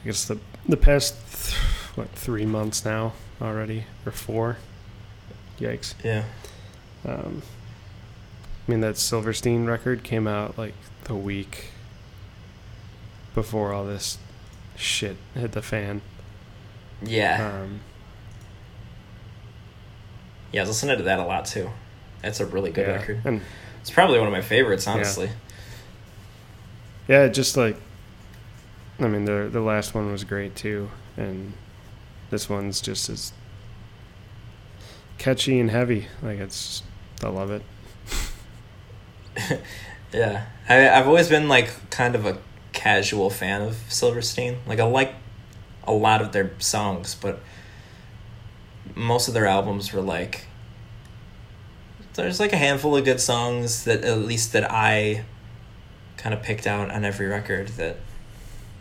[0.01, 1.57] I guess the the past th-
[1.95, 4.57] what three months now already or four.
[5.59, 5.93] Yikes!
[6.03, 6.25] Yeah.
[7.05, 7.41] Um,
[8.67, 10.73] I mean that Silverstein record came out like
[11.05, 11.71] the week
[13.35, 14.17] before all this
[14.75, 16.01] shit hit the fan.
[17.01, 17.61] Yeah.
[17.63, 17.79] Um,
[20.51, 21.69] yeah, I was listening to that a lot too.
[22.21, 23.21] That's a really good yeah, record.
[23.25, 23.41] and
[23.81, 25.29] It's probably one of my favorites, honestly.
[27.07, 27.77] yeah, just like
[28.99, 31.53] I mean the the last one was great too, and
[32.29, 33.31] this one's just as
[35.17, 36.07] catchy and heavy.
[36.21, 36.83] Like it's,
[37.23, 37.61] I love it.
[40.11, 40.45] Yeah.
[40.67, 42.39] I I've always been like kind of a
[42.79, 44.57] casual fan of Silverstein.
[44.65, 45.13] Like I like
[45.85, 47.39] a lot of their songs, but
[48.95, 50.45] most of their albums were like
[52.13, 55.23] there's like a handful of good songs that at least that I
[56.17, 57.97] kind of picked out on every record that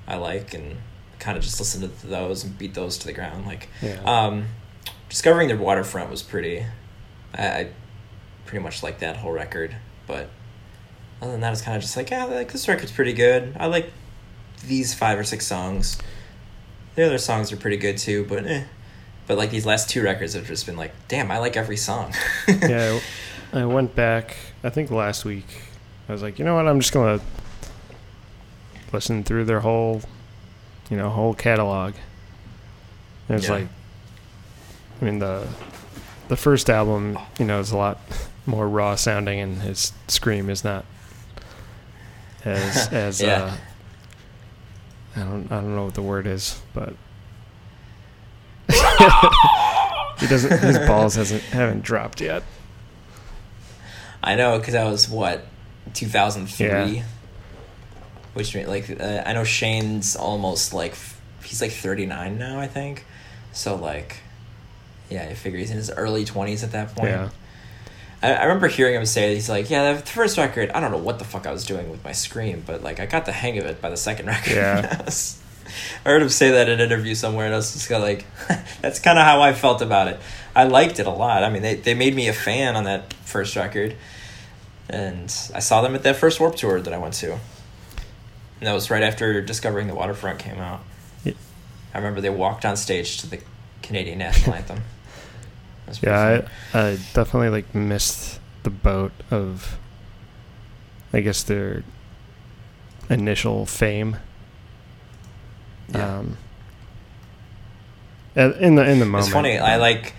[0.08, 0.76] I like and
[1.20, 4.00] kind of just listen to those and beat those to the ground like Yeah.
[4.04, 4.46] um
[5.08, 6.64] discovering the waterfront was pretty
[7.34, 7.68] I, I
[8.46, 9.76] pretty much like that whole record
[10.06, 10.30] but
[11.20, 13.66] other than that it's kind of just like yeah like this record's pretty good i
[13.66, 13.90] like
[14.66, 15.98] these five or six songs
[16.94, 18.64] the other songs are pretty good too but eh.
[19.26, 22.12] but like these last two records have just been like damn i like every song
[22.48, 22.98] yeah,
[23.52, 24.36] I went back.
[24.62, 25.46] I think last week.
[26.06, 26.68] I was like, you know what?
[26.68, 27.18] I'm just gonna
[28.92, 30.02] listen through their whole,
[30.90, 31.94] you know, whole catalog.
[33.28, 33.54] And it's Yeah.
[33.54, 33.68] like,
[35.00, 35.46] I mean the
[36.28, 37.98] the first album, you know, is a lot
[38.44, 40.84] more raw sounding, and his scream is not
[42.48, 43.56] as as Yeah.
[45.16, 46.94] uh, I don't I don't know what the word is, but
[50.18, 50.60] he doesn't.
[50.60, 52.42] His balls hasn't haven't dropped yet.
[54.22, 55.46] i know because that was what
[55.94, 57.02] 2003 Yeah.
[58.34, 60.94] which mean like uh, i know shane's almost like
[61.44, 63.06] he's like 39 now i think
[63.52, 64.16] so like
[65.08, 67.28] yeah i figure he's in his early 20s at that point Yeah.
[68.22, 70.70] I, I remember hearing him say he's like, yeah, the first record.
[70.70, 73.06] I don't know what the fuck I was doing with my scream, but like I
[73.06, 74.54] got the hang of it by the second record.
[74.54, 75.06] Yeah.
[76.04, 78.08] I, heard him say that in an interview somewhere, and I was just kind of
[78.08, 78.24] like,
[78.80, 80.18] that's kind of how I felt about it.
[80.56, 81.44] I liked it a lot.
[81.44, 83.94] I mean, they they made me a fan on that first record,
[84.88, 85.24] and
[85.54, 87.32] I saw them at that first Warped Tour that I went to.
[87.32, 90.80] And that was right after discovering the Waterfront came out.
[91.22, 91.34] Yeah.
[91.94, 93.40] I remember they walked on stage to the
[93.82, 94.82] Canadian national anthem.
[96.02, 96.46] Yeah.
[96.74, 99.78] I, I definitely like missed the boat of,
[101.12, 101.84] I guess their
[103.08, 104.16] initial fame.
[105.92, 106.18] Yeah.
[106.18, 106.36] Um,
[108.36, 109.58] in the in the moment, It's funny.
[109.58, 110.14] I like.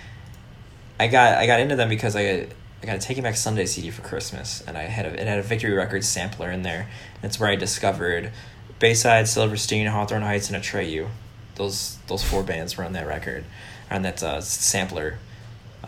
[1.00, 2.48] I got I got into them because I
[2.82, 5.40] I got a Taking Back Sunday CD for Christmas, and I had a, it had
[5.40, 6.90] a Victory Records sampler in there.
[7.24, 8.32] It's where I discovered
[8.80, 11.08] Bayside, Silverstein, Hawthorne Heights, and Atreyu.
[11.56, 13.46] Those those four bands were on that record,
[13.90, 15.20] on that uh, sampler.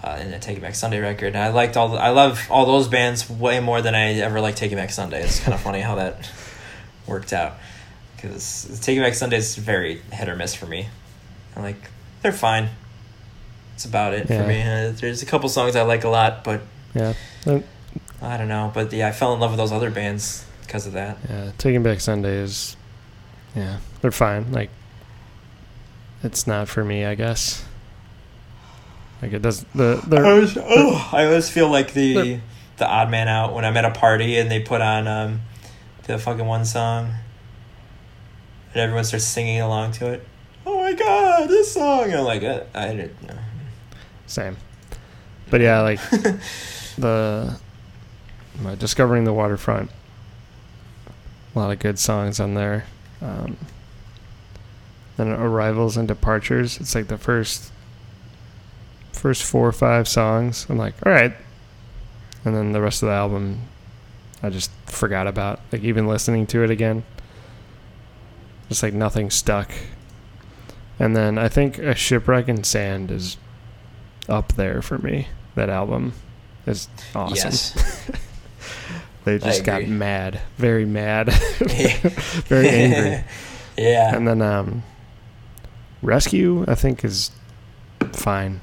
[0.03, 1.27] Uh, in the Taking Back Sunday record.
[1.35, 1.89] And I liked all.
[1.89, 5.21] The, I love all those bands way more than I ever liked Taking Back Sunday.
[5.23, 6.29] It's kind of funny how that
[7.07, 7.53] worked out
[8.15, 10.87] because Taking Back Sunday is very hit or miss for me.
[11.55, 11.89] I'm like
[12.21, 12.69] they're fine.
[13.75, 14.41] It's about it Yeah.
[14.41, 14.61] for me.
[14.61, 16.61] Uh, there's a couple songs I like a lot, but
[16.93, 17.13] Yeah.
[18.21, 18.69] I don't know.
[18.73, 21.17] But yeah, I fell in love with those other bands because of that.
[21.27, 22.75] Yeah, Taking Back Sunday is,
[23.55, 24.51] yeah, they're fine.
[24.51, 24.69] Like,
[26.23, 27.65] it's not for me, I guess.
[29.21, 32.39] Like it does the I the always, oh, I always feel like the
[32.77, 35.41] The- odd man out when I'm at a party and they put on um,
[36.07, 37.13] the fucking one song,
[38.73, 40.27] and everyone starts singing along to it.
[40.65, 42.05] Oh my god, this song!
[42.05, 43.37] And I'm like, uh, I didn't know.
[44.25, 44.57] same,
[45.51, 45.99] but yeah, like
[46.97, 47.55] the
[48.65, 49.91] uh, discovering the waterfront.
[51.55, 52.85] A lot of good songs on there.
[53.21, 53.57] Um,
[55.17, 56.79] then arrivals and departures.
[56.79, 57.71] It's like the first
[59.21, 60.65] first four or five songs.
[60.69, 61.33] I'm like, all right,
[62.43, 63.61] and then the rest of the album,
[64.41, 65.59] I just forgot about.
[65.71, 67.03] Like even listening to it again,
[68.69, 69.71] just like nothing stuck.
[70.99, 73.37] And then I think a shipwreck in sand is
[74.27, 75.27] up there for me.
[75.55, 76.13] That album
[76.65, 77.35] is awesome.
[77.35, 78.11] Yes.
[79.23, 81.27] They just got mad, very mad,
[82.47, 83.23] very angry.
[83.77, 84.15] yeah.
[84.15, 84.83] And then um,
[86.01, 87.29] Rescue, I think, is
[88.13, 88.61] fine.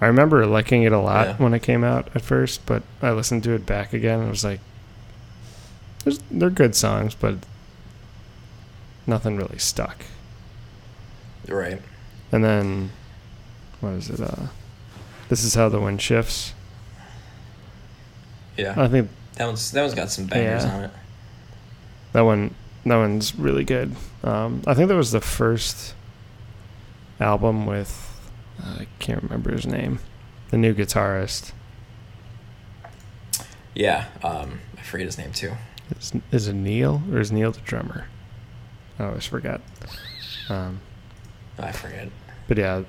[0.00, 1.36] I remember liking it a lot Yeah.
[1.36, 4.44] when it came out at first, but I listened to it back again and was
[4.44, 4.60] like,
[6.04, 7.36] There's, they're good songs, but
[9.06, 10.04] nothing really stuck.
[11.48, 11.80] right.
[12.32, 12.90] And then,
[13.80, 14.20] what is it?
[14.20, 14.46] Uh,
[15.28, 16.52] this is how the wind shifts.
[18.56, 18.74] Yeah.
[18.76, 20.74] I think that one's that one's got some bangers Yeah.
[20.74, 20.90] on it.
[22.12, 22.54] That one,
[22.84, 23.94] that one's really good.
[24.24, 25.94] Um, I think that was the first
[27.20, 28.05] album with
[28.62, 29.98] uh, I can't remember his name,
[30.50, 31.52] the new guitarist.
[33.74, 34.06] Yeah.
[34.22, 35.52] Um, I forget his name too.
[35.98, 38.06] Is, is it Neil or is Neil the drummer?
[38.98, 39.60] I always forget.
[40.48, 40.80] Um,
[41.58, 42.08] I forget.
[42.48, 42.82] but yeah,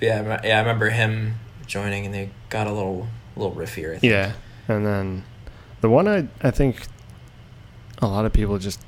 [0.00, 0.56] yeah, I yeah.
[0.56, 1.34] I remember him
[1.66, 3.96] joining, and they got a little little riffier.
[3.96, 4.10] I think.
[4.10, 4.32] yeah,
[4.68, 5.24] and then
[5.80, 6.86] the one I I think
[8.00, 8.80] a lot of people just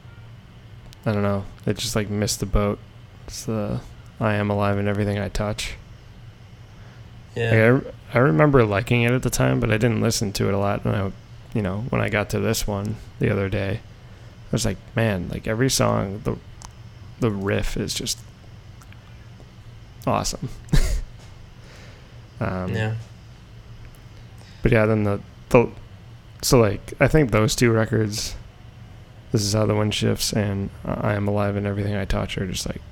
[1.05, 2.79] I don't know they just like missed the boat.
[3.27, 3.81] It's the
[4.21, 5.75] I am alive and everything I touch.
[7.35, 7.73] Yeah.
[7.73, 10.55] Like, I, I remember liking it at the time, but I didn't listen to it
[10.55, 10.85] a lot.
[10.85, 11.13] And I,
[11.55, 15.29] you know, when I got to this one the other day, I was like, man,
[15.31, 16.37] like every song, the
[17.21, 18.19] the riff is just
[20.07, 20.49] awesome.
[22.41, 22.97] um, yeah.
[24.63, 25.71] But yeah, then the the
[26.43, 28.35] so like I think those two records,
[29.31, 32.47] this is how the wind shifts, and I am alive and everything I touch are
[32.47, 32.83] just like,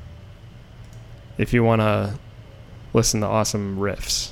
[1.36, 2.18] if you want to
[2.92, 4.30] listen to awesome riffs,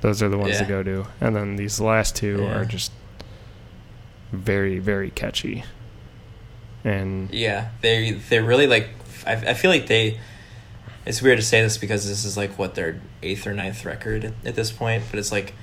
[0.00, 1.06] those are the ones to go to.
[1.20, 2.58] And then these last two Yeah.
[2.58, 2.92] are just
[4.32, 5.64] very very catchy.
[6.84, 8.88] And Yeah, they they really like.
[9.26, 10.18] I I feel like they.
[11.06, 14.24] It's weird to say this because this is like what their eighth or ninth record
[14.24, 15.54] at, at this point, but it's like.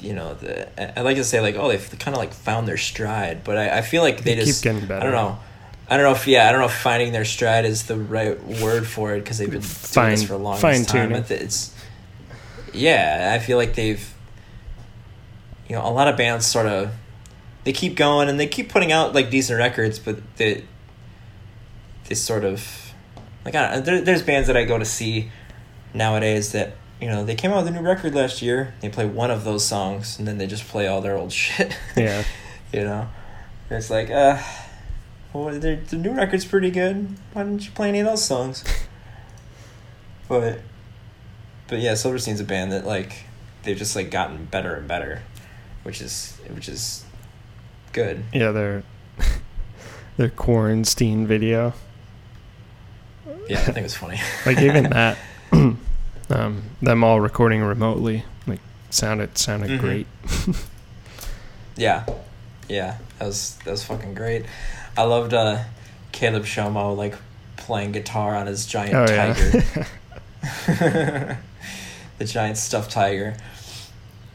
[0.00, 2.76] You know, the, I- like to say like, oh, they've kind of like found their
[2.76, 5.00] stride, but I, I feel like they, They keep just getting better.
[5.06, 5.38] I don't know.
[5.92, 8.42] I don't know if yeah, I don't know if finding their stride is the right
[8.62, 10.84] word for it because they've been doing Fine- this for a long time.
[10.84, 11.20] tuning.
[11.22, 11.74] But It's
[12.72, 14.02] yeah, I feel like they've
[15.68, 16.92] you know a lot of bands sort of
[17.64, 20.64] they keep going and they keep putting out like decent records, but they
[22.08, 22.92] they sort of
[23.44, 25.30] like I don't there, there's bands that I go to see
[25.94, 28.72] nowadays that you know they came out with a new record last year.
[28.80, 31.76] They play one of those songs and then they just play all their old shit.
[31.96, 32.24] yeah,
[32.72, 33.08] you know,
[33.70, 34.38] it's like uh,
[35.32, 37.16] well, the the new record's pretty good.
[37.32, 38.64] Why didn't you play any of those songs?
[40.28, 40.60] But
[41.68, 43.24] but yeah, Silverstein's a band that like
[43.64, 45.20] they've just like gotten better and better,
[45.82, 47.04] which is which is
[47.92, 48.24] good.
[48.32, 48.82] yeah, their
[50.16, 51.74] their quarantine video.
[53.48, 54.20] Yeah, I think it's funny.
[54.46, 55.18] like even that
[55.52, 59.80] um, them all recording remotely like sounded sounded Mhm.
[59.80, 60.06] great
[61.76, 62.06] Yeah,
[62.68, 64.46] yeah, that was that was fucking great.
[64.96, 65.64] I loved uh,
[66.12, 67.14] Caleb Shomo like
[67.56, 69.86] playing guitar on his giant oh yeah tiger,
[72.18, 73.36] the giant stuffed tiger.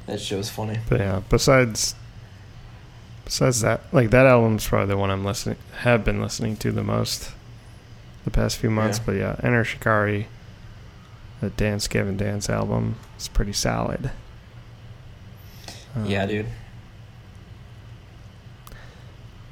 [0.07, 0.79] That shit was funny.
[0.89, 1.93] but yeah besides
[3.25, 6.81] besides that like that album's probably the one i'm listening have been listening to the
[6.83, 7.31] most
[8.23, 9.03] the past few months Yeah.
[9.05, 10.27] but yeah enter shikari
[11.41, 14.11] the dance gavin dance album is pretty solid
[16.05, 16.45] yeah, Um, dude.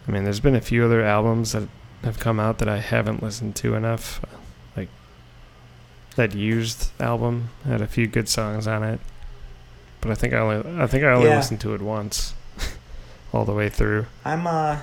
[0.08, 1.68] I mean, there's been a few other albums that
[2.04, 4.22] have come out that I haven't listened to enough.
[4.78, 4.90] Like
[6.16, 9.00] that used album had a few good songs on it,
[10.02, 11.38] but I think I only I think I only Yeah.
[11.38, 12.34] listened to it once,
[13.34, 14.06] all the way through.
[14.24, 14.78] I'm uh,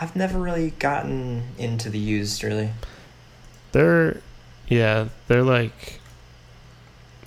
[0.00, 2.70] I've never really gotten into the used really.
[3.72, 4.20] They're,
[4.68, 5.98] yeah, they're like,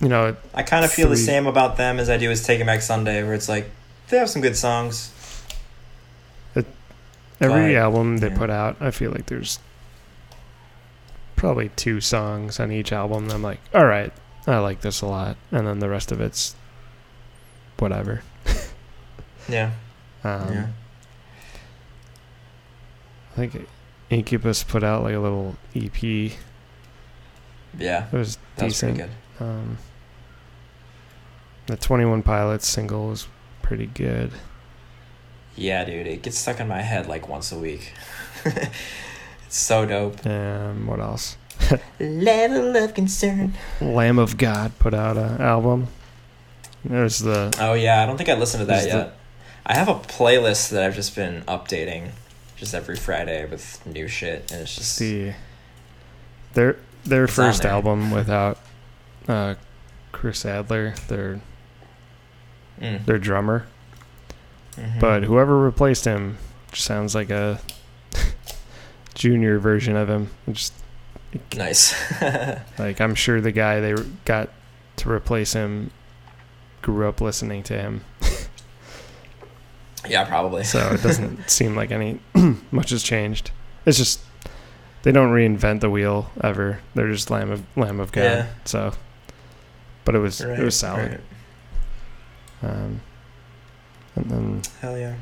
[0.00, 2.64] you know, I kind of feel the same about them as I do with Taking
[2.64, 3.70] Back Sunday, where it's like
[4.08, 5.12] they have some good songs.
[7.40, 8.36] Every But, album they yeah.
[8.38, 9.58] put out, I feel like there's
[11.36, 13.28] probably two songs on each album.
[13.28, 14.12] That I'm like, all right,
[14.46, 16.54] I like this a lot, and then the rest of it's
[17.78, 18.22] whatever.
[19.50, 19.70] Yeah,
[20.24, 20.66] Um, yeah.
[23.32, 23.66] I think
[24.10, 26.02] Incubus put out like a little EP.
[26.02, 26.36] It
[27.78, 28.96] Yeah, was that was pretty decent.
[28.98, 29.10] good.
[29.46, 29.78] Um,
[31.66, 33.26] the Twenty One Pilots single was
[33.62, 34.32] pretty good.
[35.58, 37.92] Yeah, dude, it gets stuck in my head like once a week.
[38.44, 38.68] it's
[39.48, 40.24] so dope.
[40.24, 41.36] And what else?
[41.98, 43.54] Level of concern.
[43.80, 45.88] Lamb of God put out an album.
[46.84, 49.14] There's the Oh yeah, I don't think I listened to that Is the- yet.
[49.66, 52.12] I have a playlist that I've just been updating,
[52.56, 55.34] just every Friday with new shit, and it's just the
[56.54, 58.58] their their It's first album without
[59.26, 59.56] uh,
[60.12, 61.40] Chris Adler, their
[62.80, 63.66] Mm, their drummer.
[64.78, 65.00] Mhm.
[65.00, 66.38] But whoever replaced him
[66.72, 67.60] sounds like a
[69.14, 70.30] junior version of him.
[70.50, 70.72] Just
[71.56, 71.94] nice.
[72.78, 73.94] like I'm sure the guy they
[74.24, 74.50] got
[74.96, 75.90] to replace him
[76.82, 78.02] grew up listening to him,
[80.08, 80.64] yeah, probably.
[80.64, 82.20] so it doesn't seem like any
[82.70, 83.50] much has changed.
[83.84, 84.20] It's just
[85.02, 86.80] they don't reinvent the wheel ever.
[86.94, 88.22] They're just Lamb of Lamb of God.
[88.22, 88.46] Yeah.
[88.64, 88.92] So,
[90.04, 91.20] but it was Right, it was solid.
[92.62, 92.70] right.
[92.70, 93.00] Um,
[94.18, 95.14] and then Hell yeah.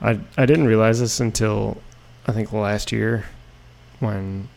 [0.00, 1.78] I I didn't realize this until
[2.26, 3.24] I think last year
[4.00, 4.48] when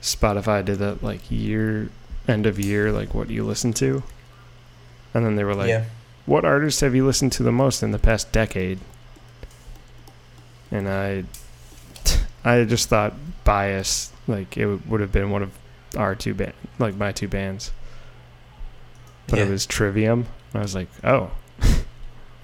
[0.00, 1.90] Spotify did that like year
[2.28, 4.02] end of year like what you listen to,
[5.12, 5.84] and then they were like, yeah.
[6.26, 8.78] "What artists have you listened to the most in the past decade?"
[10.70, 11.24] And I
[12.44, 13.14] I just thought
[13.44, 15.50] bias like it would have been one of
[15.96, 17.72] our two band like my two bands,
[19.26, 20.26] but it was Trivium.
[20.54, 21.32] I was like, oh.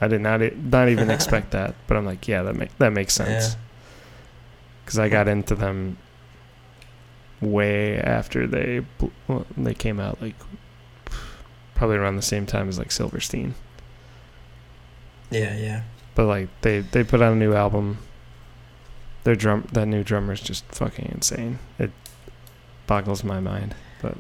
[0.01, 3.15] I did not not even expect that, but I'm like, yeah, that make that makes
[3.15, 3.61] sense Yeah.
[4.85, 5.99] because I got into them
[7.41, 8.85] way after they
[9.29, 10.35] well, they came out, like
[11.75, 13.55] probably around the same time as like Silverstein.
[15.31, 15.83] Yeah, yeah.
[16.15, 17.99] But like they they put out a new album.
[19.25, 21.59] Their drum that new drummer's just fucking insane.
[21.79, 21.91] It
[22.87, 23.75] boggles my mind.
[24.03, 24.17] But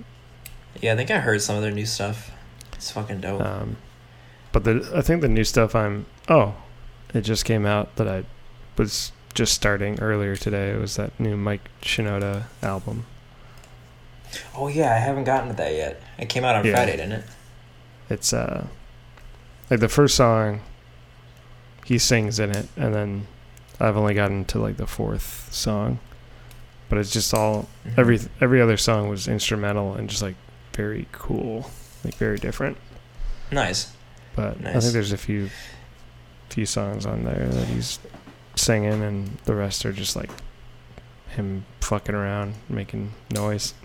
[0.81, 2.31] Yeah, I think I heard some of their new stuff.
[2.75, 3.41] It's fucking dope.
[3.43, 3.77] um,
[4.53, 6.55] but the I think the new stuff I'm oh,
[7.15, 8.25] it just came out that I
[8.77, 10.71] was just starting earlier today.
[10.71, 13.07] It was that new Mike Shinoda album.
[14.57, 16.01] oh yeah, I haven't gotten to that yet.
[16.19, 16.75] It came out on Yeah.
[16.75, 17.25] Friday, didn't it?
[18.09, 18.67] It's uh
[19.71, 20.61] like the first song
[21.85, 23.27] he sings in it and then
[23.81, 25.99] I've only gotten to like the fourth song.
[26.89, 27.99] But it's just all Mhm.
[27.99, 30.35] every every other song was instrumental and just like
[30.75, 31.71] very cool,
[32.05, 32.77] like very different.
[33.53, 33.93] Nice.
[34.41, 35.51] But I think there's a few
[36.49, 37.99] few songs on there that he's
[38.57, 40.31] singing and the rest are just like
[41.29, 43.75] him fucking around making noise.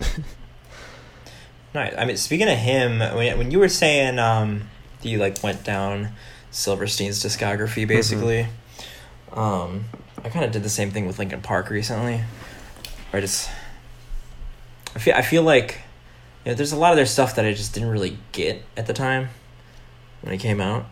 [1.74, 1.94] Nice.
[1.98, 4.62] I mean, speaking of him, when when you were saying um,
[5.02, 6.08] that you like went down
[6.50, 8.46] Silverstein's discography, basically,
[9.34, 9.84] um,
[10.24, 12.22] I kind of did the same thing with Linkin Park recently.
[13.12, 13.50] I just,
[14.94, 15.82] I feel I feel like,
[16.46, 18.86] you know, there's a lot of their stuff that I just didn't really get at
[18.86, 19.28] the time
[20.26, 20.84] when it came out.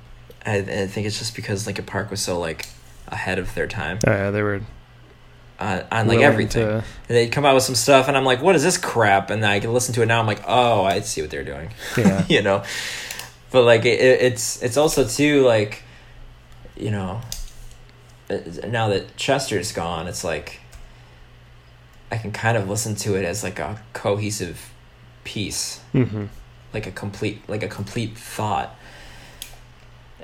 [0.47, 2.67] I, I think it's just because Linkin Park was so like
[3.09, 4.63] ahead of their time Oh yeah, they were
[5.59, 6.63] uh, on like everything.
[6.67, 6.85] to- And
[7.17, 9.51] they'd come out with some stuff, and I'm like, "What is this crap?" And then
[9.51, 10.19] I can listen to it now.
[10.21, 12.25] I'm like, "Oh, I see what they're doing." yeah.
[12.29, 12.63] you know,
[13.51, 15.83] but like it, it- it's it's also too like,
[16.77, 17.21] you know,
[18.67, 20.61] now that Chester's gone, it's like
[22.11, 24.71] I can kind of listen to it as like a cohesive
[25.25, 26.27] piece, hmm
[26.73, 28.75] like a complete like a complete thought.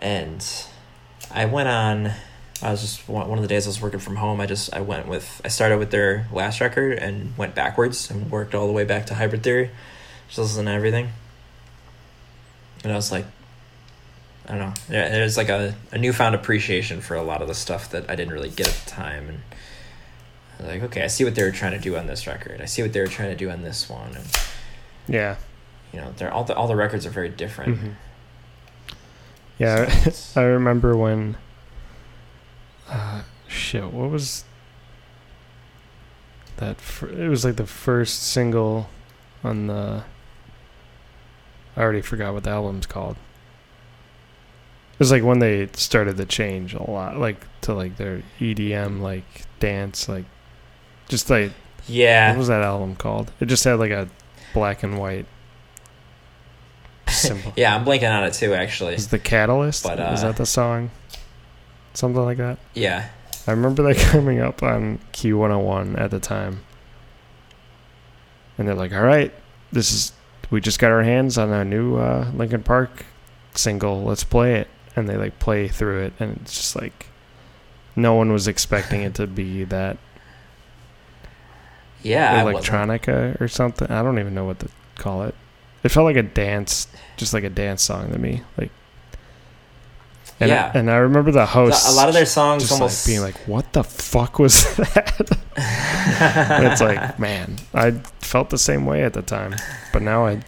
[0.01, 0.44] And
[1.31, 2.12] I went on.
[2.62, 4.40] I was just one of the days I was working from home.
[4.40, 8.31] I just I went with I started with their last record and went backwards and
[8.31, 9.70] worked all the way back to Hybrid Theory,
[10.28, 11.10] just listening to everything.
[12.85, 13.24] And I was like,
[14.47, 14.74] I don't know.
[14.90, 18.16] Yeah, there's like a, a newfound appreciation for a lot of the stuff that I
[18.16, 19.40] didn't really get at the time, and
[20.59, 22.60] I was like, okay, I see what they were trying to do on this record.
[22.60, 24.24] I see what they were trying to do on this one, and
[25.09, 25.36] Yeah.
[25.93, 27.78] you know, they're all the all the records are very different.
[27.81, 27.94] Mhm.
[29.60, 31.36] Yeah, So I remember when.
[32.88, 34.44] Uh, shit, what was
[36.56, 36.80] that?
[36.80, 38.88] Fir- it was like the first single
[39.44, 40.02] on the
[41.76, 43.16] I already forgot what the album's called.
[44.94, 49.00] It was like when they started to change a lot, like to like their EDM,
[49.00, 49.24] like
[49.60, 50.24] dance, like
[51.08, 51.52] just like
[51.86, 52.30] Yeah.
[52.30, 53.30] what was that album called?
[53.40, 54.08] It just had like a
[54.52, 55.26] black and white
[57.10, 57.52] symbol.
[57.56, 58.94] Yeah, I'm blanking on it too, actually.
[58.94, 59.82] Is the Catalyst?
[59.84, 60.90] But, Is uh, that the song?
[61.94, 62.58] Something like that.
[62.74, 63.08] Yeah.
[63.46, 66.60] I remember that coming up on Q101 at the time.
[68.58, 69.32] And they're like, all right,
[69.72, 70.12] this is,
[70.50, 73.06] we just got our hands on a new uh, Linkin Park
[73.54, 74.02] single.
[74.02, 74.68] Let's play it.
[74.96, 76.12] And they like play through it.
[76.20, 77.06] And it's just like,
[77.96, 79.96] no one was expecting it to be that
[82.02, 82.42] Yeah.
[82.42, 83.90] Electronica or something.
[83.90, 85.34] I don't even know what to call it.
[85.82, 86.86] It felt like a dance,
[87.20, 88.42] just like a dance song to me.
[88.59, 88.70] Like,
[90.40, 90.72] and Yeah.
[90.74, 91.88] I, and I remember the host.
[91.88, 95.38] a lot of their songs almost like being like, "What the fuck was that?"
[96.72, 99.55] It's like, man, I felt the same way at the time,
[99.92, 100.40] but now I,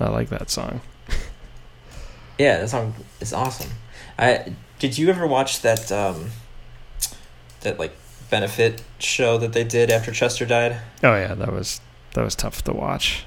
[0.00, 0.80] I like that song.
[2.38, 3.70] Yeah, that song is awesome.
[4.18, 6.30] I did you ever watch that um
[7.60, 7.94] that like
[8.30, 10.76] benefit show that they did after Chester died?
[11.02, 11.80] Oh yeah, that was
[12.14, 13.24] that was tough to watch.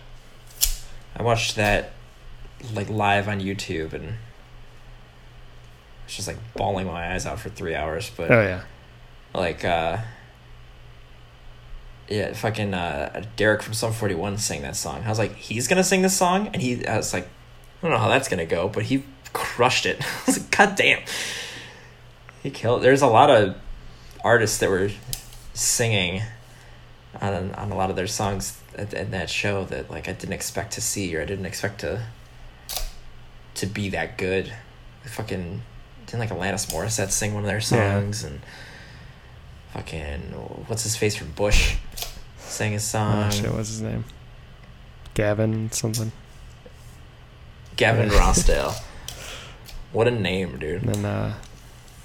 [1.18, 1.92] I watched that
[2.74, 4.16] like live on YouTube and
[6.06, 8.12] it's just like bawling my eyes out for three hours.
[8.16, 8.62] But Oh yeah,
[9.34, 9.98] like uh
[12.08, 15.04] yeah, fucking uh Deryck from Sum Forty One sang that song.
[15.06, 17.28] I was like, he's gonna sing this song, and he I was like, I
[17.82, 20.02] don't know how that's gonna go, but he crushed it.
[20.02, 21.04] I was like, God damn,
[22.44, 22.84] he killed.
[22.84, 23.56] There's a lot of
[24.24, 24.90] artists that were
[25.54, 26.22] singing
[27.22, 30.34] on on a lot of their songs at, at that show that like I didn't
[30.34, 32.04] expect to see or I didn't expect to
[33.56, 34.54] to be that good.
[35.06, 35.62] Fucking
[36.06, 38.00] didn't like Alanis Morissette sing one of their Yeah.
[38.00, 38.42] songs and
[39.74, 40.22] fucking
[40.68, 41.76] what's his face from Bush
[42.38, 43.26] sang his song.
[43.26, 44.06] oh shit, what's his name?
[45.14, 46.12] Gavin something.
[47.76, 48.18] Gavin Yeah.
[48.20, 48.76] Rossdale.
[49.92, 50.84] What a name, dude.
[50.84, 51.34] And then uh,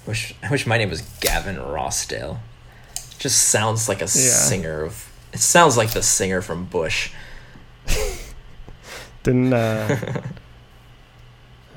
[0.07, 2.39] Wish I wish my name was Gavin Rossdale.
[3.19, 5.07] Just sounds like a singer of.
[5.33, 7.11] It sounds like the singer from Bush.
[9.23, 10.21] didn't uh,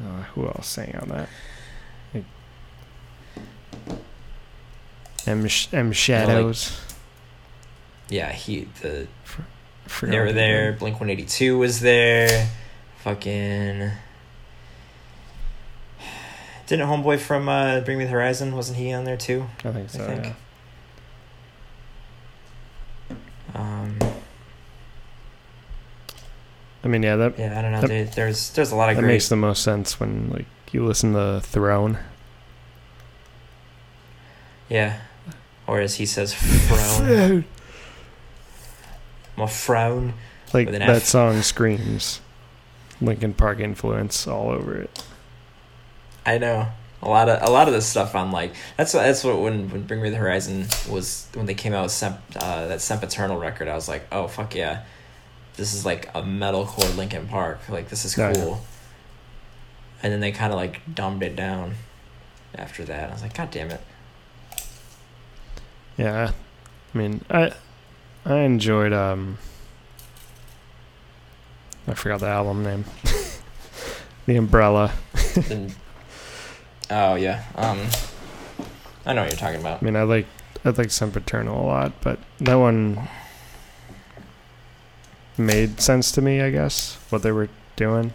[0.01, 1.29] uh, who else sang on that?
[2.15, 2.25] Like,
[5.27, 6.81] M M Shadows.
[8.09, 9.07] Yeah, he the
[9.85, 10.71] I forgot they were there.
[10.71, 12.49] name- Blink One Eighty Two was there.
[12.99, 13.91] Fucking.
[16.67, 19.47] Didn't Homeboy from uh, Bring Me the Horizon wasn't he on there too?
[19.65, 20.07] I think so.
[20.07, 20.35] think.
[23.11, 23.17] yeah.
[23.55, 23.99] Um,
[26.85, 27.81] I mean, yeah, that yeah, I don't know.
[27.81, 28.13] That- dude.
[28.13, 29.15] There's there's a lot of that great.
[29.15, 31.99] makes the most sense when like you listen to Throne.
[34.69, 35.01] Yeah,
[35.67, 37.45] or as he says, frown.
[39.37, 40.15] My frown.
[40.53, 41.05] Like With an that F.
[41.05, 42.21] song screams
[43.01, 45.05] Linkin Park influence all over it.
[46.25, 46.69] I know
[47.03, 49.69] a lot of a lot of this stuff on like that's what that's what when
[49.71, 53.39] when Bring Me the Horizon was when they came out with Semp, uh, that Sempiternal
[53.39, 54.85] record I was like oh fuck yeah
[55.57, 58.61] this is like a metalcore Linkin Park like this is cool
[60.03, 61.75] and then they kind of like dumbed it down
[62.55, 63.81] after that I was like god damn it
[65.97, 66.33] Yeah,
[66.95, 67.53] I mean, I
[68.25, 69.39] I enjoyed um.
[71.87, 72.85] I forgot the album name.
[74.27, 74.93] the Umbrella.
[76.91, 77.81] oh yeah um
[79.07, 80.27] I know what you're talking about I mean, I like
[80.65, 83.09] I like Sempiternal a lot, but that one
[85.37, 86.41] made sense to me.
[86.41, 88.13] I guess what they were doing,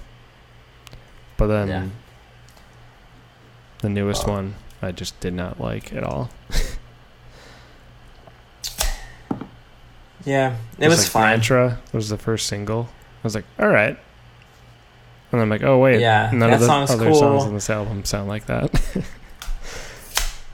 [1.38, 1.86] but then Yeah.
[3.82, 4.36] the newest Well.
[4.38, 6.30] one I just did not like at all.
[10.26, 12.90] yeah it was, like fine Mantra was the first single.
[12.92, 13.98] I was like, all right.
[15.32, 17.70] And I'm like, oh wait, Yeah, none that of the song's other songs on this
[17.70, 18.72] album sound like that.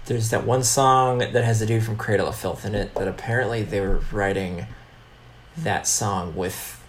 [0.05, 3.07] There's that one song that has a dude from Cradle of Filth in it that
[3.07, 4.67] apparently they were writing
[5.57, 6.83] that song with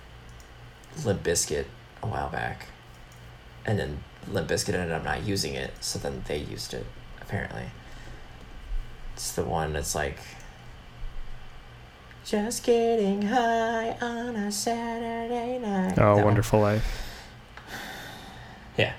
[1.05, 1.67] Limp Bizkit
[2.03, 2.67] a while back.
[3.65, 6.87] And then Limp Bizkit ended up not using it, so then they used it,
[7.21, 7.71] apparently.
[9.15, 10.19] It's the one that's like
[12.25, 15.93] Just getting high on a Saturday night.
[15.93, 16.25] Oh, that oh, one.
[16.25, 17.03] Wonderful Life.
[18.77, 18.93] Yeah.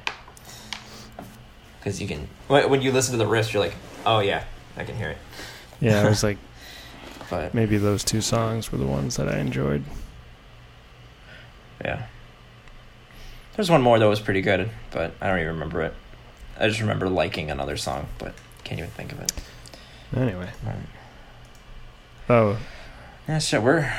[1.80, 3.76] Because you can, when when you listen to the riff, you're like,
[4.06, 4.44] oh yeah,
[4.76, 5.18] I can hear it.
[5.80, 6.38] Yeah, I was like,
[7.30, 9.84] But maybe those two songs were the ones that I enjoyed.
[11.84, 12.06] yeah.
[13.56, 15.94] There's one more that was pretty good, but I don't even remember it.
[16.60, 18.34] I just remember liking another song, but
[18.64, 19.32] can't even think of it.
[20.16, 20.76] Anyway, Right.
[22.30, 22.58] oh,
[23.28, 23.92] Yeah, shit, we're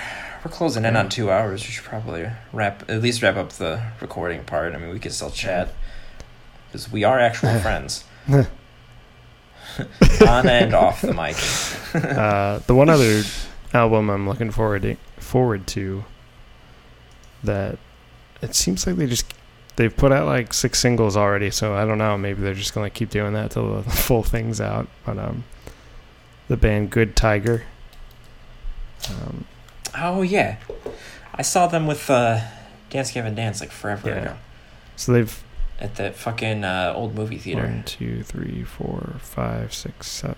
[0.45, 1.65] we're closing in on two hours.
[1.65, 4.75] We should probably wrap at least wrap up the recording part.
[4.75, 5.75] I mean, we could still chat
[6.69, 8.05] because we are actual friends
[10.29, 11.37] on and off the mic.
[12.19, 13.23] uh, the one other
[13.75, 16.05] album I'm looking forward to, forward to
[17.45, 17.79] that
[18.43, 19.33] it seems like they just
[19.77, 22.17] they've put out like six singles already, so I don't know.
[22.19, 24.89] Maybe they're just gonna keep doing that till the full thing's out.
[25.07, 25.45] But um,
[26.49, 27.65] the band Good Tiger.
[29.11, 29.45] Um,
[29.97, 30.59] Oh yeah,
[31.35, 32.41] I saw them with uh,
[32.91, 34.17] Dance Gavin Dance like forever Yeah.
[34.17, 34.37] ago
[34.97, 35.43] so they've
[35.79, 37.63] at that fucking uh, old movie theater.
[37.63, 40.37] one, two, three, four, five, six, seven.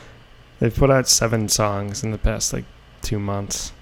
[0.60, 2.64] they've put out seven songs in the past like
[3.02, 3.72] two months,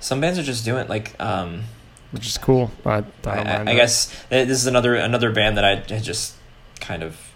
[0.00, 1.64] Some bands are just doing like um,
[2.10, 2.70] which is cool.
[2.84, 6.36] I, I, I, I, guess uh, this is another another band that I had just
[6.80, 7.32] kind of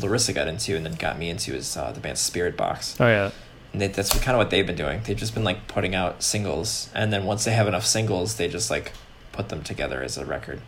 [0.00, 3.00] Larissa got into and then got me into is uh, the band Spiritbox.
[3.00, 3.30] Oh yeah,
[3.72, 5.02] they, that's kind of what they've been doing.
[5.04, 8.48] They've just been like putting out singles, and then once they have enough singles, they
[8.48, 8.92] just like
[9.34, 10.60] put them together as a record,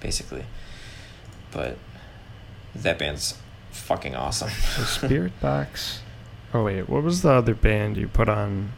[0.00, 0.44] basically.
[1.52, 1.76] But
[2.74, 3.38] that band's
[3.70, 4.48] fucking awesome.
[4.50, 5.98] Spiritbox.
[6.54, 8.72] Oh wait, what was the other band you put on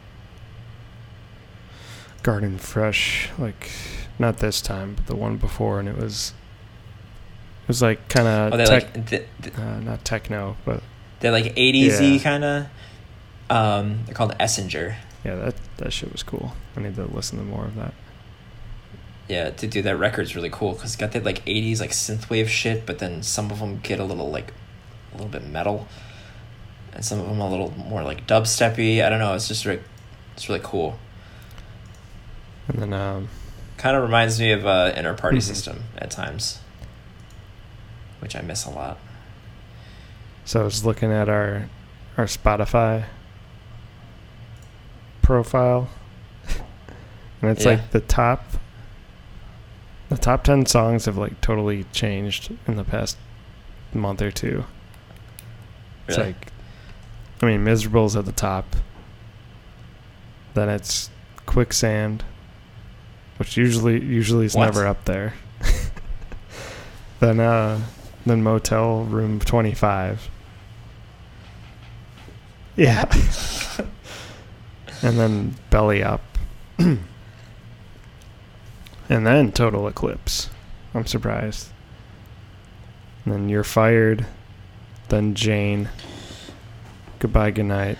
[2.22, 3.30] Garden Fresh?
[3.38, 3.70] Like,
[4.18, 6.32] not this time, but the one before, and it was.
[7.62, 10.82] It was like kind of oh, tech, like th- th- uh, not techno, but
[11.20, 12.18] they're like eighties y Yeah.
[12.18, 12.66] kind of.
[13.50, 14.96] Um, they're called Essenger.
[15.24, 16.52] yeah, that that shit was cool.
[16.76, 17.92] I need to listen to more of that.
[19.28, 22.48] Yeah, to do that record's really cool because it's got that like '80s like synthwave
[22.48, 24.52] shit, but then some of them get a little like
[25.12, 25.86] a little bit metal,
[26.94, 29.04] and some of them a little more like dubsteppy.
[29.04, 29.34] I don't know.
[29.34, 29.82] It's just really,
[30.34, 30.98] it's really cool.
[32.68, 33.28] And then um,
[33.76, 35.42] Kind of reminds me of uh, Inner Party Mhm.
[35.42, 36.58] System at times,
[38.20, 38.98] which I miss a lot.
[40.46, 41.68] so I was looking at our
[42.16, 43.04] our Spotify
[45.22, 45.88] profile,
[47.42, 47.72] and it's Yeah.
[47.72, 48.42] like the top
[50.08, 53.16] the top 10 songs have like totally changed in the past
[53.92, 54.64] month or two.
[56.06, 56.30] It's Really?
[56.32, 56.52] like
[57.40, 58.76] i mean miserable's at the top.
[60.54, 61.10] Then it's
[61.46, 62.24] quicksand
[63.38, 64.64] which usually usually is What?
[64.66, 65.34] never up there.
[67.20, 67.80] Then uh
[68.26, 70.28] then motel room 25
[72.76, 73.04] yeah.
[75.02, 76.20] And then belly up
[79.08, 80.50] and then total eclipse.
[80.94, 81.68] I'm surprised.
[83.24, 84.26] And then you're fired.
[85.08, 85.88] Then jane.
[87.18, 87.98] Goodbye goodnight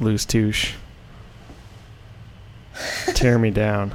[0.00, 0.74] loose touche
[3.14, 3.94] tear me down.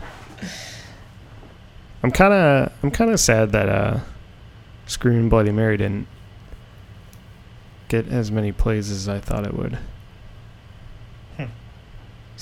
[2.03, 3.99] I'm kind of i'm kind of sad that uh
[4.85, 6.07] screaming bloody mary didn't
[7.87, 9.77] get as many plays as i thought it would.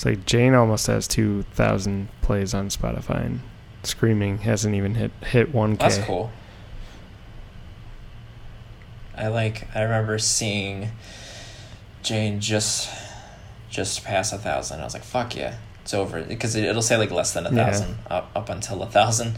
[0.02, 3.40] It's like Jane almost has two thousand plays on Spotify, and
[3.84, 5.86] Screaming hasn't even hit hit one k.
[5.86, 6.32] That's cool.
[9.16, 9.68] I like.
[9.76, 10.90] I remember seeing
[12.02, 12.90] Jane just
[13.70, 14.80] just pass a thousand.
[14.80, 17.52] I was like, "Fuck yeah, it's over!" Because it, it'll say like less than a
[17.52, 17.66] Yeah.
[17.66, 19.36] thousand up up until a thousand.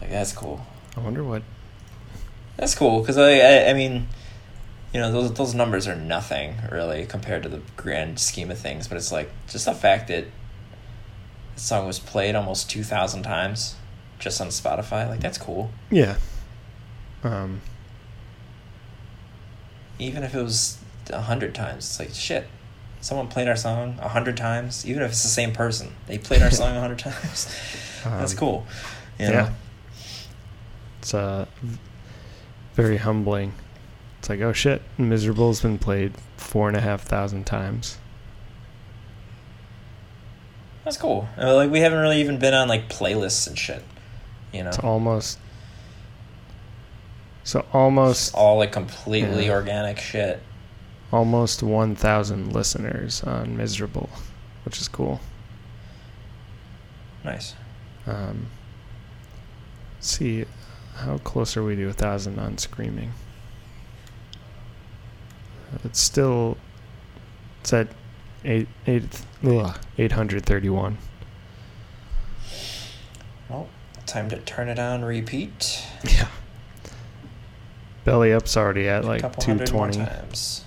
[0.00, 0.64] Like that's cool.
[0.96, 1.42] I wonder what.
[2.56, 4.08] That's cool because I, I I mean,
[4.94, 8.86] you know those those numbers are nothing really compared to the grand scheme of things.
[8.86, 10.24] But it's like just the fact that
[11.56, 13.74] the song was played almost two thousand times
[14.20, 15.08] just on Spotify.
[15.08, 15.72] Like that's cool.
[15.90, 16.16] Yeah.
[17.24, 17.60] Um.
[19.98, 20.78] even if it was
[21.10, 22.46] a hundred times, it's like shit.
[23.00, 25.92] Someone played our song a hundred times, even if it's the same person.
[26.06, 27.52] They played our song a hundred times.
[28.04, 28.66] That's um, cool.
[29.18, 29.30] You yeah.
[29.30, 29.48] know?
[31.00, 31.46] It's uh
[32.74, 33.54] very humbling.
[34.24, 37.98] It's like oh shit, Miserable's been played four and a half thousand times.
[40.82, 41.28] That's cool.
[41.36, 43.84] Uh, Like we haven't really even been on like playlists and shit.
[44.50, 45.38] You know, It's almost.
[47.42, 49.52] So almost all like completely Yeah.
[49.52, 50.40] organic shit.
[51.12, 54.08] almost one thousand listeners on Miserable,
[54.64, 55.20] which is cool.
[57.22, 57.54] Nice.
[58.06, 58.46] Um,
[60.00, 60.46] see,
[60.96, 63.12] how close are we to a thousand on Screaming?
[65.84, 66.56] It's still.
[67.60, 67.88] It's at
[68.44, 69.22] eight eight
[69.98, 70.98] eight hundred thirty one.
[73.48, 73.68] Well,
[74.06, 75.04] time to turn it on.
[75.04, 75.82] Repeat.
[76.04, 76.28] Yeah.
[78.04, 79.98] Belly up's already at a like two twenty.
[79.98, 80.64] more times.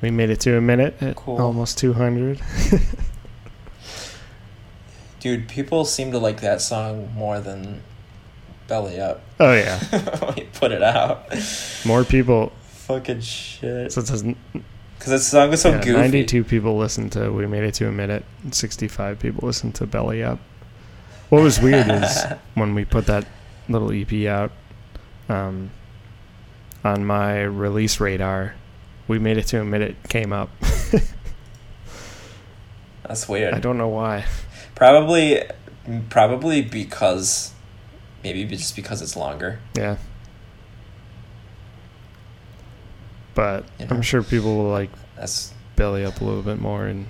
[0.00, 1.38] We made it to a minute at Cool.
[1.40, 2.40] almost two hundred.
[5.20, 7.82] Dude, people seem to like that song more than
[8.68, 9.22] Belly Up.
[9.40, 9.78] oh yeah,
[10.24, 11.26] when you put it out.
[11.86, 12.52] more people.
[12.86, 13.92] Fucking shit.
[13.92, 14.36] So it doesn't.
[14.98, 15.98] because that song was so Yeah, goofy.
[15.98, 19.86] 92 people listened to We Made It to a Minute, and 65 people listened to
[19.86, 20.38] Belly Up.
[21.30, 22.24] What was weird is
[22.54, 23.26] when we put that
[23.68, 24.52] little EP out
[25.30, 25.70] um,
[26.84, 28.54] on my release radar,
[29.08, 30.50] We Made It to a Minute came up.
[33.06, 33.54] That's weird.
[33.54, 34.26] I don't know why.
[34.74, 35.42] Probably,
[36.10, 37.52] probably because,
[38.22, 39.60] maybe just because it's longer.
[39.74, 39.96] Yeah.
[43.34, 43.64] But.
[43.90, 47.06] I'm sure people will like That's belly up a little bit more in,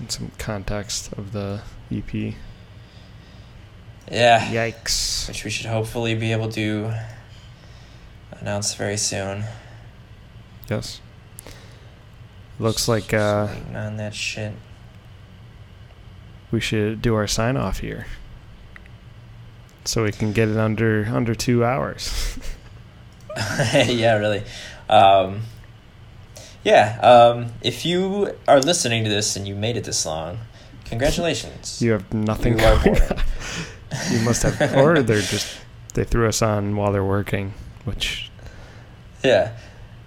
[0.00, 1.60] in some context of the
[1.92, 2.34] EP.
[4.10, 4.40] yeah.
[4.50, 5.28] Yikes.
[5.28, 6.92] Which we should hopefully be able to
[8.40, 9.44] announce very soon.
[10.68, 11.00] Yes.
[12.58, 14.52] Looks like uh, on that shit.
[16.50, 18.06] we should do our sign off here.
[19.84, 22.38] So we can get it under under two hours.
[23.86, 24.42] yeah, really.
[24.88, 25.42] Um,
[26.64, 30.38] yeah, um, if you are listening to this and you made it this long,
[30.84, 31.82] congratulations.
[31.82, 33.00] You have nothing You are boring.
[34.10, 35.58] You must have, or they're just
[35.94, 37.54] they threw us on while they're working,
[37.84, 38.30] which
[39.24, 39.56] Yeah.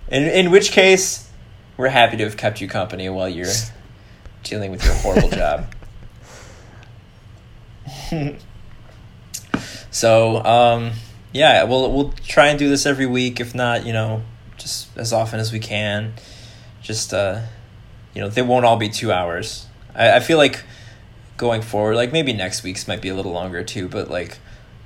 [0.08, 1.30] In in which case,
[1.78, 3.52] we're happy to have kept you company while you're
[4.44, 5.68] dealing with your horrible job.
[9.92, 10.92] so, um,
[11.36, 13.40] yeah, we'll we'll try and do this every week.
[13.42, 14.24] If not, you know,
[14.58, 16.14] just as often as we can.
[16.82, 17.42] Just uh,
[18.14, 19.68] you know, they won't all be two hours.
[19.94, 20.64] I, I feel like
[21.36, 24.38] going forward, like maybe next week's might be a little longer too, but like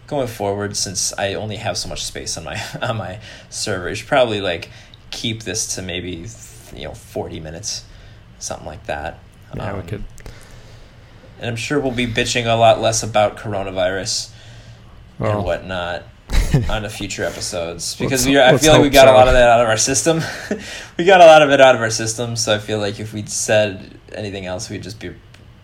[0.08, 3.20] going forward, since I only have so much space on my on my
[3.50, 4.70] server, I should probably like
[5.12, 6.26] keep this to maybe
[6.76, 7.86] you know forty minutes,
[8.40, 9.20] something like that.
[9.56, 10.04] yeah, we Um, could.
[11.40, 14.32] and I'm sure we'll be bitching a lot less about coronavirus
[15.20, 16.04] Well, and whatnot
[16.70, 19.50] on the future episodes because we I feel like we got a lot of that
[19.50, 20.22] out of our system.
[20.98, 23.14] we got a lot of it out of our system, so I feel like if
[23.14, 25.14] we'd said anything else, we'd just be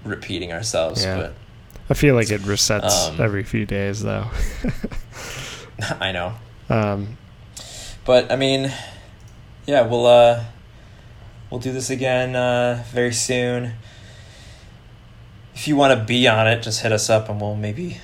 [0.03, 1.03] repeating ourselves.
[1.03, 1.31] Yeah.
[1.89, 4.27] I feel like it resets Um, every few days, though.
[5.99, 6.33] I know.
[6.69, 7.17] um,
[8.05, 8.71] But I mean,
[9.65, 10.43] yeah, we'll uh,
[11.49, 13.73] we'll do this again uh, very soon.
[15.53, 17.99] If you want to be on it, just hit us up and we'll maybe.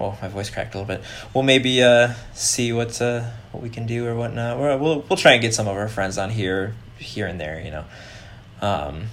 [0.00, 1.04] Well, my voice cracked a little bit.
[1.34, 4.58] We'll maybe uh, see what uh, what we can do or whatnot.
[4.58, 7.60] We're, we'll we'll try and get some of our friends on here, here and there.
[7.60, 7.84] You know,
[8.62, 9.08] um,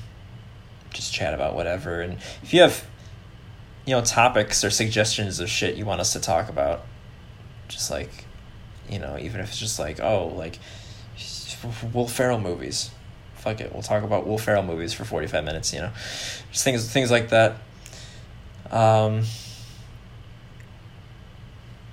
[0.93, 1.99] just chat about whatever.
[1.99, 2.87] And if you have,
[3.85, 6.85] you know, topics or suggestions of shit you want us to talk about,
[7.67, 8.23] just like
[8.89, 10.57] you know, even if it's just like, oh, like
[11.93, 12.91] Will Ferrell movies.
[13.35, 15.73] Fuck it, we'll talk about Will Ferrell movies for forty five minutes.
[15.73, 15.91] You know,
[16.49, 17.57] just things things like that.
[18.71, 19.23] Um,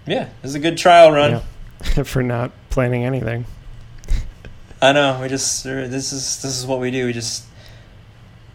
[0.07, 1.43] yeah, this is a good trial run.
[1.97, 2.03] yeah.
[2.05, 3.45] for not planning anything.
[4.83, 5.19] I know.
[5.23, 7.07] We just this is this is what we do.
[7.07, 7.45] We just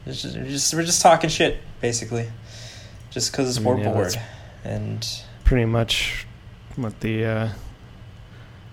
[0.05, 2.29] just, we're just we're just talking shit basically,
[3.11, 4.19] just because I we're yeah, bored
[4.63, 5.07] and
[5.43, 6.27] Pretty much
[6.75, 7.49] what the uh,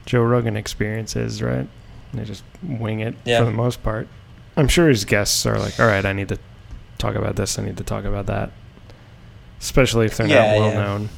[0.05, 1.67] Joe Rogan experience is, right?
[2.13, 3.39] They just wing it Yeah.
[3.41, 4.09] for the most part.
[4.57, 6.39] I'm sure his guests are like, all right, I need to
[6.99, 8.51] talk about this, I need to talk about that.
[9.61, 11.09] Especially if they're Yeah, not well known.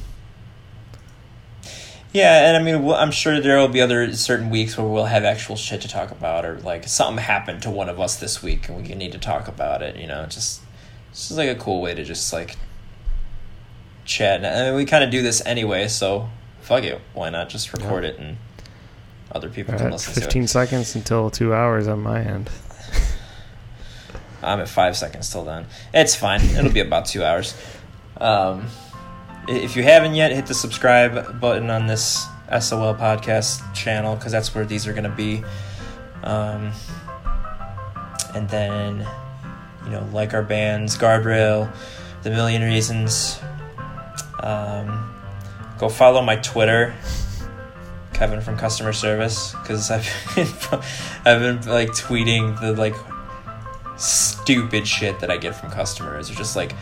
[2.11, 5.05] Yeah, and I mean, well, I'm sure there will be other certain weeks where we'll
[5.05, 8.41] have actual shit to talk about, or like something happened to one of us this
[8.41, 9.95] week and we need to talk about it.
[9.95, 10.61] You know, just
[11.11, 12.57] this is like a cool way to just like
[14.05, 14.43] chat.
[14.43, 16.29] I mean, we kind of do this anyway, so
[16.61, 16.99] fuck it.
[17.13, 18.37] Why not just record it and
[19.31, 20.47] other people All can right, listen to 15 it.
[20.47, 22.49] seconds until two hours on my end.
[24.41, 25.67] I'm at five seconds till then.
[25.93, 26.41] It's fine.
[26.41, 27.53] It'll be about two hours.
[28.17, 28.67] Um,
[29.49, 32.27] if you haven't yet, hit the subscribe button on this
[32.59, 35.43] SOL podcast channel because that's where these are going to be.
[36.23, 36.71] Um,
[38.35, 39.07] and then,
[39.85, 41.71] you know, like our bands, Guardrail,
[42.21, 43.39] The Million Reasons.
[44.43, 45.13] Um,
[45.79, 46.93] go follow my Twitter,
[48.13, 50.47] Kevin from Customer Service, because I've been,
[51.25, 52.95] I've been like tweeting the like
[53.97, 56.73] stupid shit that I get from customers, or just like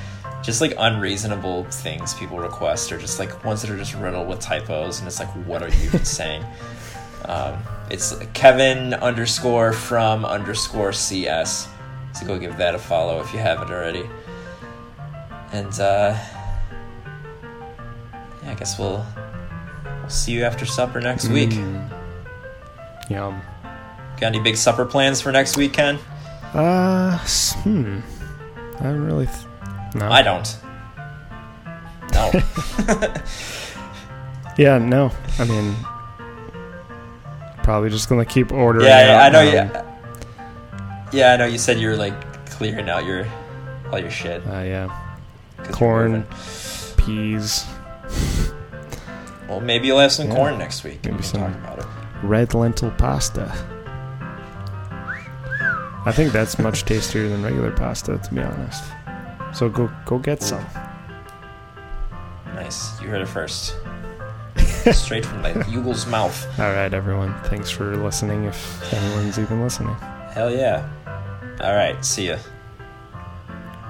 [0.48, 4.40] just like unreasonable things people request, or just like ones that are just riddled with
[4.40, 6.42] typos, and it's like, what are you even saying?
[7.26, 7.58] Um,
[7.92, 11.68] it's Kevin underscore from underscore CS.
[12.14, 14.10] So go give that a follow if you haven't already.
[15.52, 16.18] And uh,
[18.42, 19.06] yeah, I guess we'll
[19.84, 21.50] we'll see you after supper next week.
[21.50, 21.90] Mm.
[23.10, 23.42] Yum.
[24.18, 26.00] Got any big supper plans for next week, Ken?
[26.54, 28.00] Uh, hmm.
[28.80, 29.26] I don't really.
[29.26, 29.47] Th-
[29.96, 30.10] no.
[30.12, 30.58] I don't.
[32.14, 32.32] No.
[34.58, 35.12] Yeah, no.
[35.38, 35.76] I mean,
[37.62, 38.88] probably just gonna keep ordering.
[38.88, 39.48] yeah, yeah, I know.
[39.48, 39.84] um, Yeah,
[41.12, 41.46] Yeah, I know.
[41.46, 43.28] You said you were like clearing out your
[43.92, 44.42] all your shit.
[44.48, 45.12] Uh, yeah,
[45.72, 46.26] corn,
[46.98, 47.68] peas,
[49.48, 50.36] Well, maybe you'll have some Yeah.
[50.36, 51.06] corn next week.
[51.06, 51.86] Maybe some- talk about it.
[52.24, 53.54] red lentil pasta.
[56.04, 58.84] I think that's much tastier than regular pasta, to be honest.
[59.54, 60.66] So go go get some.
[62.54, 63.00] Nice.
[63.02, 63.76] You heard it first.
[64.92, 66.60] Straight from the Ugel's mouth.
[66.60, 67.34] All right, everyone.
[67.46, 68.46] Thanks for listening.
[68.46, 69.96] If anyone's even listening.
[70.32, 70.88] Hell yeah.
[71.62, 72.04] All right.
[72.04, 72.38] See ya.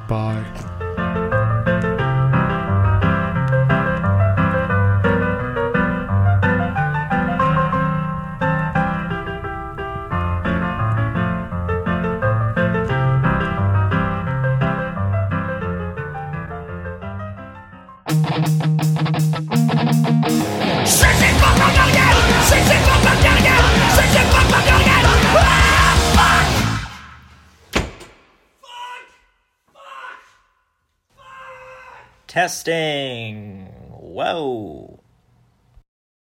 [0.08, 0.74] Bye.
[32.38, 33.66] Testing.
[34.00, 34.97] Whoa.